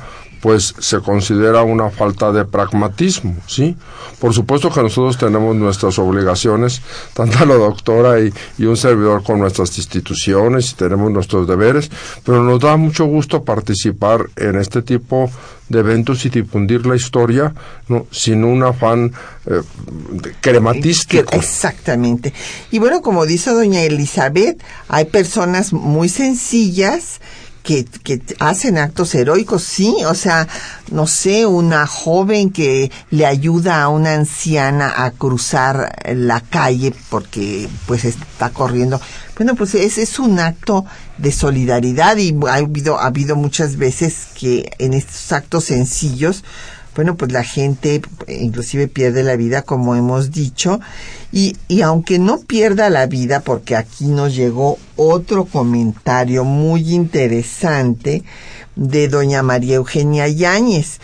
pues 0.47 0.77
se 0.79 1.01
considera 1.01 1.65
una 1.65 1.91
falta 1.91 2.31
de 2.31 2.45
pragmatismo, 2.45 3.35
¿sí? 3.49 3.75
Por 4.21 4.33
supuesto 4.33 4.71
que 4.71 4.81
nosotros 4.81 5.19
tenemos 5.19 5.57
nuestras 5.57 5.99
obligaciones, 5.99 6.83
tanto 7.15 7.45
la 7.45 7.57
doctora 7.57 8.21
y, 8.21 8.33
y, 8.57 8.67
un 8.67 8.77
servidor 8.77 9.25
con 9.25 9.41
nuestras 9.41 9.77
instituciones 9.77 10.71
y 10.71 10.75
tenemos 10.77 11.11
nuestros 11.11 11.49
deberes, 11.49 11.91
pero 12.25 12.45
nos 12.45 12.61
da 12.61 12.77
mucho 12.77 13.07
gusto 13.07 13.43
participar 13.43 14.27
en 14.37 14.55
este 14.55 14.83
tipo 14.83 15.29
de 15.69 15.81
eventos 15.81 16.25
y 16.25 16.29
difundir 16.31 16.87
la 16.87 16.95
historia 16.95 17.53
¿no? 17.89 18.07
sin 18.13 18.45
un 18.45 18.63
afán 18.63 19.13
eh, 19.47 19.63
crematístico. 20.41 21.33
Exactamente. 21.33 22.33
Y 22.71 22.79
bueno, 22.79 23.03
como 23.03 23.27
dice 23.27 23.51
doña 23.51 23.83
Elizabeth, 23.83 24.63
hay 24.87 25.07
personas 25.07 25.73
muy 25.73 26.09
sencillas 26.09 27.21
que, 27.67 27.85
que 27.85 28.23
hacen 28.39 28.79
actos 28.79 29.13
heroicos, 29.15 29.65
sí, 29.65 29.93
o 30.07 30.15
sea, 30.15 30.47
no 30.93 31.09
sé, 31.09 31.47
una 31.47 31.87
joven 31.89 32.51
que 32.51 32.93
le 33.11 33.27
ayuda 33.27 33.83
a 33.83 33.89
una 33.89 34.15
anciana 34.15 35.05
a 35.05 35.11
cruzar 35.11 35.93
la 36.15 36.41
calle 36.41 36.95
porque 37.11 37.69
pues 37.87 38.05
está 38.05 38.51
corriendo. 38.51 39.01
Bueno, 39.37 39.57
pues 39.57 39.75
ese 39.75 40.03
es 40.03 40.21
un 40.21 40.39
acto 40.39 40.87
de 41.19 41.33
solidaridad 41.33 42.17
y 42.19 42.35
ha 42.47 42.55
habido, 42.55 43.01
ha 43.01 43.07
habido 43.07 43.35
muchas 43.35 43.77
veces 43.77 44.29
que 44.39 44.71
en 44.79 44.95
estos 44.95 45.33
actos 45.33 45.65
sencillos 45.65 46.45
bueno, 46.97 47.17
pues 47.17 47.31
la 47.31 47.45
gente 47.45 48.01
inclusive 48.27 48.89
pierde 48.89 49.23
la 49.23 49.37
vida, 49.37 49.63
como 49.63 49.95
hemos 49.95 50.33
dicho, 50.33 50.81
y, 51.31 51.57
y 51.69 51.83
aunque 51.83 52.19
no 52.19 52.41
pierda 52.41 52.89
la 52.89 53.07
vida, 53.07 53.41
porque 53.41 53.77
aquí 53.77 54.07
nos 54.07 54.35
llegó 54.35 54.79
otro 54.97 55.45
comentario 55.45 56.45
muy 56.45 56.95
interesante 56.95 58.25
de 58.77 59.09
doña 59.09 59.43
María 59.43 59.77
Eugenia 59.77 60.27
Yáñez, 60.27 60.99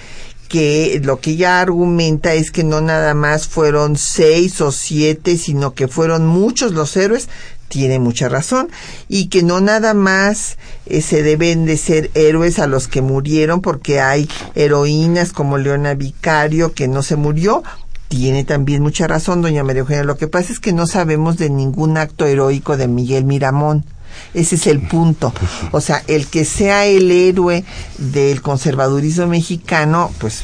que 0.48 1.00
lo 1.04 1.20
que 1.20 1.32
ella 1.32 1.60
argumenta 1.60 2.34
es 2.34 2.50
que 2.50 2.64
no 2.64 2.80
nada 2.80 3.14
más 3.14 3.46
fueron 3.46 3.96
seis 3.96 4.60
o 4.62 4.72
siete, 4.72 5.36
sino 5.36 5.74
que 5.74 5.88
fueron 5.88 6.26
muchos 6.26 6.72
los 6.72 6.96
héroes 6.96 7.28
tiene 7.72 7.98
mucha 7.98 8.28
razón 8.28 8.68
y 9.08 9.28
que 9.28 9.42
no 9.42 9.62
nada 9.62 9.94
más 9.94 10.58
eh, 10.84 11.00
se 11.00 11.22
deben 11.22 11.64
de 11.64 11.78
ser 11.78 12.10
héroes 12.12 12.58
a 12.58 12.66
los 12.66 12.86
que 12.86 13.00
murieron 13.00 13.62
porque 13.62 13.98
hay 13.98 14.28
heroínas 14.54 15.32
como 15.32 15.56
Leona 15.56 15.94
Vicario 15.94 16.74
que 16.74 16.86
no 16.86 17.02
se 17.02 17.16
murió. 17.16 17.62
Tiene 18.08 18.44
también 18.44 18.82
mucha 18.82 19.06
razón 19.06 19.40
doña 19.40 19.64
María 19.64 19.80
Eugenia. 19.80 20.04
Lo 20.04 20.18
que 20.18 20.28
pasa 20.28 20.52
es 20.52 20.60
que 20.60 20.74
no 20.74 20.86
sabemos 20.86 21.38
de 21.38 21.48
ningún 21.48 21.96
acto 21.96 22.26
heroico 22.26 22.76
de 22.76 22.88
Miguel 22.88 23.24
Miramón. 23.24 23.86
Ese 24.34 24.56
es 24.56 24.66
el 24.66 24.86
punto. 24.86 25.32
O 25.70 25.80
sea, 25.80 26.02
el 26.08 26.26
que 26.26 26.44
sea 26.44 26.84
el 26.84 27.10
héroe 27.10 27.64
del 27.96 28.42
conservadurismo 28.42 29.28
mexicano, 29.28 30.10
pues 30.18 30.42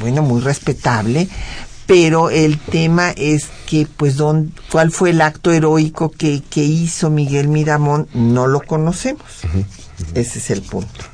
bueno, 0.00 0.22
muy 0.22 0.40
respetable, 0.40 1.28
pero 1.88 2.28
el 2.28 2.58
tema 2.58 3.12
es 3.12 3.48
que 3.66 3.86
pues 3.96 4.16
don, 4.16 4.52
cuál 4.70 4.90
fue 4.90 5.08
el 5.08 5.22
acto 5.22 5.52
heroico 5.52 6.10
que, 6.10 6.42
que 6.42 6.62
hizo 6.62 7.08
Miguel 7.08 7.48
Miramón 7.48 8.08
no 8.12 8.46
lo 8.46 8.60
conocemos. 8.60 9.22
Ese 10.12 10.38
es 10.38 10.50
el 10.50 10.60
punto. 10.60 11.06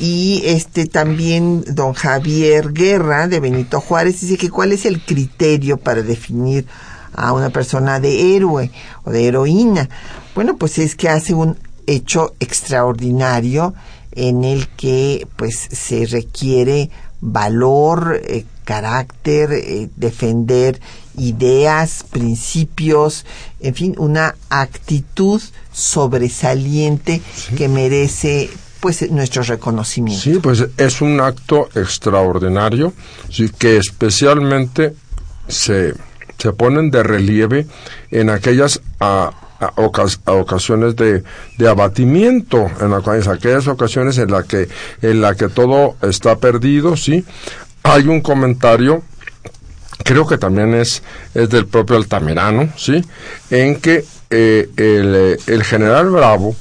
Y 0.00 0.40
este 0.46 0.86
también 0.86 1.62
don 1.68 1.92
Javier 1.92 2.72
Guerra 2.72 3.28
de 3.28 3.40
Benito 3.40 3.78
Juárez 3.78 4.22
dice 4.22 4.38
que 4.38 4.48
cuál 4.48 4.72
es 4.72 4.86
el 4.86 5.04
criterio 5.04 5.76
para 5.76 6.00
definir 6.00 6.64
a 7.12 7.34
una 7.34 7.50
persona 7.50 8.00
de 8.00 8.36
héroe 8.36 8.70
o 9.04 9.10
de 9.10 9.26
heroína. 9.26 9.90
Bueno 10.34 10.56
pues 10.56 10.78
es 10.78 10.96
que 10.96 11.10
hace 11.10 11.34
un 11.34 11.58
hecho 11.86 12.34
extraordinario 12.40 13.74
en 14.12 14.44
el 14.44 14.66
que 14.66 15.28
pues 15.36 15.68
se 15.70 16.06
requiere 16.06 16.88
valor, 17.20 18.18
eh, 18.24 18.46
carácter, 18.64 19.52
eh, 19.52 19.88
defender 19.96 20.80
ideas, 21.16 22.04
principios, 22.10 23.24
en 23.60 23.74
fin, 23.74 23.94
una 23.98 24.34
actitud 24.48 25.40
sobresaliente 25.72 27.22
que 27.56 27.68
merece 27.68 28.50
pues 28.80 29.10
nuestro 29.10 29.42
reconocimiento. 29.42 30.22
Sí, 30.22 30.38
pues 30.42 30.66
es 30.76 31.00
un 31.00 31.20
acto 31.20 31.68
extraordinario, 31.74 32.92
sí, 33.30 33.48
que 33.48 33.78
especialmente 33.78 34.94
se, 35.48 35.94
se 36.36 36.52
ponen 36.52 36.90
de 36.90 37.02
relieve 37.02 37.66
en 38.10 38.28
aquellas 38.28 38.80
a, 39.00 39.30
ocasiones 40.26 40.96
de, 40.96 41.22
de, 41.56 41.68
abatimiento, 41.68 42.70
en, 42.80 42.92
aquellas 42.92 43.66
ocasiones 43.68 44.18
en 44.18 44.30
la 44.30 44.42
que 44.42 44.68
en 45.00 45.22
la 45.22 45.34
que 45.34 45.48
todo 45.48 45.96
está 46.02 46.36
perdido, 46.36 46.96
sí, 46.96 47.24
hay 47.84 48.08
un 48.08 48.20
comentario, 48.22 49.02
creo 50.04 50.26
que 50.26 50.38
también 50.38 50.74
es, 50.74 51.02
es 51.34 51.48
del 51.50 51.66
propio 51.66 51.96
Altamirano, 51.96 52.70
¿sí? 52.76 53.04
En 53.50 53.76
que 53.76 54.04
eh, 54.30 54.68
el, 54.76 55.38
el, 55.46 55.62
general 55.62 56.10
Bravo 56.10 56.56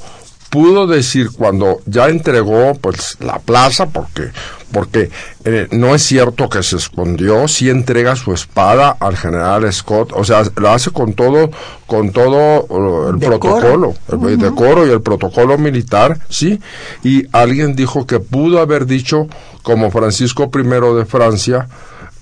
pudo 0.49 0.85
decir 0.85 1.29
cuando 1.35 1.79
ya 1.87 2.09
entregó 2.09 2.75
pues 2.75 3.17
la 3.21 3.39
plaza 3.39 3.87
porque 3.87 4.29
porque 4.71 5.09
eh, 5.45 5.67
no 5.71 5.95
es 5.95 6.03
cierto 6.03 6.47
que 6.47 6.61
se 6.61 6.75
escondió 6.75 7.47
sí 7.47 7.71
entrega 7.71 8.15
su 8.15 8.33
espada 8.33 8.95
al 8.99 9.17
general 9.17 9.71
Scott 9.73 10.11
o 10.13 10.23
sea 10.23 10.43
lo 10.57 10.69
hace 10.69 10.91
con 10.91 11.13
todo 11.13 11.49
con 11.87 12.11
todo 12.11 12.65
uh, 12.65 13.09
el 13.09 13.17
protocolo 13.17 13.95
el 14.11 14.37
decoro 14.37 14.85
y 14.85 14.91
el 14.91 15.01
protocolo 15.01 15.57
militar 15.57 16.19
sí 16.29 16.59
y 17.03 17.25
alguien 17.31 17.75
dijo 17.75 18.05
que 18.05 18.19
pudo 18.19 18.59
haber 18.59 18.85
dicho 18.85 19.27
como 19.63 19.89
Francisco 19.89 20.51
I 20.53 20.95
de 20.95 21.05
Francia 21.05 21.67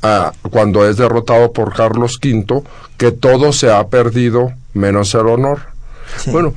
uh, 0.03 0.49
cuando 0.49 0.87
es 0.87 0.97
derrotado 0.97 1.51
por 1.51 1.73
Carlos 1.73 2.19
V 2.23 2.63
que 2.97 3.11
todo 3.11 3.51
se 3.51 3.71
ha 3.71 3.85
perdido 3.87 4.53
menos 4.73 5.13
el 5.13 5.27
honor. 5.27 5.59
Bueno 6.27 6.53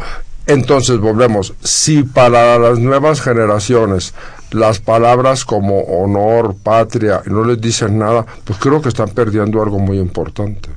entonces 0.46 0.98
volvemos, 0.98 1.54
si 1.62 2.02
para 2.02 2.58
las 2.58 2.78
nuevas 2.78 3.22
generaciones 3.22 4.12
las 4.50 4.78
palabras 4.78 5.44
como 5.44 5.80
honor, 5.80 6.54
patria, 6.62 7.22
no 7.26 7.44
les 7.44 7.60
dicen 7.60 7.98
nada, 7.98 8.26
pues 8.44 8.58
creo 8.58 8.82
que 8.82 8.90
están 8.90 9.08
perdiendo 9.08 9.62
algo 9.62 9.78
muy 9.78 9.98
importante. 9.98 10.68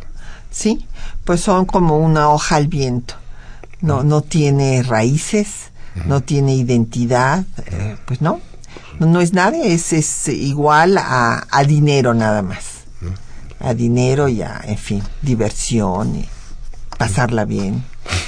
Sí, 0.49 0.88
pues 1.26 1.41
son 1.41 1.66
como 1.66 1.97
una 1.97 2.30
hoja 2.30 2.55
al 2.55 2.68
viento. 2.68 3.16
No, 3.82 4.03
no 4.03 4.22
tiene 4.22 4.82
raíces, 4.84 5.70
no 6.05 6.22
tiene 6.22 6.55
identidad, 6.55 7.43
eh, 7.68 7.97
pues 8.05 8.22
no, 8.22 8.39
no, 9.00 9.22
es 9.22 9.34
nada, 9.34 9.58
es, 9.58 9.93
es 9.93 10.28
igual 10.28 10.98
a, 10.98 11.45
a 11.50 11.64
dinero 11.64 12.14
nada 12.14 12.41
más. 12.41 12.78
A 13.60 13.74
dinero 13.74 14.28
y 14.28 14.43
a, 14.43 14.62
en 14.66 14.78
fin, 14.78 15.04
diversión 15.22 16.16
y 16.16 16.30
pasarla 16.98 17.45
bien. 17.45 17.84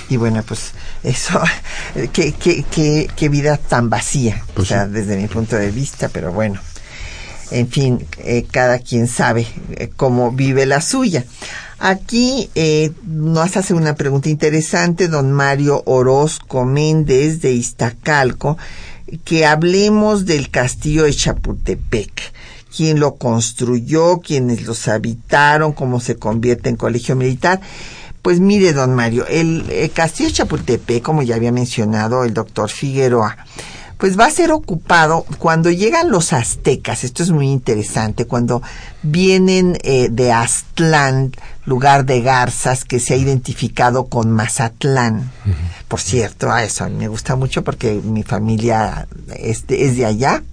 Y 0.10 0.18
bueno, 0.18 0.42
pues 0.44 0.72
eso, 1.04 1.40
qué, 2.14 2.34
qué, 2.34 2.64
qué, 2.70 3.10
qué 3.16 3.30
vida 3.30 3.58
tan 3.58 3.90
vacía, 3.90 4.44
pues 4.54 4.68
o 4.68 4.70
sea, 4.70 4.88
desde 4.88 5.18
mi 5.18 5.28
punto 5.28 5.56
de 5.56 5.72
vista, 5.72 6.10
pero 6.10 6.32
bueno, 6.32 6.60
en 7.52 7.68
fin, 7.68 8.06
eh, 8.20 8.46
cada 8.50 8.80
quien 8.80 9.08
sabe 9.08 9.48
eh, 9.72 9.90
cómo 9.96 10.32
vive 10.32 10.66
la 10.66 10.82
suya. 10.82 11.26
Aquí 11.80 12.50
eh, 12.56 12.92
nos 13.06 13.56
hace 13.56 13.74
una 13.74 13.96
pregunta 13.96 14.30
interesante 14.30 15.08
don 15.08 15.32
Mario 15.32 15.82
Orozco 15.86 16.66
Méndez 16.66 17.42
de 17.42 17.54
Iztacalco, 17.54 18.58
que 19.24 19.46
hablemos 19.46 20.26
del 20.26 20.50
castillo 20.50 21.04
de 21.04 21.14
Chapultepec. 21.14 22.34
¿Quién 22.76 23.00
lo 23.00 23.16
construyó? 23.16 24.20
¿Quiénes 24.20 24.64
los 24.64 24.88
habitaron? 24.88 25.74
¿Cómo 25.74 26.00
se 26.00 26.16
convierte 26.16 26.70
en 26.70 26.76
colegio 26.76 27.16
militar? 27.16 27.60
Pues 28.22 28.40
mire, 28.40 28.74
don 28.74 28.94
Mario, 28.96 29.26
el, 29.28 29.70
el 29.70 29.92
castillo 29.92 30.30
Chapultepec, 30.30 31.02
como 31.02 31.24
ya 31.24 31.36
había 31.36 31.52
mencionado 31.52 32.24
el 32.24 32.34
doctor 32.34 32.70
Figueroa, 32.70 33.38
pues 34.00 34.18
va 34.18 34.26
a 34.26 34.32
ser 34.32 34.52
ocupado 34.52 35.26
cuando 35.40 35.70
llegan 35.72 36.10
los 36.10 36.32
aztecas. 36.32 37.04
Esto 37.04 37.22
es 37.22 37.32
muy 37.32 37.50
interesante. 37.50 38.26
Cuando 38.26 38.62
vienen 39.04 39.78
eh, 39.84 40.08
de 40.10 40.32
Aztlán, 40.32 41.34
lugar 41.70 42.06
de 42.06 42.22
garzas 42.22 42.84
que 42.84 43.00
se 43.00 43.14
ha 43.14 43.18
identificado 43.18 44.08
con 44.08 44.32
Mazatlán. 44.32 45.32
Por 45.88 46.02
cierto, 46.02 46.52
a 46.52 46.64
eso 46.64 46.90
me 46.90 47.08
gusta 47.08 47.36
mucho 47.36 47.64
porque 47.64 48.02
mi 48.04 48.24
familia 48.24 49.08
es 49.38 49.68
de, 49.68 49.86
es 49.86 49.96
de 49.96 50.06
allá. 50.06 50.44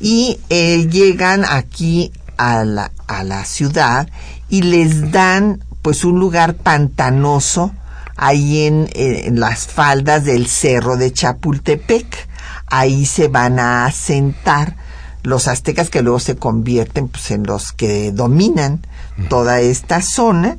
Y 0.00 0.38
eh, 0.50 0.86
llegan 0.88 1.44
aquí 1.48 2.12
a 2.36 2.64
la, 2.64 2.92
a 3.06 3.24
la 3.24 3.44
ciudad 3.44 4.08
y 4.50 4.62
les 4.62 5.10
dan 5.10 5.64
pues 5.80 6.04
un 6.04 6.18
lugar 6.18 6.56
pantanoso 6.56 7.72
ahí 8.16 8.66
en, 8.66 8.88
en 8.94 9.40
las 9.40 9.66
faldas 9.66 10.24
del 10.24 10.46
cerro 10.46 10.96
de 10.96 11.12
Chapultepec 11.12 12.26
ahí 12.66 13.06
se 13.06 13.28
van 13.28 13.58
a 13.58 13.86
asentar 13.86 14.76
los 15.22 15.48
aztecas 15.48 15.90
que 15.90 16.02
luego 16.02 16.20
se 16.20 16.36
convierten 16.36 17.08
pues, 17.08 17.30
en 17.30 17.44
los 17.44 17.72
que 17.72 18.12
dominan 18.12 18.86
toda 19.28 19.60
esta 19.60 20.02
zona 20.02 20.56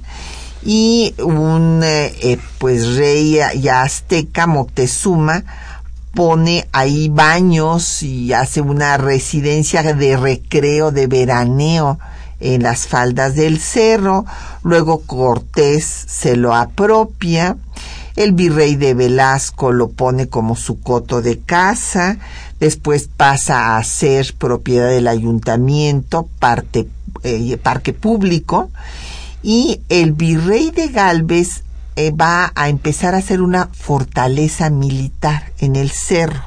y 0.63 1.13
un 1.19 1.81
eh, 1.83 2.13
eh, 2.21 2.37
pues 2.57 2.95
rey 2.95 3.39
ya 3.61 3.83
azteca 3.83 4.47
Moctezuma 4.47 5.43
pone 6.13 6.67
ahí 6.71 7.09
baños 7.09 8.01
y 8.01 8.33
hace 8.33 8.59
una 8.61 8.97
residencia 8.97 9.83
de 9.83 10.17
recreo 10.17 10.91
de 10.91 11.05
veraneo 11.05 11.99
en 12.39 12.63
las 12.63 12.87
faldas 12.87 13.35
del 13.35 13.59
cerro. 13.59 14.25
Luego 14.63 15.01
Cortés 15.01 15.85
se 15.85 16.35
lo 16.35 16.55
apropia. 16.55 17.57
El 18.15 18.33
virrey 18.33 18.75
de 18.75 18.95
Velasco 18.95 19.71
lo 19.71 19.89
pone 19.89 20.27
como 20.27 20.55
su 20.55 20.81
coto 20.81 21.21
de 21.21 21.37
casa, 21.39 22.17
después 22.59 23.09
pasa 23.15 23.77
a 23.77 23.83
ser 23.83 24.33
propiedad 24.33 24.89
del 24.89 25.07
ayuntamiento, 25.07 26.27
parte, 26.39 26.87
eh, 27.23 27.57
parque 27.61 27.93
público, 27.93 28.69
y 29.43 29.81
el 29.89 30.13
virrey 30.13 30.71
de 30.71 30.87
Galvez 30.89 31.63
eh, 31.95 32.11
va 32.11 32.51
a 32.55 32.69
empezar 32.69 33.15
a 33.15 33.19
hacer 33.19 33.41
una 33.41 33.69
fortaleza 33.71 34.69
militar 34.69 35.51
en 35.59 35.75
el 35.75 35.91
cerro. 35.91 36.43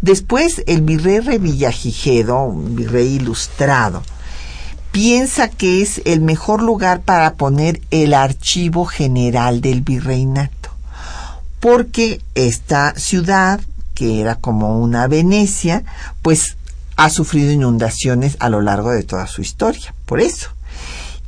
Después 0.00 0.62
el 0.66 0.82
virrey 0.82 1.20
Revillagigedo, 1.20 2.44
un 2.44 2.76
virrey 2.76 3.14
ilustrado, 3.14 4.02
piensa 4.92 5.48
que 5.48 5.82
es 5.82 6.00
el 6.04 6.20
mejor 6.20 6.62
lugar 6.62 7.00
para 7.02 7.34
poner 7.34 7.80
el 7.90 8.14
archivo 8.14 8.84
general 8.84 9.60
del 9.60 9.82
virreinato 9.82 10.66
porque 11.66 12.20
esta 12.34 12.94
ciudad, 12.96 13.60
que 13.94 14.20
era 14.20 14.36
como 14.36 14.78
una 14.78 15.08
Venecia, 15.08 15.82
pues 16.22 16.56
ha 16.96 17.10
sufrido 17.10 17.52
inundaciones 17.52 18.36
a 18.40 18.48
lo 18.48 18.60
largo 18.60 18.90
de 18.90 19.02
toda 19.02 19.26
su 19.26 19.42
historia, 19.42 19.94
por 20.06 20.20
eso. 20.20 20.50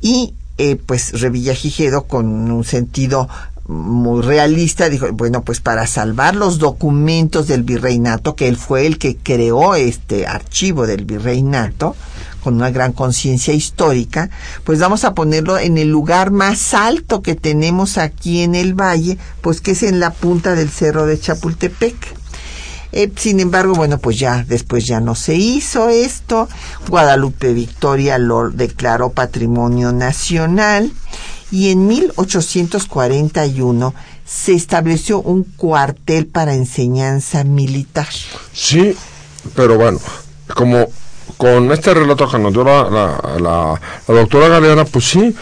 Y 0.00 0.34
eh, 0.56 0.76
pues 0.76 1.20
Revillagigedo, 1.20 2.04
con 2.04 2.50
un 2.50 2.64
sentido 2.64 3.28
muy 3.68 4.22
realista, 4.22 4.88
dijo, 4.88 5.12
bueno, 5.12 5.42
pues 5.44 5.60
para 5.60 5.86
salvar 5.86 6.34
los 6.34 6.58
documentos 6.58 7.46
del 7.46 7.62
virreinato, 7.62 8.34
que 8.34 8.48
él 8.48 8.56
fue 8.56 8.86
el 8.86 8.98
que 8.98 9.16
creó 9.16 9.74
este 9.74 10.26
archivo 10.26 10.86
del 10.86 11.04
virreinato, 11.04 11.94
con 12.42 12.54
una 12.54 12.70
gran 12.70 12.92
conciencia 12.92 13.52
histórica, 13.52 14.30
pues 14.64 14.78
vamos 14.78 15.04
a 15.04 15.12
ponerlo 15.14 15.58
en 15.58 15.76
el 15.76 15.88
lugar 15.88 16.30
más 16.30 16.72
alto 16.72 17.20
que 17.20 17.34
tenemos 17.34 17.98
aquí 17.98 18.40
en 18.42 18.54
el 18.54 18.74
valle, 18.74 19.18
pues 19.42 19.60
que 19.60 19.72
es 19.72 19.82
en 19.82 20.00
la 20.00 20.12
punta 20.12 20.54
del 20.54 20.70
cerro 20.70 21.04
de 21.04 21.20
Chapultepec. 21.20 22.16
Eh, 22.92 23.10
sin 23.16 23.40
embargo, 23.40 23.74
bueno, 23.74 23.98
pues 23.98 24.18
ya 24.18 24.44
después 24.46 24.86
ya 24.86 25.00
no 25.00 25.14
se 25.14 25.34
hizo 25.34 25.88
esto. 25.88 26.48
Guadalupe 26.88 27.52
Victoria 27.52 28.18
lo 28.18 28.50
declaró 28.50 29.10
patrimonio 29.10 29.92
nacional 29.92 30.92
y 31.50 31.70
en 31.70 31.86
1841 31.86 33.94
se 34.24 34.52
estableció 34.52 35.20
un 35.20 35.44
cuartel 35.44 36.26
para 36.26 36.54
enseñanza 36.54 37.44
militar. 37.44 38.08
Sí, 38.52 38.96
pero 39.54 39.76
bueno, 39.76 40.00
como 40.54 40.88
con 41.36 41.70
este 41.72 41.94
relato 41.94 42.28
que 42.28 42.38
nos 42.38 42.52
dio 42.52 42.64
la, 42.64 42.90
la, 42.90 43.38
la, 43.38 43.80
doctora 44.14 44.48
Galeana, 44.48 44.84
pues 44.84 45.06
sí, 45.06 45.34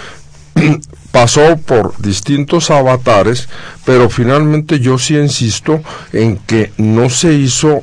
pasó 1.17 1.57
por 1.57 1.97
distintos 1.97 2.71
avatares, 2.71 3.49
pero 3.87 4.11
finalmente 4.11 4.81
yo 4.81 4.99
sí 4.99 5.17
insisto 5.17 5.81
en 6.13 6.37
que 6.37 6.73
no 6.77 7.09
se 7.09 7.33
hizo, 7.33 7.83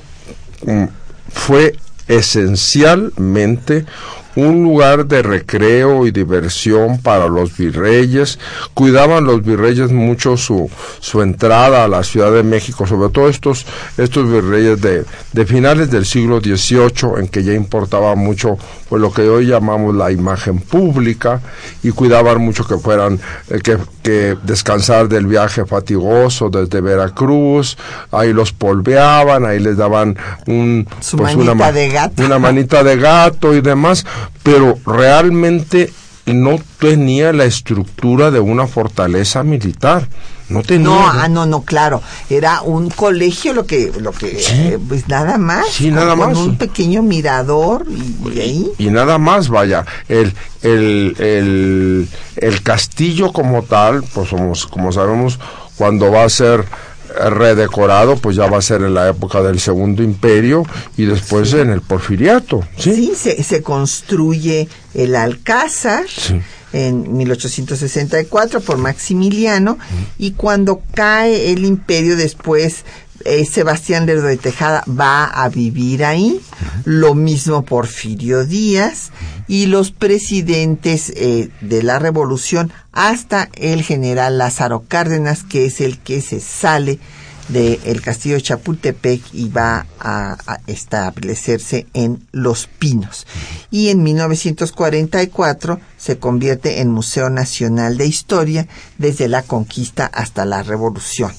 mm, 0.68 0.84
fue 1.30 1.76
esencialmente 2.08 3.88
un 4.36 4.64
lugar 4.64 5.06
de 5.06 5.22
recreo 5.22 6.08
y 6.08 6.12
diversión 6.12 7.00
para 7.00 7.28
los 7.28 7.56
virreyes. 7.56 8.40
Cuidaban 8.74 9.26
los 9.26 9.44
virreyes 9.44 9.92
mucho 9.92 10.38
su, 10.38 10.70
su 11.00 11.22
entrada 11.22 11.84
a 11.84 11.88
la 11.88 12.04
Ciudad 12.04 12.32
de 12.32 12.44
México, 12.44 12.88
sobre 12.88 13.10
todo 13.10 13.30
estos, 13.30 13.66
estos 13.98 14.30
virreyes 14.30 14.82
de, 14.82 15.06
de 15.32 15.46
finales 15.46 15.92
del 15.92 16.06
siglo 16.06 16.40
XVIII, 16.40 17.20
en 17.20 17.28
que 17.28 17.44
ya 17.44 17.54
importaba 17.54 18.16
mucho 18.16 18.58
pues, 18.90 19.02
lo 19.02 19.12
que 19.12 19.24
hoy 19.24 19.48
llamamos 19.48 19.96
la 19.96 20.12
imagen 20.12 20.60
pública, 20.60 21.42
y 21.82 21.90
cuidaban 21.92 22.42
mucho 22.42 22.66
que 22.66 22.78
fueran, 22.78 23.20
eh, 23.50 23.60
que, 23.64 23.78
que 24.04 24.38
descansar 24.44 25.08
del 25.08 25.26
viaje 25.26 25.66
fatigoso 25.66 26.50
desde 26.50 26.82
Veracruz, 26.82 27.78
ahí 28.12 28.34
los 28.34 28.52
polveaban, 28.52 29.46
ahí 29.46 29.60
les 29.60 29.78
daban 29.78 30.18
un, 30.46 30.88
pues, 31.18 31.36
una, 31.36 31.72
de 31.72 31.90
gato. 31.90 32.24
una 32.24 32.40
manita 32.40 32.84
de 32.84 32.98
gato 32.98 33.56
y 33.56 33.62
demás, 33.62 34.06
pero 34.44 34.78
realmente 34.86 35.92
no 36.26 36.58
tenía 36.80 37.34
la 37.34 37.46
estructura 37.46 38.32
de 38.32 38.40
una 38.40 38.68
fortaleza 38.68 39.44
militar. 39.44 40.08
No 40.50 40.62
tenía. 40.62 40.88
No, 40.88 41.08
ah, 41.08 41.28
no, 41.30 41.46
no, 41.46 41.64
claro. 41.64 42.02
Era 42.30 42.62
un 42.62 42.90
colegio 42.90 43.54
lo 43.54 43.66
que, 43.66 43.92
lo 44.00 44.12
que, 44.12 44.44
eh, 44.50 44.80
pues 44.88 45.08
nada 45.08 45.38
más. 45.38 45.68
Sí, 45.68 45.90
nada 45.90 46.16
con, 46.16 46.20
más. 46.20 46.38
Con 46.38 46.50
un 46.50 46.58
pequeño 46.58 47.02
mirador 47.02 47.86
y, 47.90 48.30
y 48.30 48.40
ahí. 48.40 48.72
Y 48.78 48.88
nada 48.88 49.18
más, 49.18 49.50
vaya. 49.50 49.86
El, 50.08 50.34
el, 50.62 51.16
el, 51.18 52.08
el 52.36 52.62
castillo 52.62 53.32
como 53.32 53.64
tal, 53.64 54.04
pues 54.14 54.30
somos, 54.30 54.68
como 54.68 54.92
sabemos, 54.92 55.40
cuando 55.78 56.12
va 56.12 56.24
a 56.24 56.30
ser 56.30 56.66
redecorado, 57.30 58.16
pues 58.18 58.36
ya 58.36 58.48
va 58.50 58.58
a 58.58 58.62
ser 58.62 58.82
en 58.82 58.94
la 58.94 59.10
época 59.10 59.42
del 59.42 59.60
Segundo 59.60 60.04
Imperio 60.04 60.64
y 60.98 61.06
después 61.06 61.50
Sí. 61.52 61.58
en 61.60 61.70
el 61.70 61.82
Porfiriato. 61.82 62.62
Sí, 62.78 62.94
Sí, 62.96 63.14
se, 63.16 63.44
se 63.44 63.62
construye 63.62 64.68
el 64.94 65.16
Alcázar 65.16 66.06
Sí. 66.08 66.40
en 66.74 67.16
1864 67.16 68.62
por 68.62 68.78
Maximiliano 68.78 69.78
y 70.18 70.32
cuando 70.32 70.82
cae 70.94 71.52
el 71.52 71.66
imperio 71.66 72.16
después 72.18 72.84
eh, 73.26 73.46
Sebastián 73.46 74.06
Lerdo 74.06 74.28
de 74.28 74.38
Tejada 74.38 74.84
va 74.88 75.26
a 75.26 75.50
vivir 75.50 76.06
ahí, 76.06 76.40
lo 76.86 77.16
mismo 77.16 77.64
Porfirio 77.64 78.46
Díaz. 78.46 79.12
Y 79.48 79.66
los 79.66 79.92
presidentes 79.92 81.12
eh, 81.16 81.50
de 81.62 81.84
la 81.84 82.00
revolución 82.00 82.72
hasta 82.92 83.50
el 83.56 83.84
general 83.84 84.38
Lázaro 84.38 84.86
Cárdenas 84.88 85.44
que 85.44 85.66
es 85.66 85.82
el 85.82 86.00
que 86.00 86.22
se 86.22 86.40
sale 86.40 87.00
del 87.50 88.02
castillo 88.02 88.36
de 88.36 88.42
Chapultepec 88.42 89.22
y 89.34 89.50
va 89.50 89.86
a, 90.00 90.38
a 90.48 90.60
establecerse 90.68 91.88
en 91.94 92.26
Los 92.32 92.68
Pinos. 92.68 93.28
Y 93.70 93.90
en 93.90 94.02
1944 94.02 95.80
se 96.04 96.20
convierte 96.20 96.82
en 96.82 96.92
Museo 96.92 97.30
Nacional 97.30 97.96
de 97.98 98.06
Historia 98.06 98.68
desde 98.98 99.30
la 99.30 99.42
conquista 99.42 100.06
hasta 100.06 100.44
la 100.44 100.62
revolución. 100.62 101.32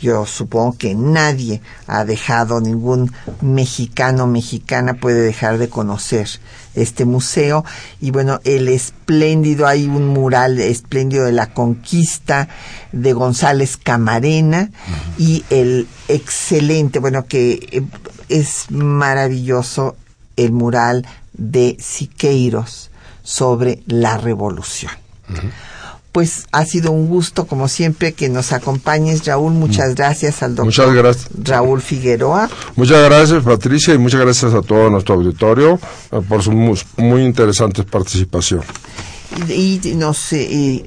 Yo 0.00 0.26
supongo 0.26 0.78
que 0.78 0.94
nadie 0.94 1.60
ha 1.88 2.04
dejado, 2.04 2.60
ningún 2.60 3.12
mexicano 3.40 4.22
o 4.22 4.26
mexicana 4.28 4.94
puede 4.94 5.22
dejar 5.22 5.58
de 5.58 5.68
conocer 5.68 6.28
este 6.76 7.04
museo. 7.04 7.64
Y 8.00 8.12
bueno, 8.12 8.38
el 8.44 8.68
espléndido, 8.68 9.66
hay 9.66 9.86
un 9.86 10.06
mural 10.06 10.60
espléndido 10.60 11.24
de 11.24 11.32
la 11.32 11.52
conquista 11.52 12.48
de 12.92 13.14
González 13.14 13.76
Camarena 13.76 14.70
y 15.18 15.44
el 15.50 15.88
excelente, 16.06 17.00
bueno, 17.00 17.26
que 17.26 17.54
eh, 17.72 17.82
es 18.28 18.70
maravilloso 18.70 19.96
el 20.36 20.52
mural 20.52 21.08
de 21.32 21.76
Siqueiros 21.80 22.91
sobre 23.22 23.82
la 23.86 24.16
revolución. 24.18 24.92
pues 26.12 26.44
ha 26.52 26.66
sido 26.66 26.92
un 26.92 27.08
gusto, 27.08 27.46
como 27.46 27.68
siempre, 27.68 28.12
que 28.12 28.28
nos 28.28 28.52
acompañes, 28.52 29.24
Raúl. 29.24 29.54
Muchas 29.54 29.94
gracias 29.94 30.42
al 30.42 30.50
doctor 30.54 30.66
Muchas 30.66 30.92
gracias. 30.94 31.28
Raúl 31.42 31.80
Figueroa. 31.80 32.50
Muchas 32.76 33.02
gracias, 33.08 33.42
Patricia, 33.42 33.94
y 33.94 33.98
muchas 33.98 34.20
gracias 34.20 34.52
a 34.52 34.60
todo 34.60 34.90
nuestro 34.90 35.14
auditorio 35.14 35.80
eh, 36.10 36.20
por 36.28 36.42
su 36.42 36.52
mu- 36.52 36.76
muy 36.98 37.22
interesante 37.24 37.82
participación. 37.84 38.62
y, 39.48 39.80
y 39.88 39.94
nos 39.94 40.34
eh, 40.34 40.84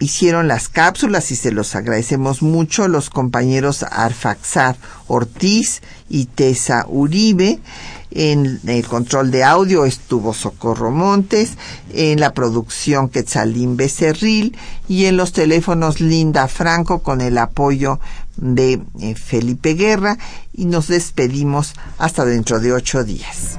hicieron 0.00 0.48
las 0.48 0.68
cápsulas 0.68 1.30
y 1.30 1.36
se 1.36 1.50
los 1.50 1.74
agradecemos 1.74 2.42
mucho 2.42 2.88
los 2.88 3.08
compañeros 3.08 3.84
Arfaxar 3.84 4.76
Ortiz 5.06 5.80
y 6.10 6.26
Tessa 6.26 6.84
Uribe. 6.88 7.58
En 8.14 8.60
el 8.66 8.86
control 8.86 9.30
de 9.30 9.42
audio 9.42 9.86
estuvo 9.86 10.34
Socorro 10.34 10.90
Montes, 10.90 11.52
en 11.92 12.20
la 12.20 12.34
producción 12.34 13.08
Quetzalín 13.08 13.76
Becerril 13.76 14.56
y 14.88 15.06
en 15.06 15.16
los 15.16 15.32
teléfonos 15.32 16.00
Linda 16.00 16.46
Franco 16.48 17.02
con 17.02 17.22
el 17.22 17.38
apoyo 17.38 18.00
de 18.36 18.82
eh, 19.00 19.14
Felipe 19.14 19.74
Guerra 19.74 20.18
y 20.52 20.66
nos 20.66 20.88
despedimos 20.88 21.74
hasta 21.98 22.24
dentro 22.24 22.60
de 22.60 22.72
ocho 22.72 23.02
días. 23.04 23.58